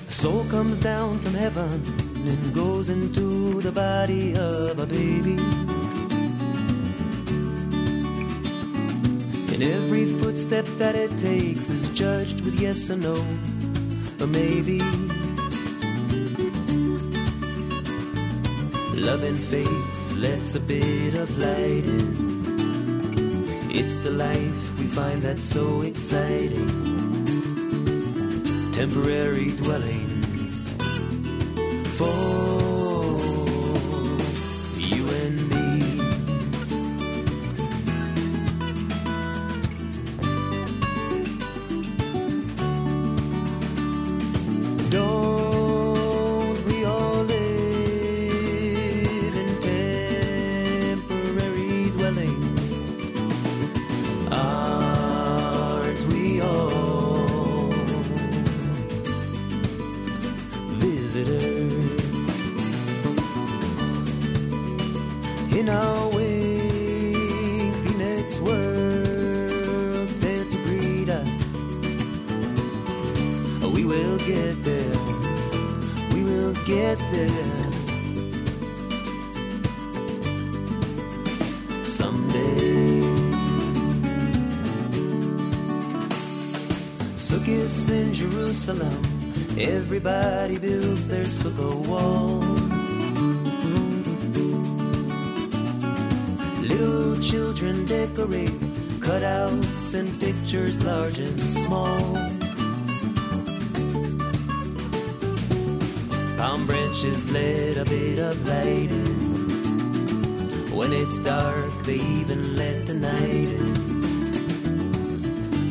A 0.09 0.13
soul 0.13 0.45
comes 0.47 0.81
down 0.81 1.21
from 1.21 1.35
heaven 1.35 1.85
and 2.27 2.53
goes 2.53 2.89
into 2.89 3.61
the 3.61 3.71
body 3.71 4.35
of 4.35 4.81
a 4.81 4.87
baby. 4.87 5.37
And 9.55 9.63
every 9.63 10.13
footstep 10.15 10.67
that 10.79 10.97
it 10.97 11.17
takes 11.17 11.71
is 11.71 11.89
judged 11.91 12.41
with 12.41 12.59
yes 12.59 12.91
or 12.91 12.97
no, 12.97 13.15
or 14.21 14.27
maybe. 14.27 14.81
Love 19.05 19.23
and 19.23 19.39
faith 19.39 20.13
lets 20.17 20.57
a 20.57 20.61
bit 20.61 21.15
of 21.15 21.39
light 21.39 21.85
in. 21.85 23.71
It's 23.71 23.99
the 23.99 24.11
life 24.11 24.79
we 24.79 24.87
find 24.87 25.21
that's 25.23 25.45
so 25.45 25.83
exciting. 25.83 26.69
Temporary 28.73 29.51
dwellings 29.57 30.04
their 91.45 91.53
sukkah 91.53 91.87
walls. 91.89 92.45
Little 96.61 97.21
children 97.21 97.85
decorate 97.87 98.59
cutouts 99.01 99.95
and 99.95 100.21
pictures 100.21 100.83
large 100.83 101.19
and 101.19 101.41
small. 101.41 102.15
Palm 106.37 106.67
branches 106.67 107.31
let 107.31 107.77
a 107.77 107.85
bit 107.85 108.19
of 108.19 108.49
light 108.49 108.91
in. 108.91 109.15
When 110.75 110.93
it's 110.93 111.19
dark, 111.19 111.73
they 111.85 111.97
even 111.97 112.57
let 112.57 112.87
the 112.87 112.95
night 112.95 113.49
in. 113.61 113.75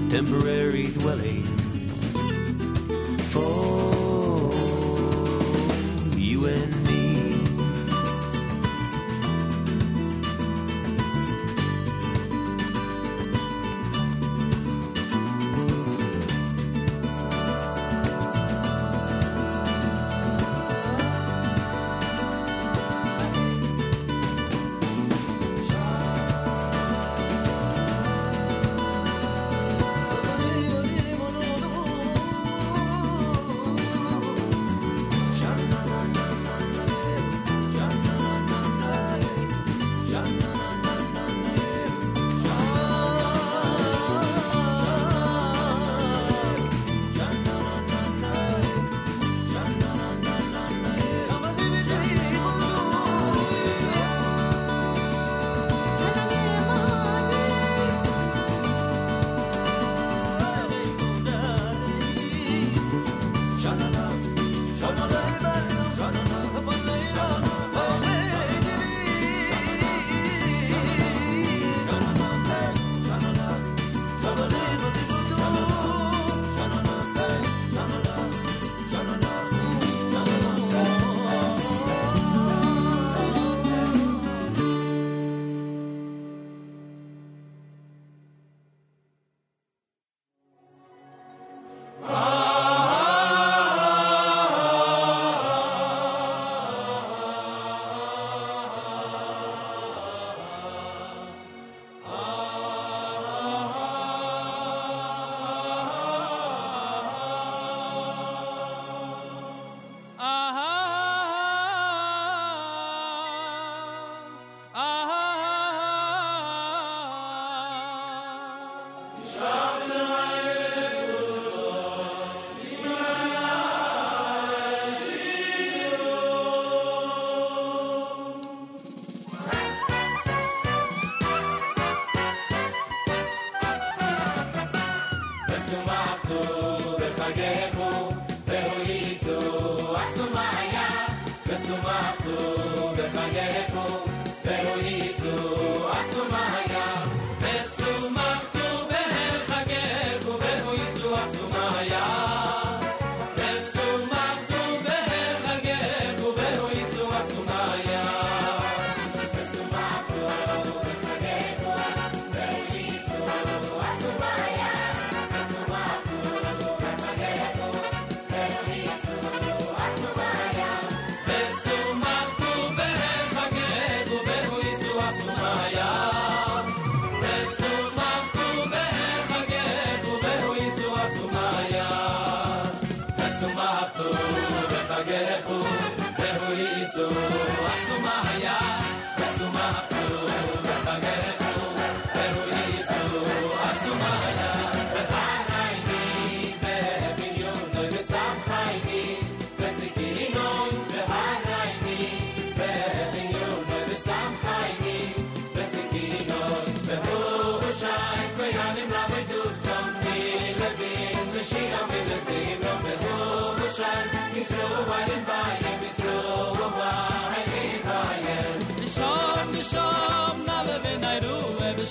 Temporary 0.09 0.87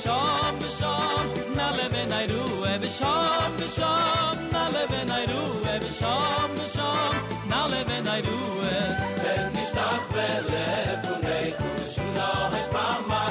shom 0.02 0.58
be 0.60 0.68
shom 0.78 1.56
na 1.56 1.66
leve 1.78 2.02
nay 2.12 2.26
ru 2.32 2.44
e 2.70 2.74
be 2.82 2.88
shom 2.98 3.56
be 3.58 3.66
shom 3.76 4.36
na 4.54 4.62
leve 4.74 5.00
nay 5.10 5.24
ru 5.30 5.42
e 5.74 5.76
be 5.84 5.90
shom 6.00 6.48
be 6.58 6.66
shom 6.74 7.14
na 7.50 7.60
leve 7.72 7.98
nay 8.08 8.20
ru 8.28 8.38
e 8.70 8.74
ben 9.22 9.52
nish 9.54 9.74
vel 10.14 10.54
e 10.62 10.66
fun 11.04 11.28
ey 11.36 11.48
khush 11.58 11.98
lo 12.16 12.30
hay 12.54 12.66
pa 12.74 13.21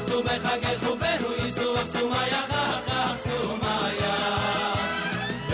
נחתו 0.00 0.22
בחגל 0.22 0.76
חובהו 0.78 1.46
יסוח 1.46 1.86
סומיה 1.86 2.42
חכך 2.48 3.14
סומיה 3.18 4.16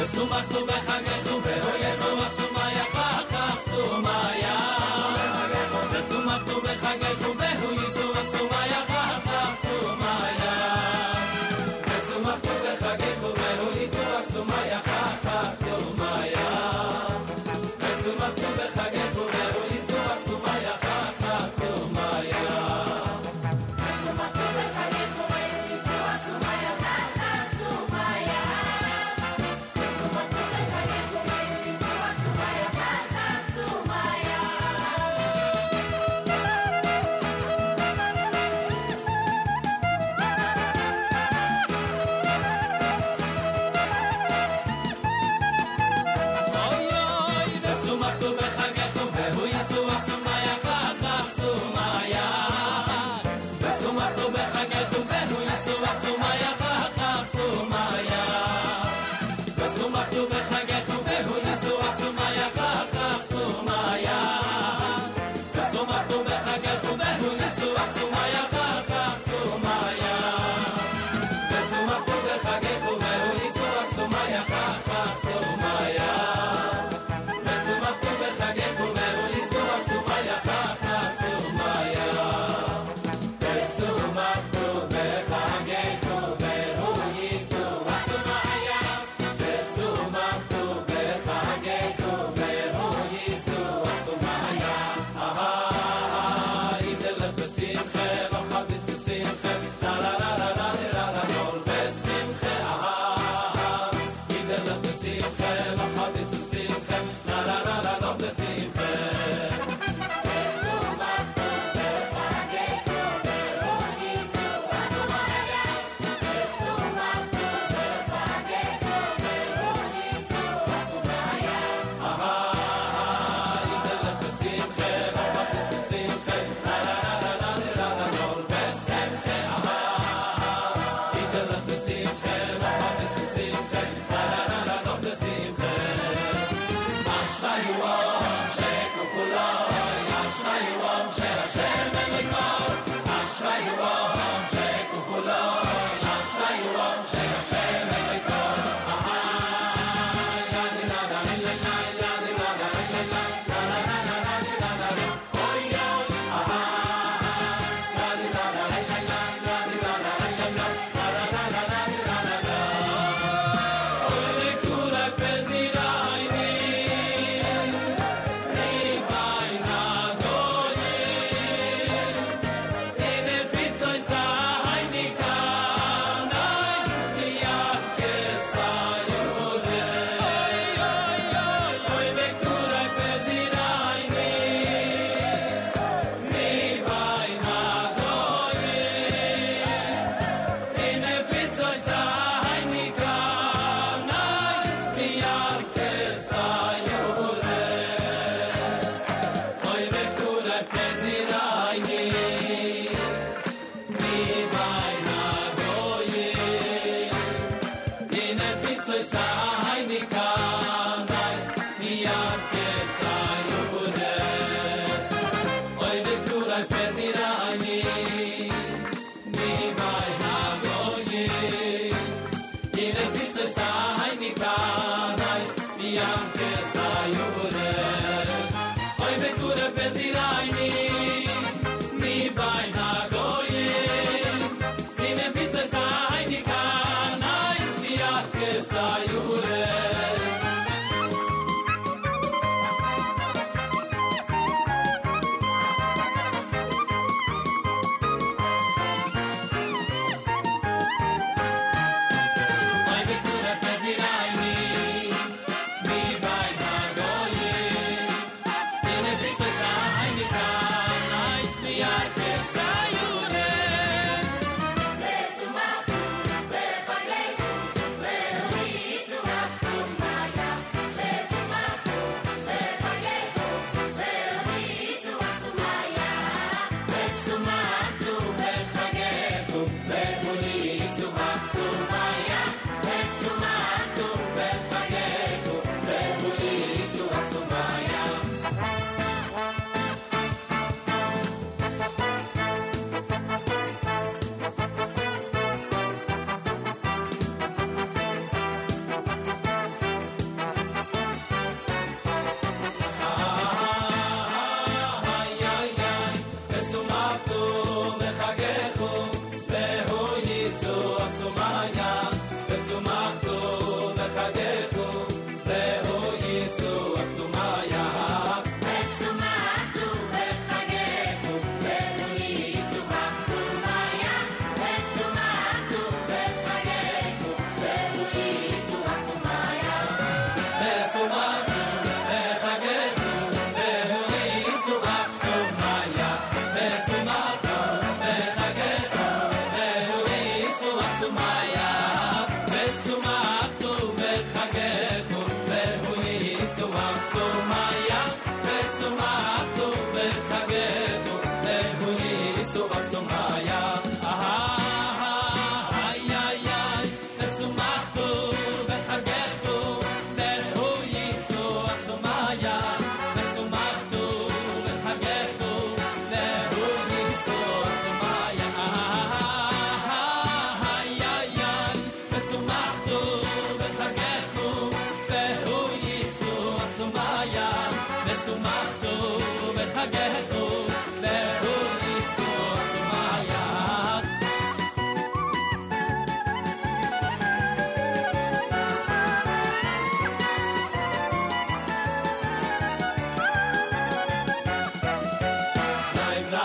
יסומחתו 0.03 0.67
בחגל 0.67 1.21
חובהו 1.29 1.77
יסוח 1.81 2.31
סומיה 2.33 2.85
חכך 2.85 3.61
סומיה 3.65 4.59
יסומחתו 5.99 6.61
בחגל 6.61 7.15
חובהו 7.23 7.46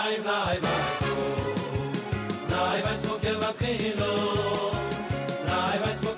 nay 0.02 0.18
nay 0.18 0.58
vasu 0.62 1.14
nay 2.50 2.78
vas 2.84 3.02
mo 3.08 3.14
kel 3.22 3.36
vat 3.42 3.56
khino 3.58 4.10
nay 5.48 5.76
vas 5.82 5.98
mo 6.04 6.12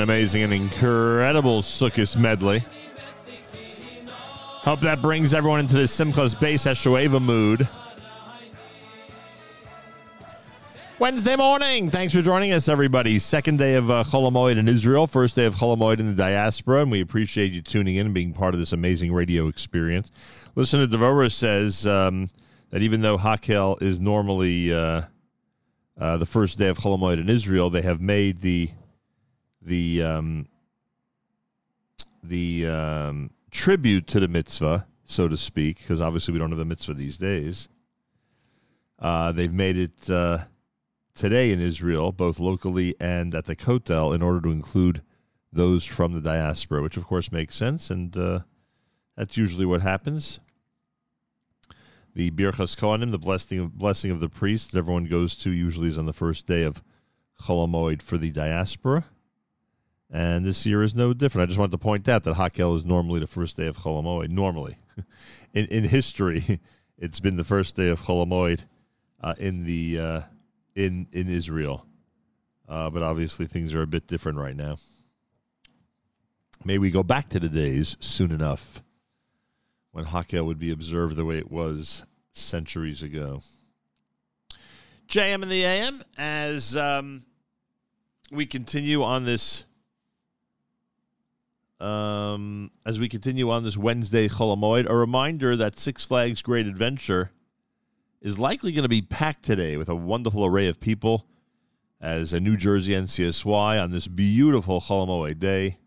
An 0.00 0.04
amazing 0.04 0.44
and 0.44 0.54
incredible 0.54 1.60
Sukkot 1.60 2.16
medley. 2.16 2.64
Hope 4.62 4.80
that 4.80 5.02
brings 5.02 5.34
everyone 5.34 5.60
into 5.60 5.74
the 5.74 5.82
Simchas 5.82 6.34
Beis 6.34 6.64
Hashoeva 6.64 7.20
mood. 7.20 7.68
Wednesday 10.98 11.36
morning. 11.36 11.90
Thanks 11.90 12.14
for 12.14 12.22
joining 12.22 12.52
us, 12.52 12.66
everybody. 12.66 13.18
Second 13.18 13.58
day 13.58 13.74
of 13.74 13.90
uh, 13.90 14.02
Chol 14.04 14.56
in 14.56 14.68
Israel, 14.68 15.06
first 15.06 15.36
day 15.36 15.44
of 15.44 15.56
Chol 15.56 15.76
Hamoed 15.76 16.00
in 16.00 16.06
the 16.06 16.14
diaspora, 16.14 16.80
and 16.80 16.90
we 16.90 17.02
appreciate 17.02 17.52
you 17.52 17.60
tuning 17.60 17.96
in 17.96 18.06
and 18.06 18.14
being 18.14 18.32
part 18.32 18.54
of 18.54 18.60
this 18.60 18.72
amazing 18.72 19.12
radio 19.12 19.48
experience. 19.48 20.10
Listen 20.54 20.80
to 20.80 20.96
Devorah 20.96 21.30
says 21.30 21.86
um, 21.86 22.30
that 22.70 22.80
even 22.80 23.02
though 23.02 23.18
Hakel 23.18 23.82
is 23.82 24.00
normally 24.00 24.72
uh, 24.72 25.02
uh, 26.00 26.16
the 26.16 26.24
first 26.24 26.56
day 26.56 26.68
of 26.68 26.78
Chol 26.78 26.98
Hamoed 26.98 27.20
in 27.20 27.28
Israel, 27.28 27.68
they 27.68 27.82
have 27.82 28.00
made 28.00 28.40
the 28.40 28.70
the 29.62 30.02
um, 30.02 30.48
the 32.22 32.66
um, 32.66 33.30
tribute 33.50 34.06
to 34.08 34.20
the 34.20 34.28
mitzvah, 34.28 34.86
so 35.04 35.28
to 35.28 35.36
speak, 35.36 35.78
because 35.78 36.00
obviously 36.00 36.32
we 36.32 36.38
don't 36.38 36.50
have 36.50 36.58
the 36.58 36.64
mitzvah 36.64 36.94
these 36.94 37.18
days. 37.18 37.68
Uh, 38.98 39.32
they've 39.32 39.52
made 39.52 39.76
it 39.76 40.10
uh, 40.10 40.38
today 41.14 41.50
in 41.52 41.60
Israel, 41.60 42.12
both 42.12 42.38
locally 42.38 42.94
and 43.00 43.34
at 43.34 43.46
the 43.46 43.56
Kotel, 43.56 44.14
in 44.14 44.22
order 44.22 44.40
to 44.42 44.50
include 44.50 45.02
those 45.52 45.84
from 45.84 46.12
the 46.12 46.20
diaspora, 46.20 46.82
which 46.82 46.96
of 46.96 47.06
course 47.06 47.32
makes 47.32 47.56
sense, 47.56 47.90
and 47.90 48.16
uh, 48.16 48.40
that's 49.16 49.36
usually 49.36 49.66
what 49.66 49.82
happens. 49.82 50.38
The 52.14 52.30
Birchas 52.30 52.76
Kohanim, 52.76 53.10
the 53.10 53.18
blessing 53.18 53.58
of, 53.60 53.78
blessing 53.78 54.10
of 54.10 54.20
the 54.20 54.28
priest 54.28 54.72
that 54.72 54.78
everyone 54.78 55.04
goes 55.04 55.34
to, 55.36 55.50
usually 55.50 55.88
is 55.88 55.98
on 55.98 56.06
the 56.06 56.12
first 56.12 56.46
day 56.46 56.64
of 56.64 56.82
Chol 57.42 57.66
Hamoed 57.66 58.02
for 58.02 58.18
the 58.18 58.30
diaspora. 58.30 59.06
And 60.12 60.44
this 60.44 60.66
year 60.66 60.82
is 60.82 60.94
no 60.94 61.12
different. 61.12 61.44
I 61.44 61.46
just 61.46 61.58
wanted 61.58 61.72
to 61.72 61.78
point 61.78 62.08
out 62.08 62.24
that 62.24 62.34
Hakel 62.34 62.76
is 62.76 62.84
normally 62.84 63.20
the 63.20 63.28
first 63.28 63.56
day 63.56 63.66
of 63.66 63.76
Chol 63.76 64.02
Hamoed. 64.02 64.28
Normally, 64.28 64.76
in 65.54 65.66
in 65.66 65.84
history, 65.84 66.60
it's 66.98 67.20
been 67.20 67.36
the 67.36 67.44
first 67.44 67.76
day 67.76 67.88
of 67.88 68.00
Chol 68.02 68.26
Hamoed 68.26 68.64
uh, 69.22 69.34
in 69.38 69.64
the 69.64 70.00
uh, 70.00 70.20
in 70.74 71.06
in 71.12 71.28
Israel. 71.28 71.86
Uh, 72.68 72.90
but 72.90 73.02
obviously, 73.02 73.46
things 73.46 73.74
are 73.74 73.82
a 73.82 73.86
bit 73.86 74.06
different 74.06 74.38
right 74.38 74.56
now. 74.56 74.76
May 76.64 76.78
we 76.78 76.90
go 76.90 77.02
back 77.02 77.28
to 77.30 77.40
the 77.40 77.48
days 77.48 77.96
soon 78.00 78.32
enough 78.32 78.82
when 79.92 80.04
Hakel 80.04 80.44
would 80.44 80.58
be 80.58 80.70
observed 80.70 81.16
the 81.16 81.24
way 81.24 81.38
it 81.38 81.50
was 81.50 82.04
centuries 82.32 83.02
ago. 83.02 83.42
JM 85.08 85.42
and 85.42 85.50
the 85.50 85.64
AM 85.64 86.02
as 86.16 86.76
um, 86.76 87.24
we 88.30 88.46
continue 88.46 89.02
on 89.02 89.24
this 89.24 89.64
um, 91.80 92.70
as 92.84 92.98
we 92.98 93.08
continue 93.08 93.50
on 93.50 93.64
this 93.64 93.76
Wednesday 93.76 94.28
Chol 94.28 94.56
Hamoed, 94.56 94.88
a 94.88 94.94
reminder 94.94 95.56
that 95.56 95.78
Six 95.78 96.04
Flags 96.04 96.42
Great 96.42 96.66
Adventure 96.66 97.30
is 98.20 98.38
likely 98.38 98.72
going 98.72 98.82
to 98.82 98.88
be 98.88 99.02
packed 99.02 99.44
today 99.44 99.76
with 99.76 99.88
a 99.88 99.94
wonderful 99.94 100.44
array 100.44 100.68
of 100.68 100.80
people 100.80 101.26
as 102.00 102.32
a 102.32 102.40
New 102.40 102.56
Jersey 102.56 102.92
NCSY 102.92 103.82
on 103.82 103.90
this 103.90 104.08
beautiful 104.08 104.80
Chol 104.80 105.06
Hamoed 105.06 105.38
day 105.38 105.78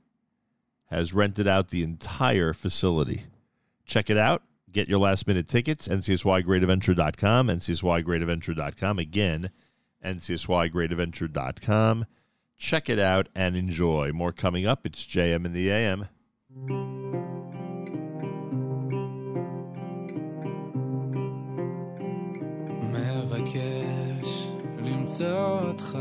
has 0.89 1.13
rented 1.13 1.47
out 1.47 1.69
the 1.69 1.83
entire 1.83 2.53
facility. 2.53 3.23
Check 3.85 4.09
it 4.09 4.17
out. 4.17 4.43
Get 4.71 4.89
your 4.89 4.99
last 4.99 5.27
minute 5.27 5.47
tickets, 5.47 5.87
ncsygreatadventure.com, 5.87 7.47
ncsygreatadventure.com. 7.47 8.99
Again, 8.99 9.51
ncsygreatadventure.com. 10.03 12.05
Check 12.62 12.88
it 12.88 12.98
out 12.98 13.28
and 13.34 13.56
enjoy. 13.56 14.12
More 14.12 14.32
coming 14.32 14.66
up. 14.66 14.84
It's 14.84 15.06
JM 15.06 15.44
in 15.46 15.52
the 15.52 15.68
AM. 15.68 16.08
מבקש 22.92 24.48
למצוא 24.78 25.60
אותך 25.60 25.98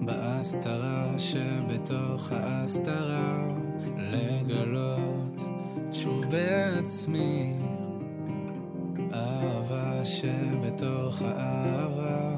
בהסתרה 0.00 1.18
שבתוך 1.18 2.32
ההסתרה 2.32 3.48
לגלות 3.98 5.42
שוב 5.92 6.24
בעצמי 6.30 7.52
אהבה 9.12 10.04
שבתוך 10.04 11.22
האהבה 11.22 12.36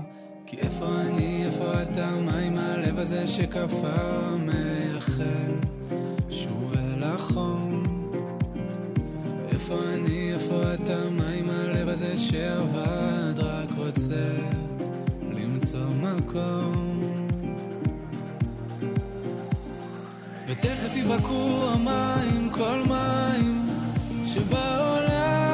כי 0.52 0.58
איפה 0.58 0.86
אני, 0.86 1.46
איפה 1.46 1.82
אתה, 1.82 2.12
מה 2.26 2.38
עם 2.38 2.58
הלב 2.58 3.00
הזה 3.00 3.28
שקפא 3.28 4.36
מייחל 4.38 5.54
שוב 6.30 6.74
אל 6.76 7.04
החום 7.04 7.84
איפה 9.50 9.76
אני, 9.94 10.34
איפה 10.34 10.74
אתה, 10.74 11.10
מה 11.10 11.30
עם 11.30 11.50
הלב 11.50 11.88
הזה 11.88 12.18
שעבד, 12.18 13.40
רק 13.40 13.70
רוצה 13.78 14.30
למצוא 15.32 15.86
מקום. 16.02 17.02
ותכף 20.48 20.96
ייבקעו 20.96 21.70
המים, 21.70 22.50
כל 22.50 22.84
מים 22.88 23.70
שבעולם. 24.26 25.51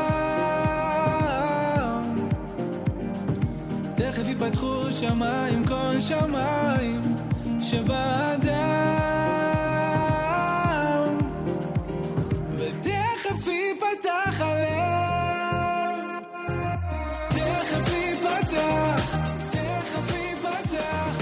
שמיים, 5.07 5.65
כל 5.67 6.01
שמיים 6.01 7.15
שבאדם. 7.61 9.17
ותכף 12.57 13.47
ייפתח 13.47 14.41
הלב. 14.41 16.23
תכף 17.29 17.93
ייפתח, 17.93 19.15
תכף 19.51 20.13
ייפתח, 20.15 21.15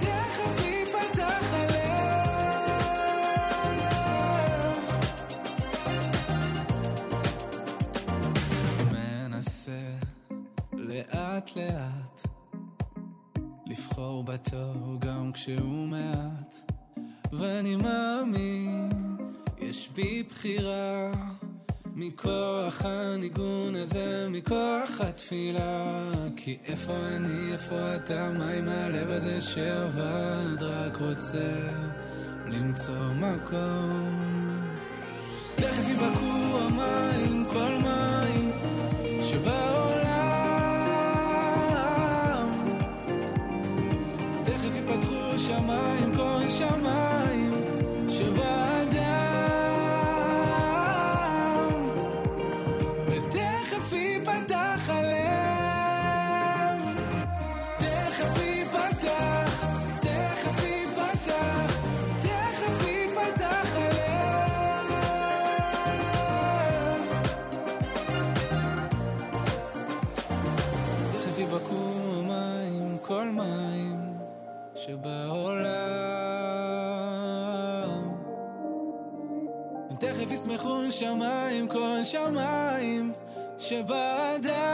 תכף 0.00 0.64
ייפתח 0.64 1.44
הלב. 1.52 1.94
מנסה 8.92 9.82
לאט 10.72 11.56
לאט 11.56 11.93
לבחור 14.14 14.24
בטוב 14.24 14.98
גם 14.98 15.32
כשהוא 15.32 15.86
מעט. 15.86 16.72
ואני 17.32 17.76
מאמין 17.76 18.90
יש 19.58 19.90
בי 19.94 20.22
בחירה. 20.22 21.10
מכוח 21.94 22.84
הניגון 22.84 23.74
הזה, 23.76 24.28
מכוח 24.30 25.00
התפילה. 25.00 26.12
כי 26.36 26.58
איפה 26.64 26.92
אני, 26.92 27.52
איפה 27.52 27.96
אתה, 27.96 28.30
מה 28.38 28.50
עם 28.50 28.68
הלב 28.68 29.10
הזה 29.10 29.40
שעבד? 29.40 30.62
רק 30.62 30.96
רוצה 30.96 31.52
למצוא 32.46 33.12
מקום. 33.14 34.18
תכף 35.56 35.88
ייבקעו 35.88 36.58
המים, 36.58 37.46
כל 37.52 37.78
מים 37.82 38.50
שבעולם 39.22 40.03
שמיים, 45.46 46.16
כהן 46.16 46.50
שמיים, 46.50 47.52
שבא... 48.08 48.73
שבאדם 83.63 84.72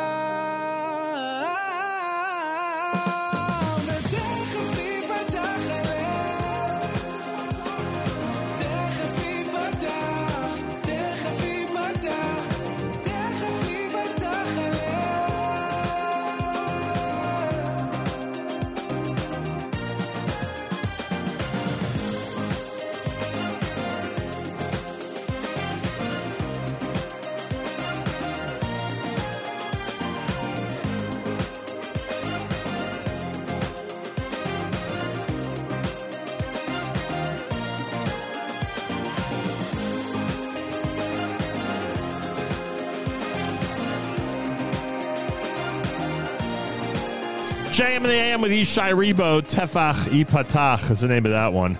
JM 47.90 47.96
in 47.96 48.02
the 48.04 48.10
AM 48.10 48.40
with 48.40 48.52
Yishai 48.52 48.92
Ribo, 48.92 49.42
Tefach 49.42 49.96
Ipatach 50.10 50.92
is 50.92 51.00
the 51.00 51.08
name 51.08 51.26
of 51.26 51.32
that 51.32 51.52
one. 51.52 51.76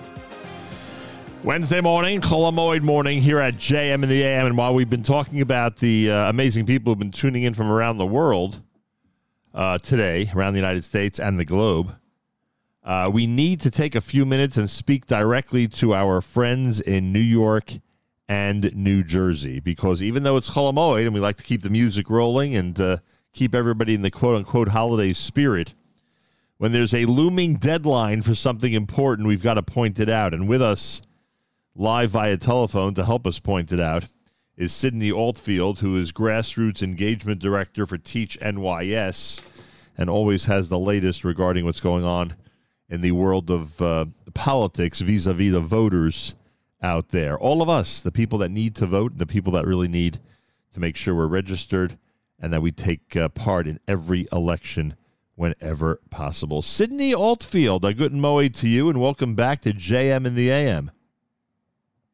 Wednesday 1.41 1.79
morning, 1.79 2.19
Chol 2.19 2.51
Hamoed 2.51 2.81
morning 2.81 3.21
here 3.21 3.39
at 3.39 3.55
JM 3.55 4.03
in 4.03 4.09
the 4.09 4.21
AM. 4.21 4.47
And 4.47 4.57
while 4.57 4.73
we've 4.73 4.89
been 4.89 5.03
talking 5.03 5.39
about 5.39 5.77
the 5.77 6.11
uh, 6.11 6.29
amazing 6.29 6.65
people 6.65 6.91
who've 6.91 6.99
been 6.99 7.11
tuning 7.11 7.43
in 7.43 7.53
from 7.53 7.71
around 7.71 7.97
the 7.97 8.05
world 8.05 8.61
uh, 9.53 9.77
today, 9.77 10.29
around 10.35 10.51
the 10.51 10.59
United 10.59 10.83
States 10.83 11.17
and 11.17 11.39
the 11.39 11.45
globe, 11.45 11.95
uh, 12.83 13.09
we 13.09 13.25
need 13.25 13.61
to 13.61 13.71
take 13.71 13.95
a 13.95 14.01
few 14.01 14.25
minutes 14.25 14.57
and 14.57 14.69
speak 14.69 15.05
directly 15.05 15.65
to 15.69 15.93
our 15.93 16.19
friends 16.19 16.81
in 16.81 17.13
New 17.13 17.19
York 17.19 17.71
and 18.27 18.75
New 18.75 19.01
Jersey. 19.01 19.61
Because 19.61 20.03
even 20.03 20.23
though 20.23 20.35
it's 20.35 20.49
Chol 20.49 20.73
Hamoed 20.73 21.05
and 21.05 21.13
we 21.13 21.21
like 21.21 21.37
to 21.37 21.43
keep 21.43 21.61
the 21.61 21.69
music 21.69 22.09
rolling 22.09 22.53
and 22.53 22.77
uh, 22.81 22.97
keep 23.31 23.55
everybody 23.55 23.93
in 23.93 24.01
the 24.01 24.11
quote 24.11 24.35
unquote 24.35 24.67
holiday 24.67 25.13
spirit, 25.13 25.73
when 26.61 26.71
there's 26.71 26.93
a 26.93 27.05
looming 27.05 27.55
deadline 27.55 28.21
for 28.21 28.35
something 28.35 28.73
important, 28.73 29.27
we've 29.27 29.41
got 29.41 29.55
to 29.55 29.63
point 29.63 29.99
it 29.99 30.07
out. 30.07 30.31
And 30.31 30.47
with 30.47 30.61
us 30.61 31.01
live 31.73 32.11
via 32.11 32.37
telephone 32.37 32.93
to 32.93 33.03
help 33.03 33.25
us 33.25 33.39
point 33.39 33.71
it 33.71 33.79
out 33.79 34.05
is 34.55 34.71
Sydney 34.71 35.11
Altfield, 35.11 35.79
who 35.79 35.97
is 35.97 36.11
Grassroots 36.11 36.83
Engagement 36.83 37.41
Director 37.41 37.87
for 37.87 37.97
Teach 37.97 38.39
NYS 38.39 39.41
and 39.97 40.07
always 40.07 40.45
has 40.45 40.69
the 40.69 40.77
latest 40.77 41.23
regarding 41.23 41.65
what's 41.65 41.79
going 41.79 42.03
on 42.03 42.35
in 42.87 43.01
the 43.01 43.13
world 43.13 43.49
of 43.49 43.81
uh, 43.81 44.05
politics 44.35 44.99
vis 44.99 45.25
a 45.25 45.33
vis 45.33 45.53
the 45.53 45.59
voters 45.59 46.35
out 46.83 47.09
there. 47.09 47.39
All 47.39 47.63
of 47.63 47.69
us, 47.69 48.01
the 48.01 48.11
people 48.11 48.37
that 48.37 48.51
need 48.51 48.75
to 48.75 48.85
vote, 48.85 49.17
the 49.17 49.25
people 49.25 49.53
that 49.53 49.65
really 49.65 49.87
need 49.87 50.19
to 50.75 50.79
make 50.79 50.95
sure 50.95 51.15
we're 51.15 51.25
registered 51.25 51.97
and 52.39 52.53
that 52.53 52.61
we 52.61 52.71
take 52.71 53.15
uh, 53.15 53.29
part 53.29 53.65
in 53.65 53.79
every 53.87 54.27
election 54.31 54.95
whenever 55.41 55.99
possible. 56.11 56.61
Sydney 56.61 57.15
Altfield, 57.15 57.83
a 57.83 57.95
good 57.95 58.13
moe 58.13 58.47
to 58.47 58.67
you, 58.67 58.89
and 58.89 59.01
welcome 59.01 59.33
back 59.33 59.59
to 59.61 59.73
JM 59.73 60.27
in 60.27 60.35
the 60.35 60.51
AM. 60.51 60.91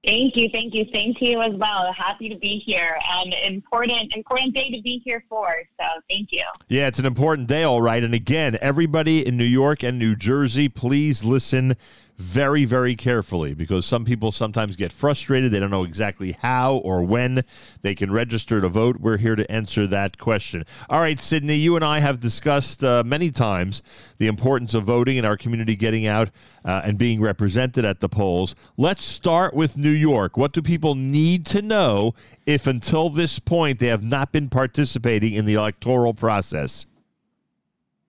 Thank 0.06 0.38
you, 0.38 0.48
thank 0.50 0.74
you. 0.74 0.86
Same 0.94 1.14
to 1.16 1.26
you 1.26 1.42
as 1.42 1.54
well. 1.56 1.92
Happy 1.92 2.30
to 2.30 2.38
be 2.38 2.64
here. 2.66 2.98
and 3.12 3.34
important, 3.44 4.16
important 4.16 4.54
day 4.54 4.70
to 4.70 4.82
be 4.82 5.02
here 5.04 5.22
for. 5.28 5.50
So 5.78 5.86
thank 6.10 6.30
you. 6.32 6.46
Yeah, 6.70 6.88
it's 6.88 7.00
an 7.00 7.06
important 7.06 7.50
day, 7.50 7.64
all 7.64 7.82
right. 7.82 8.02
And 8.02 8.14
again, 8.14 8.58
everybody 8.62 9.28
in 9.28 9.36
New 9.36 9.44
York 9.44 9.84
and 9.84 10.00
New 10.00 10.16
Jersey, 10.16 10.70
please 10.70 11.26
listen 11.26 11.76
very, 12.18 12.66
very 12.66 12.96
carefully 12.96 13.54
because 13.54 13.86
some 13.86 14.04
people 14.04 14.32
sometimes 14.32 14.76
get 14.76 14.92
frustrated. 14.92 15.52
They 15.52 15.60
don't 15.60 15.70
know 15.70 15.84
exactly 15.84 16.32
how 16.32 16.78
or 16.78 17.04
when 17.04 17.44
they 17.84 17.94
can 17.94 18.12
register 18.12 18.60
to 18.60 18.70
vote. 18.70 18.98
We're 19.00 19.18
here 19.18 19.36
to 19.36 19.50
answer 19.52 19.86
that 19.88 20.18
question. 20.18 20.66
All 20.90 21.00
right, 21.00 21.20
Sydney, 21.20 21.56
you 21.56 21.76
and 21.76 21.86
I 21.86 22.00
have 22.00 22.20
discussed 22.20 22.84
uh, 22.84 23.04
many 23.06 23.30
times 23.30 23.84
the 24.18 24.28
importance 24.28 24.74
of 24.74 24.84
voting 24.84 25.18
and 25.18 25.28
our 25.28 25.38
community 25.38 25.76
getting 25.76 26.08
out 26.08 26.30
uh, 26.66 26.82
and 26.84 26.98
being 26.98 27.22
represented 27.22 27.86
at 27.86 28.00
the 28.00 28.10
polls. 28.10 28.56
Let's 28.78 29.06
start 29.06 29.54
with 29.54 29.78
New 29.78 29.90
York. 29.90 30.38
What 30.38 30.54
do 30.54 30.62
people 30.62 30.96
need 30.96 31.46
to 31.48 31.62
know 31.62 32.16
if 32.46 32.66
until 32.66 33.10
this 33.10 33.38
point 33.38 33.80
they 33.80 33.88
have 33.88 34.04
not 34.04 34.32
been 34.32 34.50
participating 34.50 35.34
in 35.34 35.46
the 35.46 35.54
electoral 35.54 36.16
process? 36.16 36.88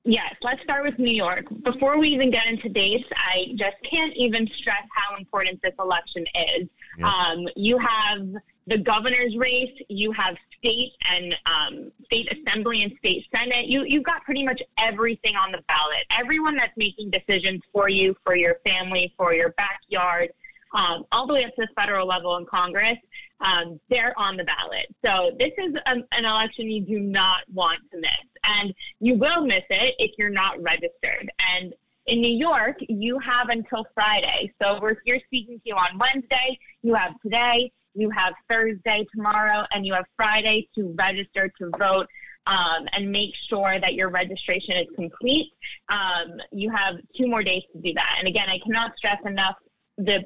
Yes, 0.04 0.34
let's 0.42 0.62
start 0.62 0.84
with 0.84 0.98
New 0.98 1.12
York. 1.12 1.44
Before 1.64 1.98
we 1.98 2.08
even 2.08 2.30
get 2.30 2.46
into 2.46 2.68
dates, 2.68 3.08
I 3.16 3.52
just 3.56 3.76
can't 3.82 4.14
even 4.16 4.48
stress 4.56 4.84
how 4.94 5.16
important 5.16 5.60
this 5.62 5.74
election 5.78 6.24
is. 6.34 6.68
Um, 7.02 7.46
you 7.56 7.78
have 7.78 8.26
the 8.66 8.78
governor's 8.78 9.36
race, 9.36 9.72
you 9.88 10.12
have 10.12 10.36
state 10.58 10.92
and 11.10 11.36
um, 11.46 11.92
state 12.04 12.32
assembly 12.32 12.82
and 12.82 12.92
state 12.98 13.24
senate. 13.34 13.66
You 13.66 13.84
you've 13.86 14.04
got 14.04 14.24
pretty 14.24 14.44
much 14.44 14.62
everything 14.78 15.36
on 15.36 15.52
the 15.52 15.62
ballot. 15.68 16.04
Everyone 16.10 16.56
that's 16.56 16.76
making 16.76 17.10
decisions 17.10 17.62
for 17.72 17.88
you, 17.88 18.16
for 18.24 18.36
your 18.36 18.56
family, 18.64 19.12
for 19.16 19.32
your 19.32 19.50
backyard, 19.50 20.30
um, 20.74 21.04
all 21.12 21.26
the 21.26 21.34
way 21.34 21.44
up 21.44 21.54
to 21.56 21.62
the 21.62 21.68
federal 21.76 22.06
level 22.06 22.36
in 22.36 22.46
Congress, 22.46 22.98
um, 23.40 23.80
they're 23.88 24.18
on 24.18 24.36
the 24.36 24.44
ballot. 24.44 24.86
So 25.04 25.30
this 25.38 25.52
is 25.58 25.74
an, 25.86 26.04
an 26.12 26.24
election 26.24 26.70
you 26.70 26.82
do 26.82 27.00
not 27.00 27.42
want 27.52 27.80
to 27.92 27.98
miss, 27.98 28.10
and 28.44 28.74
you 29.00 29.14
will 29.14 29.44
miss 29.44 29.64
it 29.70 29.94
if 29.98 30.12
you're 30.18 30.30
not 30.30 30.60
registered. 30.62 31.30
And 31.54 31.74
in 32.06 32.20
New 32.20 32.34
York, 32.34 32.76
you 32.88 33.18
have 33.18 33.50
until 33.50 33.86
Friday. 33.94 34.52
So 34.60 34.78
we're 34.80 34.96
here 35.04 35.20
speaking 35.26 35.56
to 35.56 35.62
you 35.66 35.74
on 35.74 35.98
Wednesday. 35.98 36.58
You 36.82 36.94
have 36.94 37.12
today. 37.22 37.70
You 37.94 38.10
have 38.10 38.34
Thursday 38.48 39.06
tomorrow, 39.14 39.64
and 39.72 39.86
you 39.86 39.92
have 39.94 40.06
Friday 40.16 40.68
to 40.74 40.94
register 40.98 41.52
to 41.58 41.70
vote. 41.78 42.06
Um, 42.46 42.86
and 42.94 43.12
make 43.12 43.32
sure 43.50 43.78
that 43.78 43.92
your 43.92 44.08
registration 44.08 44.74
is 44.76 44.86
complete. 44.96 45.52
Um, 45.90 46.40
you 46.50 46.70
have 46.70 46.94
two 47.14 47.26
more 47.26 47.42
days 47.42 47.62
to 47.74 47.78
do 47.82 47.92
that. 47.92 48.16
And 48.18 48.26
again, 48.26 48.48
I 48.48 48.58
cannot 48.64 48.96
stress 48.96 49.18
enough 49.26 49.56
the 49.98 50.24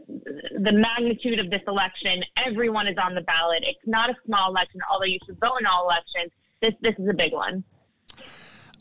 the 0.60 0.72
magnitude 0.72 1.40
of 1.40 1.50
this 1.50 1.62
election. 1.66 2.22
Everyone 2.36 2.86
is 2.86 2.96
on 2.98 3.14
the 3.14 3.22
ballot. 3.22 3.64
It's 3.66 3.80
not 3.86 4.10
a 4.10 4.14
small 4.26 4.50
election, 4.50 4.80
although 4.90 5.06
you 5.06 5.18
should 5.26 5.38
vote 5.40 5.56
in 5.60 5.66
all 5.66 5.88
elections. 5.88 6.30
This 6.60 6.74
this 6.80 6.94
is 6.98 7.08
a 7.08 7.14
big 7.14 7.32
one. 7.32 7.64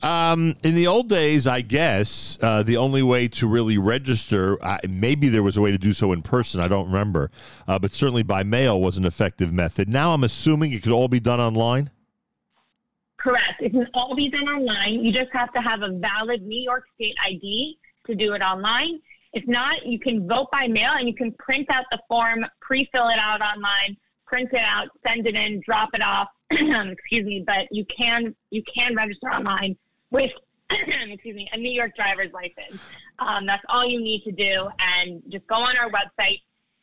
Um, 0.03 0.56
in 0.64 0.74
the 0.74 0.88
old 0.88 1.10
days, 1.10 1.45
I 1.45 1.61
guess 1.61 2.38
uh, 2.42 2.64
the 2.64 2.78
only 2.78 3.03
way 3.03 3.28
to 3.28 3.48
really 3.48 3.78
register, 3.78 4.58
uh, 4.64 4.80
maybe 4.90 5.30
there 5.30 5.44
was 5.44 5.58
a 5.58 5.61
way 5.61 5.70
to 5.70 5.78
do 5.78 5.94
so 5.94 6.11
in 6.11 6.24
person. 6.24 6.60
I 6.60 6.68
don't 6.68 6.88
remember, 6.88 7.30
uh, 7.68 7.78
but 7.78 7.94
certainly 7.94 8.24
by 8.24 8.42
mail 8.42 8.82
was 8.82 8.98
an 8.98 9.06
effective 9.06 9.53
method. 9.53 9.88
Now 9.88 10.14
I'm 10.14 10.24
assuming 10.24 10.74
it 10.74 10.82
could 10.82 10.92
all 10.92 11.08
be 11.08 11.20
done 11.20 11.40
online. 11.40 11.92
Correct. 13.18 13.61
It 13.61 13.72
can 13.74 13.88
all 13.94 14.16
be 14.16 14.30
done 14.30 14.50
online. 14.50 15.06
You 15.06 15.11
just 15.11 15.32
have 15.34 15.53
to 15.53 15.61
have 15.61 15.84
a 15.84 15.90
valid 15.90 16.42
New 16.42 16.60
York 16.60 16.86
State 16.95 17.16
ID 17.24 17.78
to 18.08 18.16
do 18.16 18.34
it 18.34 18.42
online. 18.42 19.00
If 19.34 19.48
not, 19.48 19.85
you 19.85 20.00
can 20.00 20.27
vote 20.27 20.50
by 20.51 20.68
mail 20.68 20.92
and 20.98 21.08
you 21.08 21.16
can 21.16 21.32
print 21.34 21.69
out 21.69 21.85
the 21.92 22.00
form, 22.08 22.45
pre-fill 22.60 23.08
it 23.08 23.18
out 23.18 23.42
online, 23.42 23.95
print 24.26 24.50
it 24.51 24.60
out, 24.60 24.90
send 25.06 25.26
it 25.27 25.35
in, 25.35 25.61
drop 25.66 25.90
it 25.93 26.01
off. 26.01 26.27
excuse 26.51 27.26
me, 27.26 27.43
but 27.45 27.68
you 27.72 27.85
can 27.85 28.35
you 28.50 28.61
can 28.64 28.95
register 28.95 29.27
online 29.27 29.77
with 30.10 30.32
excuse 30.69 31.35
me 31.35 31.48
a 31.53 31.58
New 31.58 31.72
York 31.72 31.95
driver's 31.95 32.32
license. 32.34 32.82
Um, 33.19 33.45
that's 33.45 33.64
all 33.69 33.85
you 33.85 34.01
need 34.01 34.24
to 34.24 34.32
do, 34.32 34.68
and 34.80 35.22
just 35.30 35.48
go 35.48 35.56
on 35.56 35.77
our 35.77 35.90
website 35.90 36.40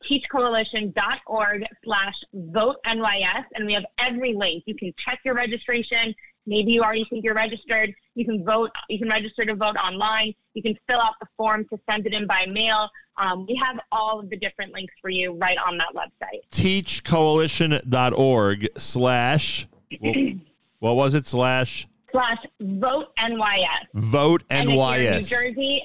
teachcoalition.org 0.09 1.65
slash 1.85 2.15
vote 2.33 2.77
NYS 2.87 3.45
and 3.55 3.67
we 3.67 3.73
have 3.73 3.85
every 3.99 4.35
link. 4.35 4.65
You 4.67 4.75
can 4.75 4.93
check 4.97 5.21
your 5.25 5.35
registration. 5.35 6.15
Maybe 6.49 6.73
you 6.73 6.83
already 6.83 7.05
think 7.11 7.25
you're 7.25 7.35
registered. 7.35 7.93
You 8.15 8.25
can 8.25 8.43
vote. 8.43 8.71
You 8.89 8.99
can 8.99 9.11
register 9.11 9.45
to 9.45 9.55
vote 9.55 9.77
online. 9.77 10.35
You 10.55 10.63
can 10.63 10.75
fill 10.89 10.99
out 10.99 11.13
the 11.21 11.27
form 11.37 11.67
to 11.67 11.79
send 11.89 12.07
it 12.07 12.15
in 12.15 12.27
by 12.27 12.47
mail. 12.51 12.89
Um, 13.19 13.45
we 13.47 13.55
have 13.57 13.79
all 13.93 14.19
of 14.19 14.31
the 14.31 14.39
different 14.39 14.73
links 14.73 14.95
for 15.03 15.11
you 15.11 15.35
right 15.35 15.59
on 15.67 15.77
that 15.77 15.89
website. 15.95 16.41
Teachcoalition.org 16.53 18.69
slash, 18.79 19.69
what, 20.79 20.97
was 20.97 21.15
it? 21.15 21.27
Slash 21.27 21.87
Slash 22.11 22.39
vote 22.61 23.15
NYS. 23.17 23.87
vote 23.93 24.43
And 24.49 24.71
if 24.71 24.75
you're 24.75 24.95
in 24.95 25.17
New 25.17 25.23
Jersey, 25.23 25.83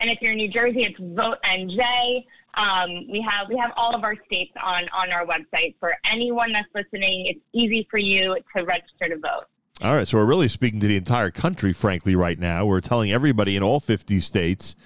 and 0.00 0.10
if 0.10 0.20
you're 0.20 0.32
in 0.32 0.38
New 0.38 0.50
Jersey, 0.50 0.84
it's 0.84 0.98
vote 0.98 1.38
NJ. 1.44 2.26
Um, 2.54 3.06
we 3.08 3.20
have 3.22 3.48
we 3.48 3.56
have 3.56 3.72
all 3.76 3.94
of 3.94 4.02
our 4.04 4.16
states 4.26 4.52
on 4.62 4.86
on 4.92 5.10
our 5.12 5.24
website 5.24 5.76
for 5.80 5.96
anyone 6.04 6.52
that's 6.52 6.68
listening. 6.74 7.24
It's 7.26 7.40
easy 7.54 7.88
for 7.90 7.96
you 7.98 8.36
to 8.54 8.64
register 8.64 9.08
to 9.08 9.16
vote. 9.16 9.46
All 9.82 9.94
right, 9.94 10.06
so 10.06 10.18
we're 10.18 10.26
really 10.26 10.48
speaking 10.48 10.78
to 10.80 10.86
the 10.86 10.96
entire 10.96 11.30
country, 11.30 11.72
frankly, 11.72 12.14
right 12.14 12.38
now. 12.38 12.66
We're 12.66 12.82
telling 12.82 13.12
everybody 13.12 13.56
in 13.56 13.62
all 13.62 13.80
50 13.80 14.20
states 14.20 14.76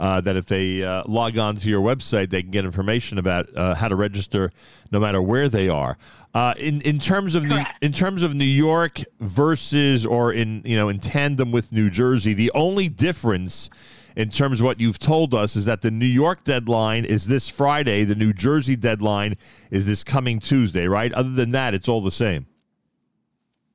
uh, 0.00 0.20
that 0.22 0.34
if 0.34 0.46
they 0.46 0.82
uh, 0.82 1.04
log 1.06 1.38
on 1.38 1.54
to 1.54 1.68
your 1.68 1.80
website, 1.80 2.30
they 2.30 2.42
can 2.42 2.50
get 2.50 2.64
information 2.64 3.18
about 3.18 3.46
uh, 3.56 3.76
how 3.76 3.86
to 3.86 3.94
register, 3.94 4.50
no 4.90 4.98
matter 4.98 5.22
where 5.22 5.48
they 5.48 5.68
are. 5.68 5.96
Uh, 6.34 6.54
in 6.58 6.80
in 6.80 6.98
terms 6.98 7.36
of 7.36 7.44
New, 7.44 7.62
in 7.80 7.92
terms 7.92 8.24
of 8.24 8.34
New 8.34 8.44
York 8.44 9.00
versus 9.20 10.04
or 10.04 10.32
in 10.32 10.62
you 10.64 10.76
know 10.76 10.88
in 10.88 10.98
tandem 10.98 11.52
with 11.52 11.70
New 11.70 11.88
Jersey, 11.88 12.34
the 12.34 12.50
only 12.52 12.88
difference 12.88 13.70
in 14.16 14.30
terms 14.30 14.60
of 14.60 14.64
what 14.64 14.80
you've 14.80 14.98
told 14.98 15.32
us 15.32 15.54
is 15.54 15.64
that 15.66 15.82
the 15.82 15.92
New 15.92 16.06
York 16.06 16.42
deadline 16.42 17.04
is 17.04 17.28
this 17.28 17.48
Friday, 17.48 18.02
the 18.02 18.16
New 18.16 18.32
Jersey 18.32 18.74
deadline 18.74 19.36
is 19.70 19.86
this 19.86 20.02
coming 20.02 20.40
Tuesday, 20.40 20.88
right? 20.88 21.12
Other 21.12 21.30
than 21.30 21.52
that, 21.52 21.72
it's 21.72 21.88
all 21.88 22.00
the 22.00 22.10
same. 22.10 22.46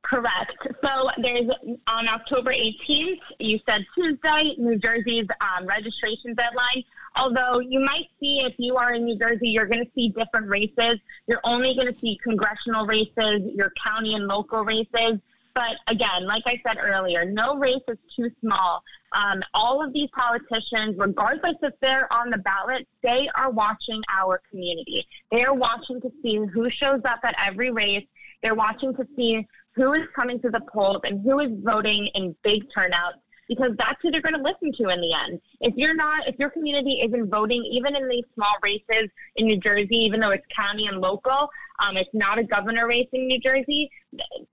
Correct. 0.06 0.65
So 0.86 1.10
there's 1.18 1.50
on 1.88 2.08
October 2.08 2.52
18th, 2.54 3.20
you 3.40 3.60
said 3.68 3.86
Tuesday, 3.96 4.56
New 4.60 4.78
Jersey's 4.78 5.26
um, 5.42 5.66
registration 5.66 6.36
deadline. 6.36 6.84
Although 7.16 7.60
you 7.60 7.80
might 7.80 8.08
see 8.20 8.42
if 8.42 8.54
you 8.60 8.78
are 8.78 8.94
in 8.94 9.06
New 9.06 9.18
Jersey, 9.18 9.50
you're 9.50 9.66
going 9.66 9.84
to 9.84 9.92
see 9.96 10.10
different 10.10 10.48
races. 10.48 11.00
You're 11.28 11.40
only 11.44 11.74
going 11.74 11.92
to 11.92 12.00
see 12.00 12.20
congressional 12.24 12.86
races, 12.86 13.42
your 13.56 13.72
county 13.84 14.14
and 14.14 14.28
local 14.28 14.64
races. 14.64 15.20
But 15.56 15.78
again, 15.88 16.28
like 16.28 16.44
I 16.46 16.62
said 16.68 16.78
earlier, 16.80 17.26
no 17.26 17.56
race 17.56 17.82
is 17.88 17.98
too 18.16 18.30
small. 18.42 18.84
Um, 19.14 19.42
all 19.54 19.84
of 19.84 19.92
these 19.92 20.10
politicians, 20.14 20.96
regardless 20.98 21.56
if 21.64 21.74
they're 21.82 22.12
on 22.14 22.30
the 22.30 22.38
ballot, 22.40 22.86
they 23.02 23.28
are 23.34 23.50
watching 23.50 24.04
our 24.14 24.42
community. 24.52 25.08
They 25.32 25.46
are 25.46 25.54
watching 25.54 26.00
to 26.02 26.12
see 26.22 26.38
who 26.54 26.70
shows 26.70 27.02
up 27.06 27.22
at 27.24 27.34
every 27.44 27.72
race. 27.72 28.06
They're 28.44 28.54
watching 28.54 28.94
to 28.98 29.08
see 29.16 29.48
who 29.76 29.94
is 29.94 30.04
coming 30.16 30.40
to 30.42 30.50
the 30.50 30.62
polls 30.72 31.02
and 31.04 31.22
who 31.24 31.40
is 31.40 31.52
voting 31.64 32.08
in 32.16 32.36
big 32.44 32.64
turnouts 32.74 33.18
because 33.48 33.72
that's 33.78 34.00
who 34.02 34.12
they're 34.12 34.22
going 34.22 34.36
to 34.36 34.42
listen 34.42 34.72
to 34.74 34.92
in 34.92 35.00
the 35.02 35.14
end. 35.14 35.40
If 35.62 35.76
you're 35.76 35.94
not, 35.96 36.28
if 36.28 36.36
your 36.40 36.50
community 36.50 37.02
isn't 37.06 37.30
voting, 37.30 37.64
even 37.64 37.96
in 37.96 38.08
these 38.08 38.24
small 38.34 38.54
races 38.64 39.10
in 39.36 39.46
New 39.46 39.58
Jersey, 39.58 39.98
even 39.98 40.20
though 40.20 40.32
it's 40.32 40.46
county 40.56 40.88
and 40.88 41.00
local, 41.00 41.50
um, 41.80 41.98
it's 41.98 42.10
not 42.14 42.40
a 42.40 42.44
governor 42.44 42.88
race 42.88 43.08
in 43.14 43.28
New 43.28 43.40
Jersey. 43.40 43.90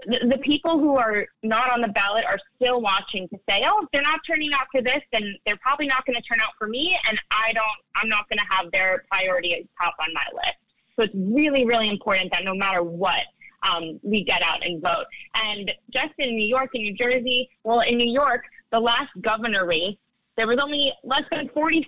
The, 0.06 0.28
the 0.30 0.38
people 0.38 0.78
who 0.78 0.96
are 0.96 1.26
not 1.42 1.70
on 1.70 1.80
the 1.80 1.88
ballot 1.88 2.24
are 2.26 2.38
still 2.56 2.80
watching 2.80 3.28
to 3.28 3.38
say, 3.48 3.64
oh, 3.66 3.82
if 3.82 3.90
they're 3.92 4.02
not 4.02 4.20
turning 4.28 4.52
out 4.52 4.66
for 4.70 4.82
this, 4.82 5.00
then 5.12 5.36
they're 5.46 5.58
probably 5.58 5.86
not 5.86 6.04
going 6.04 6.16
to 6.16 6.22
turn 6.22 6.40
out 6.40 6.50
for 6.58 6.66
me, 6.66 6.98
and 7.08 7.20
I 7.30 7.52
don't, 7.52 7.64
I'm 7.94 8.08
not 8.08 8.28
going 8.28 8.38
to 8.38 8.54
have 8.54 8.70
their 8.72 9.04
priority 9.10 9.68
top 9.80 9.94
on 10.00 10.12
my 10.12 10.24
list. 10.34 10.56
So 10.96 11.04
it's 11.04 11.14
really, 11.14 11.64
really 11.64 11.88
important 11.88 12.30
that 12.32 12.44
no 12.44 12.54
matter 12.54 12.82
what, 12.82 13.24
um, 13.62 14.00
we 14.02 14.24
get 14.24 14.42
out 14.42 14.64
and 14.64 14.82
vote. 14.82 15.06
And 15.34 15.72
just 15.90 16.12
in 16.18 16.36
New 16.36 16.46
York 16.46 16.70
and 16.74 16.82
New 16.82 16.94
Jersey, 16.94 17.48
well, 17.64 17.80
in 17.80 17.96
New 17.96 18.10
York, 18.10 18.44
the 18.70 18.80
last 18.80 19.10
governor 19.20 19.66
race, 19.66 19.96
there 20.36 20.46
was 20.46 20.58
only 20.62 20.92
less 21.04 21.24
than 21.30 21.48
46% 21.50 21.84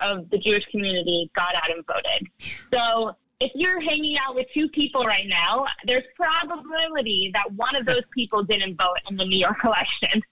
of 0.00 0.28
the 0.30 0.38
Jewish 0.38 0.64
community 0.66 1.30
got 1.34 1.54
out 1.54 1.70
and 1.70 1.84
voted. 1.86 2.28
So 2.72 3.16
if 3.40 3.50
you're 3.54 3.80
hanging 3.80 4.16
out 4.18 4.34
with 4.34 4.46
two 4.54 4.68
people 4.68 5.04
right 5.04 5.26
now, 5.26 5.66
there's 5.84 6.04
probability 6.14 7.30
that 7.34 7.50
one 7.52 7.74
of 7.76 7.86
those 7.86 8.02
people 8.14 8.42
didn't 8.42 8.76
vote 8.76 8.98
in 9.10 9.16
the 9.16 9.24
New 9.24 9.38
York 9.38 9.58
election. 9.64 10.22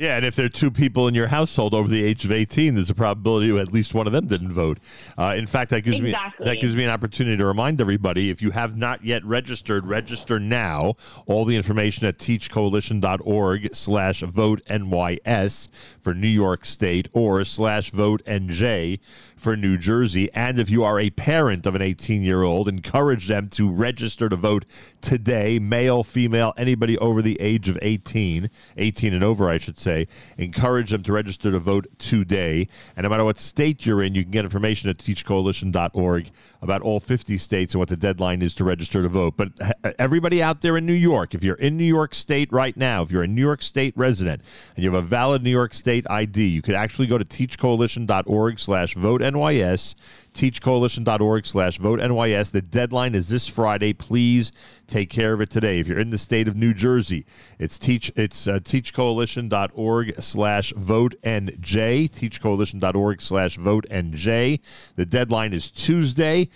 Yeah, 0.00 0.16
and 0.16 0.24
if 0.24 0.34
there 0.34 0.46
are 0.46 0.48
two 0.48 0.70
people 0.70 1.06
in 1.08 1.14
your 1.14 1.26
household 1.26 1.74
over 1.74 1.86
the 1.86 2.02
age 2.02 2.24
of 2.24 2.32
eighteen, 2.32 2.74
there's 2.74 2.88
a 2.88 2.94
probability 2.94 3.54
at 3.58 3.70
least 3.70 3.92
one 3.92 4.06
of 4.06 4.14
them 4.14 4.28
didn't 4.28 4.50
vote. 4.50 4.78
Uh, 5.18 5.34
in 5.36 5.46
fact, 5.46 5.68
that 5.72 5.82
gives 5.82 6.00
Exactly. 6.00 6.46
me 6.46 6.50
that 6.50 6.58
gives 6.58 6.74
me 6.74 6.84
an 6.84 6.90
opportunity 6.90 7.36
to 7.36 7.44
remind 7.44 7.82
everybody: 7.82 8.30
if 8.30 8.40
you 8.40 8.52
have 8.52 8.78
not 8.78 9.04
yet 9.04 9.22
registered, 9.26 9.86
register 9.86 10.40
now. 10.40 10.94
All 11.26 11.44
the 11.44 11.54
information 11.54 12.06
at 12.06 12.16
teachcoalition.org/slash 12.16 14.20
vote 14.22 14.62
NYS 14.70 15.68
for 16.00 16.14
New 16.14 16.28
York 16.28 16.64
State 16.64 17.08
or 17.12 17.44
slash 17.44 17.90
vote 17.90 18.22
NJ 18.24 19.00
for 19.40 19.56
New 19.56 19.78
Jersey. 19.78 20.30
And 20.34 20.60
if 20.60 20.68
you 20.68 20.84
are 20.84 21.00
a 21.00 21.10
parent 21.10 21.66
of 21.66 21.74
an 21.74 21.82
18 21.82 22.22
year 22.22 22.42
old, 22.42 22.68
encourage 22.68 23.26
them 23.26 23.48
to 23.50 23.68
register 23.70 24.28
to 24.28 24.36
vote 24.36 24.66
today, 25.00 25.58
male, 25.58 26.04
female, 26.04 26.52
anybody 26.56 26.98
over 26.98 27.22
the 27.22 27.40
age 27.40 27.68
of 27.68 27.78
18, 27.80 28.50
18 28.76 29.14
and 29.14 29.24
over, 29.24 29.48
I 29.48 29.58
should 29.58 29.78
say. 29.78 30.06
Encourage 30.36 30.90
them 30.90 31.02
to 31.04 31.12
register 31.12 31.50
to 31.50 31.58
vote 31.58 31.86
today. 31.98 32.68
And 32.96 33.04
no 33.04 33.10
matter 33.10 33.24
what 33.24 33.40
state 33.40 33.86
you're 33.86 34.02
in, 34.02 34.14
you 34.14 34.22
can 34.22 34.30
get 34.30 34.44
information 34.44 34.90
at 34.90 34.98
teachcoalition.org 34.98 36.30
about 36.62 36.82
all 36.82 37.00
50 37.00 37.38
states 37.38 37.74
and 37.74 37.78
what 37.78 37.88
the 37.88 37.96
deadline 37.96 38.42
is 38.42 38.54
to 38.56 38.64
register 38.64 39.02
to 39.02 39.08
vote. 39.08 39.36
But 39.36 39.52
everybody 39.98 40.42
out 40.42 40.60
there 40.60 40.76
in 40.76 40.84
New 40.84 40.92
York, 40.92 41.34
if 41.34 41.42
you're 41.42 41.54
in 41.56 41.76
New 41.78 41.84
York 41.84 42.14
State 42.14 42.52
right 42.52 42.76
now, 42.76 43.02
if 43.02 43.10
you're 43.10 43.22
a 43.22 43.28
New 43.28 43.40
York 43.40 43.62
State 43.62 43.94
resident 43.96 44.42
and 44.76 44.84
you 44.84 44.92
have 44.92 45.02
a 45.02 45.06
valid 45.06 45.42
New 45.42 45.50
York 45.50 45.72
State 45.72 46.06
ID, 46.10 46.46
you 46.46 46.62
could 46.62 46.74
actually 46.74 47.06
go 47.06 47.16
to 47.16 47.24
teachcoalition.org 47.24 48.58
slash 48.58 48.94
vote 48.94 49.22
NYS, 49.32 49.94
teachcoalition.org 50.34 51.46
slash 51.46 51.78
vote 51.78 52.00
NYS. 52.00 52.50
The 52.50 52.62
deadline 52.62 53.14
is 53.14 53.28
this 53.28 53.46
Friday. 53.46 53.92
Please 53.92 54.52
take 54.86 55.10
care 55.10 55.32
of 55.32 55.40
it 55.40 55.50
today. 55.50 55.80
If 55.80 55.88
you're 55.88 55.98
in 55.98 56.10
the 56.10 56.18
state 56.18 56.48
of 56.48 56.56
New 56.56 56.74
Jersey, 56.74 57.26
it's 57.58 57.78
teach 57.78 58.12
it's 58.16 58.46
uh, 58.46 58.58
teachcoalition.org 58.58 60.20
slash 60.20 60.72
vote 60.76 61.14
NJ, 61.22 62.10
teachcoalition.org 62.10 63.22
slash 63.22 63.56
vote 63.56 63.86
NJ. 63.90 64.60
The 64.96 65.06
deadline 65.06 65.52
is 65.52 65.70
Tuesday 65.70 66.48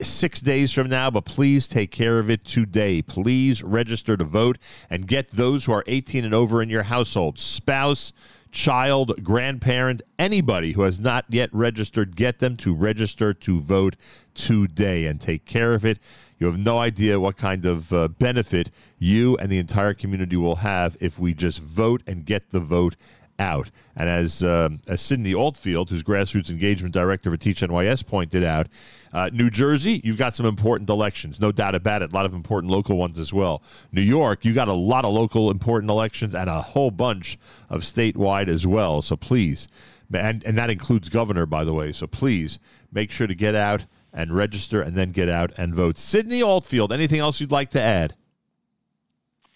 six 0.00 0.40
days 0.40 0.72
from 0.72 0.88
now, 0.88 1.10
but 1.10 1.24
please 1.24 1.66
take 1.66 1.90
care 1.90 2.18
of 2.18 2.30
it 2.30 2.44
today. 2.44 3.02
Please 3.02 3.62
register 3.62 4.16
to 4.16 4.24
vote 4.24 4.58
and 4.90 5.06
get 5.06 5.30
those 5.30 5.64
who 5.64 5.72
are 5.72 5.84
18 5.86 6.24
and 6.24 6.34
over 6.34 6.62
in 6.62 6.68
your 6.68 6.84
household, 6.84 7.38
spouse, 7.38 8.12
child, 8.52 9.24
grandparent, 9.24 10.02
anybody 10.18 10.72
who 10.72 10.82
has 10.82 11.00
not 11.00 11.24
yet 11.28 11.48
registered, 11.52 12.14
get 12.14 12.38
them 12.38 12.56
to 12.58 12.74
register 12.74 13.34
to 13.34 13.58
vote 13.58 13.96
today 14.34 15.06
and 15.06 15.20
take 15.20 15.44
care 15.44 15.74
of 15.74 15.84
it. 15.84 15.98
You 16.38 16.46
have 16.46 16.58
no 16.58 16.78
idea 16.78 17.18
what 17.18 17.36
kind 17.36 17.64
of 17.64 17.92
uh, 17.92 18.08
benefit 18.08 18.70
you 18.98 19.36
and 19.38 19.50
the 19.50 19.58
entire 19.58 19.94
community 19.94 20.36
will 20.36 20.56
have 20.56 20.96
if 21.00 21.18
we 21.18 21.34
just 21.34 21.60
vote 21.60 22.02
and 22.06 22.24
get 22.24 22.50
the 22.50 22.60
vote 22.60 22.94
out. 23.42 23.70
And 23.96 24.08
as 24.08 24.42
um 24.42 24.80
as 24.86 25.02
Sydney 25.02 25.34
Altfield, 25.34 25.90
who's 25.90 26.02
grassroots 26.02 26.48
engagement 26.48 26.94
director 26.94 27.30
for 27.30 27.36
Teach 27.36 27.60
NYS, 27.60 28.06
pointed 28.06 28.44
out, 28.44 28.68
uh, 29.12 29.28
New 29.32 29.50
Jersey, 29.50 30.00
you've 30.04 30.16
got 30.16 30.34
some 30.34 30.46
important 30.46 30.88
elections, 30.88 31.40
no 31.40 31.52
doubt 31.52 31.74
about 31.74 32.02
it. 32.02 32.12
A 32.12 32.14
lot 32.14 32.24
of 32.24 32.32
important 32.32 32.72
local 32.72 32.96
ones 32.96 33.18
as 33.18 33.32
well. 33.32 33.62
New 33.90 34.00
York, 34.00 34.44
you 34.44 34.54
got 34.54 34.68
a 34.68 34.72
lot 34.72 35.04
of 35.04 35.12
local 35.12 35.50
important 35.50 35.90
elections 35.90 36.34
and 36.34 36.48
a 36.48 36.62
whole 36.62 36.90
bunch 36.90 37.38
of 37.68 37.82
statewide 37.82 38.48
as 38.48 38.66
well. 38.66 39.02
So 39.02 39.16
please, 39.16 39.68
and 40.14 40.42
and 40.44 40.56
that 40.56 40.70
includes 40.70 41.08
governor, 41.08 41.44
by 41.44 41.64
the 41.64 41.74
way. 41.74 41.92
So 41.92 42.06
please 42.06 42.58
make 42.92 43.10
sure 43.10 43.26
to 43.26 43.34
get 43.34 43.54
out 43.54 43.84
and 44.14 44.32
register, 44.32 44.82
and 44.82 44.94
then 44.94 45.10
get 45.10 45.28
out 45.28 45.52
and 45.56 45.74
vote. 45.74 45.96
Sydney 45.96 46.42
Altfield, 46.42 46.92
anything 46.92 47.18
else 47.18 47.40
you'd 47.40 47.50
like 47.50 47.70
to 47.70 47.80
add? 47.80 48.14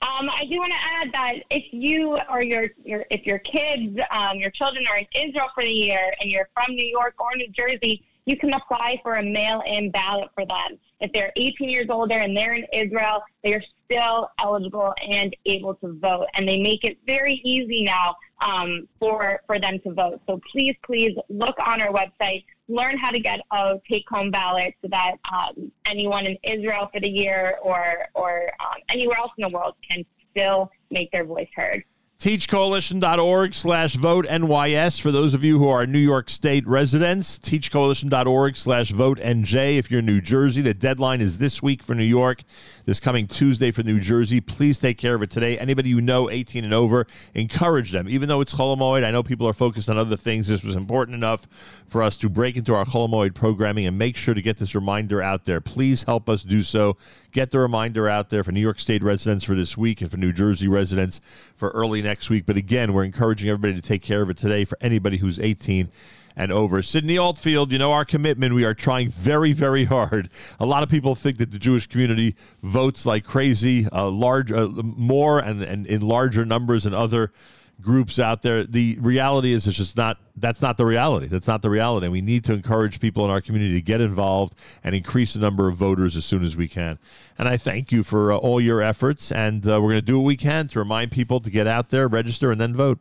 Um, 0.02 0.28
I 0.30 0.44
do 0.44 0.58
want 0.58 0.72
to 0.72 0.78
add 0.78 1.12
that 1.12 1.44
if 1.50 1.64
you 1.72 2.18
or 2.30 2.42
your, 2.42 2.68
your 2.84 3.06
if 3.10 3.24
your 3.24 3.38
kids, 3.38 3.98
um, 4.10 4.38
your 4.38 4.50
children 4.50 4.86
are 4.86 4.98
in 4.98 5.06
Israel 5.14 5.48
for 5.54 5.64
the 5.64 5.70
year 5.70 6.12
and 6.20 6.30
you're 6.30 6.48
from 6.52 6.74
New 6.74 6.84
York 6.84 7.14
or 7.18 7.34
New 7.34 7.48
Jersey, 7.48 8.04
you 8.26 8.36
can 8.36 8.52
apply 8.52 9.00
for 9.02 9.14
a 9.14 9.22
mail-in 9.22 9.90
ballot 9.90 10.28
for 10.34 10.44
them. 10.44 10.78
If 11.00 11.12
they're 11.12 11.32
18 11.36 11.68
years 11.68 11.86
older 11.88 12.18
and 12.18 12.36
they're 12.36 12.54
in 12.54 12.66
Israel, 12.72 13.22
they 13.42 13.54
are 13.54 13.62
still 13.84 14.30
eligible 14.40 14.92
and 15.08 15.34
able 15.46 15.74
to 15.76 15.98
vote, 15.98 16.26
and 16.34 16.46
they 16.46 16.60
make 16.60 16.84
it 16.84 16.98
very 17.06 17.40
easy 17.44 17.84
now 17.84 18.16
um, 18.40 18.88
for 18.98 19.40
for 19.46 19.58
them 19.58 19.78
to 19.80 19.94
vote. 19.94 20.20
So 20.26 20.40
please, 20.52 20.74
please 20.84 21.16
look 21.28 21.56
on 21.64 21.80
our 21.80 21.92
website, 21.92 22.44
learn 22.68 22.98
how 22.98 23.10
to 23.10 23.20
get 23.20 23.40
a 23.52 23.80
take-home 23.88 24.30
ballot, 24.30 24.74
so 24.82 24.88
that 24.88 25.16
um, 25.32 25.70
anyone 25.84 26.26
in 26.26 26.36
Israel 26.42 26.88
for 26.92 27.00
the 27.00 27.08
year 27.08 27.58
or 27.62 28.06
or 28.14 28.50
um, 28.60 28.80
anywhere 28.88 29.18
else 29.18 29.32
in 29.38 29.42
the 29.42 29.48
world 29.48 29.74
can 29.88 30.04
still 30.30 30.70
make 30.90 31.10
their 31.12 31.24
voice 31.24 31.48
heard. 31.54 31.84
teachcoalition.org 32.18 33.52
slash 33.52 33.94
vote 33.94 34.26
NYS 34.26 34.98
for 34.98 35.12
those 35.12 35.34
of 35.34 35.44
you 35.44 35.58
who 35.58 35.68
are 35.68 35.86
New 35.86 35.98
York 35.98 36.30
State 36.30 36.66
residents. 36.66 37.38
Teachcoalition.org 37.38 38.56
slash 38.56 38.90
vote 38.90 39.18
NJ 39.18 39.76
if 39.76 39.90
you're 39.90 40.00
New 40.00 40.22
Jersey. 40.22 40.62
The 40.62 40.72
deadline 40.72 41.20
is 41.20 41.36
this 41.36 41.62
week 41.62 41.82
for 41.82 41.94
New 41.94 42.04
York, 42.04 42.42
this 42.86 43.00
coming 43.00 43.26
Tuesday 43.26 43.70
for 43.70 43.82
New 43.82 44.00
Jersey. 44.00 44.40
Please 44.40 44.78
take 44.78 44.96
care 44.96 45.14
of 45.14 45.22
it 45.22 45.30
today. 45.30 45.58
Anybody 45.58 45.90
you 45.90 46.00
know 46.00 46.30
18 46.30 46.64
and 46.64 46.72
over, 46.72 47.06
encourage 47.34 47.92
them. 47.92 48.08
Even 48.08 48.30
though 48.30 48.40
it's 48.40 48.54
Chol 48.54 48.74
Hamoed, 48.74 49.04
I 49.04 49.10
know 49.10 49.22
people 49.22 49.46
are 49.46 49.52
focused 49.52 49.90
on 49.90 49.98
other 49.98 50.16
things. 50.16 50.48
This 50.48 50.64
was 50.64 50.74
important 50.74 51.16
enough 51.16 51.46
for 51.86 52.02
us 52.02 52.16
to 52.16 52.30
break 52.30 52.56
into 52.56 52.74
our 52.74 52.86
Chol 52.86 53.10
Hamoed 53.10 53.34
programming 53.34 53.86
and 53.86 53.98
make 53.98 54.16
sure 54.16 54.32
to 54.32 54.40
get 54.40 54.56
this 54.56 54.74
reminder 54.74 55.20
out 55.20 55.44
there. 55.44 55.60
Please 55.60 56.04
help 56.04 56.30
us 56.30 56.42
do 56.42 56.62
so. 56.62 56.96
Get 57.36 57.50
the 57.50 57.58
reminder 57.58 58.08
out 58.08 58.30
there 58.30 58.42
for 58.42 58.50
New 58.50 58.62
York 58.62 58.80
State 58.80 59.02
residents 59.02 59.44
for 59.44 59.54
this 59.54 59.76
week 59.76 60.00
and 60.00 60.10
for 60.10 60.16
New 60.16 60.32
Jersey 60.32 60.68
residents 60.68 61.20
for 61.54 61.68
early 61.72 62.00
next 62.00 62.30
week. 62.30 62.46
But 62.46 62.56
again, 62.56 62.94
we're 62.94 63.04
encouraging 63.04 63.50
everybody 63.50 63.74
to 63.74 63.86
take 63.86 64.00
care 64.00 64.22
of 64.22 64.30
it 64.30 64.38
today 64.38 64.64
for 64.64 64.78
anybody 64.80 65.18
who's 65.18 65.38
18 65.38 65.90
and 66.34 66.50
over. 66.50 66.80
Sydney 66.80 67.18
Altfield, 67.18 67.72
you 67.72 67.78
know 67.78 67.92
our 67.92 68.06
commitment. 68.06 68.54
We 68.54 68.64
are 68.64 68.72
trying 68.72 69.10
very, 69.10 69.52
very 69.52 69.84
hard. 69.84 70.30
A 70.58 70.64
lot 70.64 70.82
of 70.82 70.88
people 70.88 71.14
think 71.14 71.36
that 71.36 71.50
the 71.50 71.58
Jewish 71.58 71.86
community 71.86 72.36
votes 72.62 73.04
like 73.04 73.24
crazy, 73.24 73.86
uh, 73.92 74.08
large, 74.08 74.50
uh, 74.50 74.68
more 74.68 75.38
and, 75.38 75.62
and 75.62 75.86
in 75.86 76.00
larger 76.00 76.46
numbers 76.46 76.84
than 76.84 76.94
other 76.94 77.32
groups 77.80 78.18
out 78.18 78.42
there. 78.42 78.64
The 78.64 78.98
reality 79.00 79.52
is, 79.52 79.66
it's 79.66 79.76
just 79.76 79.96
not. 79.96 80.18
That's 80.36 80.60
not 80.60 80.76
the 80.76 80.84
reality. 80.84 81.26
That's 81.26 81.46
not 81.46 81.62
the 81.62 81.70
reality. 81.70 82.06
And 82.06 82.12
we 82.12 82.20
need 82.20 82.44
to 82.44 82.52
encourage 82.52 83.00
people 83.00 83.24
in 83.24 83.30
our 83.30 83.40
community 83.40 83.74
to 83.74 83.80
get 83.80 84.00
involved 84.00 84.54
and 84.84 84.94
increase 84.94 85.34
the 85.34 85.40
number 85.40 85.68
of 85.68 85.76
voters 85.76 86.14
as 86.14 86.24
soon 86.24 86.44
as 86.44 86.56
we 86.56 86.68
can. 86.68 86.98
And 87.38 87.48
I 87.48 87.56
thank 87.56 87.90
you 87.90 88.02
for 88.02 88.32
uh, 88.32 88.36
all 88.36 88.60
your 88.60 88.82
efforts. 88.82 89.32
And 89.32 89.66
uh, 89.66 89.80
we're 89.80 89.90
going 89.90 89.94
to 89.94 90.02
do 90.02 90.18
what 90.18 90.26
we 90.26 90.36
can 90.36 90.68
to 90.68 90.78
remind 90.78 91.10
people 91.10 91.40
to 91.40 91.50
get 91.50 91.66
out 91.66 91.88
there, 91.88 92.06
register, 92.06 92.50
and 92.50 92.60
then 92.60 92.74
vote. 92.74 92.98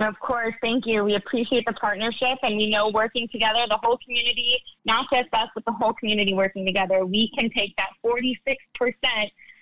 Of 0.00 0.18
course, 0.18 0.54
thank 0.60 0.84
you. 0.86 1.04
We 1.04 1.14
appreciate 1.14 1.64
the 1.64 1.74
partnership, 1.74 2.38
and 2.42 2.56
we 2.56 2.68
know 2.68 2.88
working 2.88 3.28
together, 3.28 3.64
the 3.68 3.78
whole 3.82 3.98
community, 3.98 4.60
not 4.84 5.06
just 5.12 5.28
us, 5.32 5.48
but 5.54 5.64
the 5.64 5.72
whole 5.72 5.92
community 5.92 6.34
working 6.34 6.66
together, 6.66 7.06
we 7.06 7.30
can 7.36 7.50
take 7.50 7.76
that 7.76 7.90
46% 8.04 8.36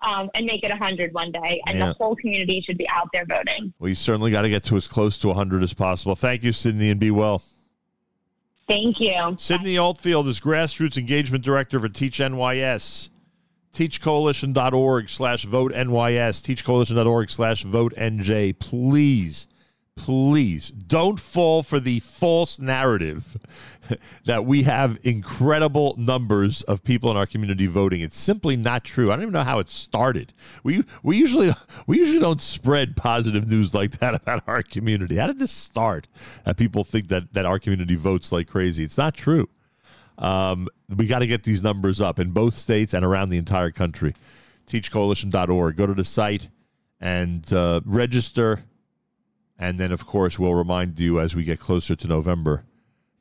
um, 0.03 0.31
and 0.35 0.47
make 0.47 0.65
it 0.65 0.71
100 0.71 1.13
one 1.13 1.31
day, 1.33 1.61
and 1.67 1.79
Yeah. 1.79 1.87
the 1.89 1.93
whole 1.95 2.17
community 2.17 2.61
should 2.61 2.79
be 2.79 2.89
out 2.89 3.09
there 3.13 3.25
voting. 3.27 3.73
We 3.79 3.95
certainly 3.95 4.31
got 4.31 4.43
to 4.43 4.49
get 4.49 4.65
to 4.65 4.77
as 4.77 4.87
close 4.87 5.19
to 5.19 5.29
100 5.29 5.63
as 5.63 5.73
possible. 5.75 6.15
Thank 6.17 6.43
you, 6.43 6.53
Sydney, 6.53 6.91
and 6.91 6.99
be 6.99 7.11
well. 7.11 7.43
Thank 8.67 9.01
you. 9.01 9.35
Sydney 9.37 9.77
Altfield 9.77 10.29
is 10.29 10.41
Grassroots 10.41 10.97
Engagement 10.97 11.43
Director 11.45 11.81
for 11.81 11.89
Teach 11.89 12.19
NYS. 12.21 13.09
Teachcoalition.org 13.75 15.09
slash 15.11 15.45
vote 15.45 15.73
NYS. 15.73 16.41
Teachcoalition.org 16.43 17.31
slash 17.31 17.63
vote 17.65 17.95
NJ. 17.97 18.59
Please, 18.59 19.47
please 19.97 20.71
don't 20.71 21.21
fall 21.21 21.63
for 21.63 21.79
the 21.79 22.01
false 22.01 22.59
narrative 22.59 23.37
that 24.25 24.47
we 24.47 24.63
have 24.63 24.99
incredible 25.03 25.95
numbers 25.99 26.63
of 26.63 26.83
people 26.83 27.11
in 27.11 27.17
our 27.17 27.27
community 27.27 27.67
voting. 27.67 28.01
It's 28.01 28.19
simply 28.19 28.57
not 28.57 28.83
true. 28.85 29.11
I 29.11 29.17
don't 29.17 29.25
even 29.25 29.33
know 29.35 29.43
how 29.43 29.59
it 29.59 29.69
started. 29.69 30.33
We 30.63 30.85
we 31.03 31.17
usually 31.17 31.53
we 31.87 31.99
usually 31.99 32.19
don't 32.19 32.41
spread 32.41 32.97
positive 32.97 33.49
news 33.49 33.75
like 33.75 33.99
that 33.99 34.15
about 34.15 34.43
our 34.47 34.63
community. 34.63 35.17
How 35.17 35.27
did 35.27 35.39
this 35.39 35.53
start? 35.53 36.09
That 36.45 36.57
people 36.57 36.85
think 36.85 37.09
that 37.09 37.35
that 37.35 37.45
our 37.45 37.59
community 37.59 37.97
votes 37.97 38.33
like 38.33 38.49
crazy. 38.49 38.85
It's 38.85 38.99
not 38.99 39.15
true. 39.15 39.49
Um, 40.19 40.69
we 40.95 41.07
got 41.07 41.21
to 41.21 41.27
get 41.27 41.45
these 41.45 41.63
numbers 41.63 42.01
up 42.01 42.19
in 42.19 42.31
both 42.31 42.57
states 42.57 42.95
and 42.95 43.05
around 43.05 43.31
the 43.31 43.39
entire 43.39 43.71
country. 43.71 44.13
Teachcoalition.org. 44.67 45.77
Go 45.77 45.87
to 45.87 45.95
the 45.95 46.05
site 46.05 46.49
and 47.01 47.51
uh, 47.53 47.81
register. 47.85 48.65
And 49.61 49.79
then, 49.79 49.93
of 49.93 50.07
course, 50.07 50.39
we'll 50.39 50.55
remind 50.55 50.99
you 50.99 51.21
as 51.21 51.37
we 51.37 51.45
get 51.45 51.61
closer 51.61 51.95
to 51.95 52.09
November 52.09 52.65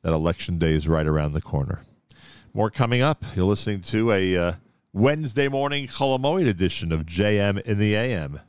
that 0.00 0.14
Election 0.14 0.58
Day 0.58 0.72
is 0.72 0.88
right 0.88 1.06
around 1.06 1.34
the 1.34 1.42
corner. 1.42 1.80
More 2.54 2.70
coming 2.70 3.02
up. 3.02 3.22
You're 3.36 3.44
listening 3.44 3.82
to 3.82 4.10
a 4.10 4.36
uh, 4.36 4.52
Wednesday 4.94 5.48
morning 5.48 5.86
Chol 5.86 6.18
Hamoed 6.18 6.48
edition 6.48 6.92
of 6.92 7.02
JM 7.02 7.60
in 7.60 7.78
the 7.78 7.94
AM. 7.94 8.40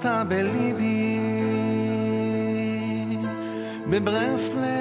אתה 0.00 0.22
בליבי 0.28 1.18
בברסלב 3.90 4.79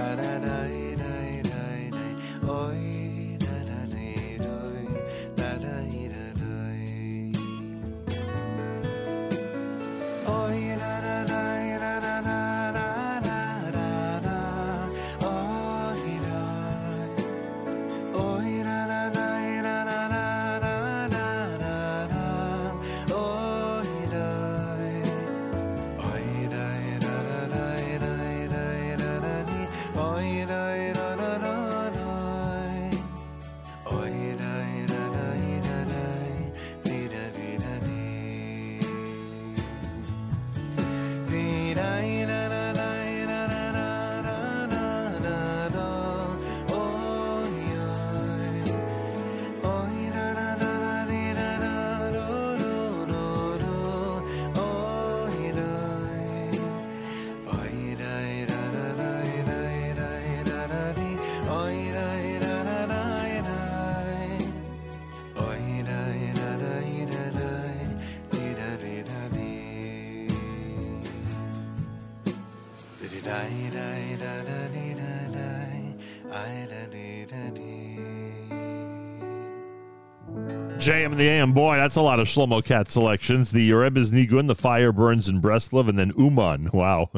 da 0.00 0.16
da 0.16 0.29
JM 80.80 81.06
and 81.10 81.18
the 81.18 81.28
AM. 81.28 81.52
Boy, 81.52 81.76
that's 81.76 81.96
a 81.96 82.00
lot 82.00 82.20
of 82.20 82.26
Shlomo 82.26 82.64
Katz 82.64 82.94
selections. 82.94 83.50
The 83.50 83.70
Yoreb 83.70 83.98
is 83.98 84.10
Nigun, 84.10 84.46
The 84.46 84.54
Fire 84.54 84.92
Burns 84.92 85.28
in 85.28 85.42
Breslov, 85.42 85.90
and 85.90 85.98
then 85.98 86.14
Uman. 86.16 86.70
Wow. 86.80 87.10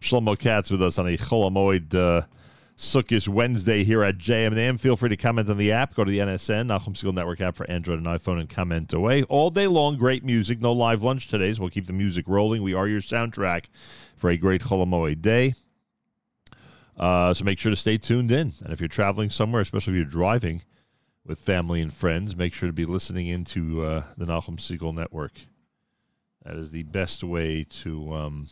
Shlomo 0.00 0.38
Katz 0.38 0.70
with 0.70 0.80
us 0.82 0.98
on 0.98 1.06
a 1.06 1.18
Chol 1.18 1.50
Hamoed 1.50 1.94
uh, 1.94 2.22
Sukkish 2.78 3.28
Wednesday 3.28 3.84
here 3.84 4.02
at 4.02 4.16
JM 4.16 4.46
and 4.46 4.58
AM. 4.58 4.78
Feel 4.78 4.96
free 4.96 5.10
to 5.10 5.18
comment 5.18 5.50
on 5.50 5.58
the 5.58 5.72
app. 5.72 5.94
Go 5.94 6.04
to 6.04 6.10
the 6.10 6.20
NSN, 6.20 6.68
Nachum 6.68 6.94
Segal 6.94 7.12
Network 7.12 7.42
app 7.42 7.54
for 7.54 7.68
Android 7.68 7.98
and 7.98 8.06
iPhone, 8.06 8.40
and 8.40 8.48
comment 8.48 8.94
away. 8.94 9.24
All 9.24 9.50
day 9.50 9.66
long, 9.66 9.98
great 9.98 10.24
music. 10.24 10.62
No 10.62 10.72
live 10.72 11.02
lunch 11.02 11.28
today, 11.28 11.52
so 11.52 11.60
we'll 11.60 11.70
keep 11.70 11.86
the 11.86 11.92
music 11.92 12.24
rolling. 12.26 12.62
We 12.62 12.72
are 12.72 12.88
your 12.88 13.02
soundtrack 13.02 13.66
for 14.16 14.30
a 14.30 14.38
great 14.38 14.62
Chol 14.62 14.86
Hamoed 14.86 15.20
day. 15.20 15.52
Uh, 16.96 17.34
so 17.34 17.44
make 17.44 17.58
sure 17.58 17.70
to 17.70 17.76
stay 17.76 17.98
tuned 17.98 18.32
in. 18.32 18.54
And 18.64 18.72
if 18.72 18.80
you're 18.80 18.88
traveling 18.88 19.28
somewhere, 19.28 19.60
especially 19.60 19.92
if 19.92 19.96
you're 19.98 20.06
driving, 20.06 20.62
with 21.24 21.38
family 21.38 21.80
and 21.80 21.92
friends, 21.92 22.36
make 22.36 22.52
sure 22.52 22.68
to 22.68 22.72
be 22.72 22.84
listening 22.84 23.26
into 23.26 23.84
uh, 23.84 24.04
the 24.16 24.24
Nachum 24.24 24.56
Segal 24.56 24.94
Network. 24.94 25.32
That 26.44 26.56
is 26.56 26.72
the 26.72 26.82
best 26.82 27.22
way 27.22 27.64
to 27.70 28.12
um, 28.14 28.48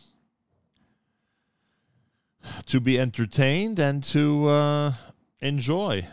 to 2.67 2.79
be 2.79 2.99
entertained 2.99 3.79
and 3.79 4.03
to 4.05 4.47
uh, 4.47 4.93
enjoy 5.41 6.07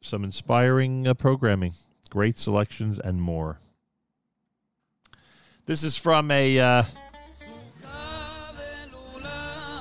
some 0.00 0.24
inspiring 0.24 1.06
uh, 1.06 1.14
programming, 1.14 1.74
great 2.08 2.38
selections, 2.38 2.98
and 2.98 3.20
more. 3.20 3.58
This 5.66 5.82
is 5.82 5.96
from 5.96 6.30
a 6.30 6.58
uh, 6.58 6.82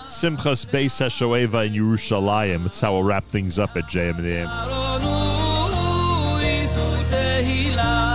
Simchas 0.08 0.66
Beis 0.66 1.00
Hashoeva 1.00 1.68
in 1.68 1.74
Yerushalayim. 1.74 2.64
That's 2.64 2.82
how 2.82 2.94
we'll 2.94 3.04
wrap 3.04 3.26
things 3.30 3.58
up 3.58 3.78
at 3.78 3.86
JM 3.86 4.18
and 4.18 5.19
love. 7.50 8.09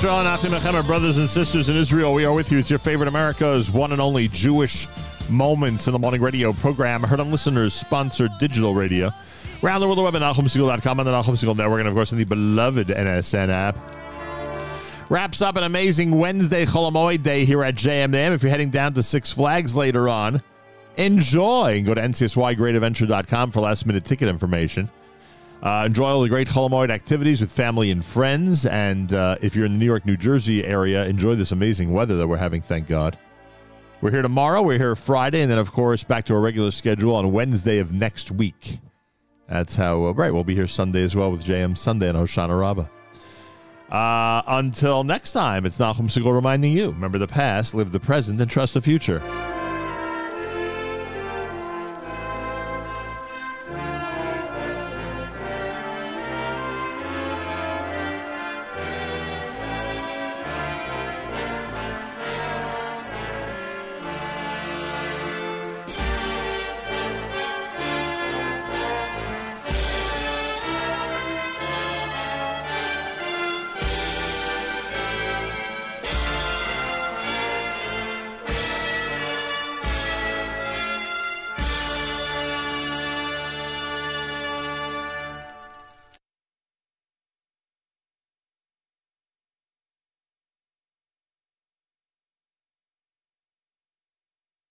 Bistro 0.00 0.78
and 0.78 0.86
brothers 0.86 1.18
and 1.18 1.28
sisters 1.28 1.68
in 1.68 1.76
Israel. 1.76 2.14
We 2.14 2.24
are 2.24 2.32
with 2.32 2.50
you. 2.50 2.56
It's 2.56 2.70
your 2.70 2.78
favorite 2.78 3.06
America's 3.06 3.70
one 3.70 3.92
and 3.92 4.00
only 4.00 4.28
Jewish 4.28 4.86
Moments 5.28 5.88
in 5.88 5.92
the 5.92 5.98
Morning 5.98 6.22
Radio 6.22 6.54
program. 6.54 7.02
Heard 7.02 7.20
on 7.20 7.30
listeners 7.30 7.74
sponsored 7.74 8.30
digital 8.40 8.74
radio. 8.74 9.10
Around 9.62 9.80
the 9.80 9.86
world, 9.86 9.98
the 9.98 10.02
web 10.02 10.16
at 10.16 10.22
NachumSegal.com 10.22 11.00
and 11.00 11.06
the 11.06 11.12
Segal 11.12 11.54
Network, 11.54 11.80
and 11.80 11.88
of 11.88 11.94
course, 11.94 12.12
in 12.12 12.18
the 12.18 12.24
beloved 12.24 12.88
NSN 12.88 13.50
app. 13.50 13.76
Wraps 15.10 15.42
up 15.42 15.56
an 15.56 15.64
amazing 15.64 16.12
Wednesday 16.12 16.64
Chol 16.64 16.90
Hamoed 16.90 17.22
day 17.22 17.44
here 17.44 17.62
at 17.62 17.74
JMM. 17.74 18.32
If 18.32 18.42
you're 18.42 18.50
heading 18.50 18.70
down 18.70 18.94
to 18.94 19.02
Six 19.02 19.30
Flags 19.32 19.76
later 19.76 20.08
on, 20.08 20.42
enjoy. 20.96 21.82
Go 21.84 21.92
to 21.92 22.00
ncsygreatadventure.com 22.00 23.50
for 23.50 23.60
last 23.60 23.84
minute 23.84 24.06
ticket 24.06 24.30
information. 24.30 24.88
Uh, 25.62 25.84
enjoy 25.86 26.08
all 26.08 26.22
the 26.22 26.28
great 26.28 26.48
Chol 26.48 26.70
Hamoed 26.70 26.90
activities 26.90 27.40
with 27.40 27.52
family 27.52 27.90
and 27.90 28.04
friends. 28.04 28.64
And 28.64 29.12
uh, 29.12 29.36
if 29.42 29.54
you're 29.54 29.66
in 29.66 29.72
the 29.72 29.78
New 29.78 29.86
York, 29.86 30.06
New 30.06 30.16
Jersey 30.16 30.64
area, 30.64 31.04
enjoy 31.04 31.34
this 31.34 31.52
amazing 31.52 31.92
weather 31.92 32.16
that 32.16 32.26
we're 32.26 32.38
having, 32.38 32.62
thank 32.62 32.86
God. 32.86 33.18
We're 34.00 34.10
here 34.10 34.22
tomorrow. 34.22 34.62
We're 34.62 34.78
here 34.78 34.96
Friday. 34.96 35.42
And 35.42 35.50
then, 35.50 35.58
of 35.58 35.72
course, 35.72 36.02
back 36.02 36.24
to 36.26 36.34
our 36.34 36.40
regular 36.40 36.70
schedule 36.70 37.14
on 37.14 37.32
Wednesday 37.32 37.78
of 37.78 37.92
next 37.92 38.30
week. 38.30 38.78
That's 39.48 39.76
how, 39.76 40.06
uh, 40.06 40.12
right, 40.12 40.32
we'll 40.32 40.44
be 40.44 40.54
here 40.54 40.66
Sunday 40.66 41.02
as 41.02 41.14
well 41.14 41.30
with 41.30 41.44
JM 41.44 41.76
Sunday 41.76 42.08
and 42.08 42.16
Hoshana 42.16 42.58
Rabbah. 42.58 42.86
Uh, 43.94 44.42
until 44.46 45.04
next 45.04 45.32
time, 45.32 45.66
it's 45.66 45.76
Nachum 45.76 46.08
Segal 46.08 46.32
reminding 46.32 46.72
you 46.72 46.90
remember 46.90 47.18
the 47.18 47.26
past, 47.26 47.74
live 47.74 47.90
the 47.92 48.00
present, 48.00 48.40
and 48.40 48.50
trust 48.50 48.74
the 48.74 48.80
future. 48.80 49.20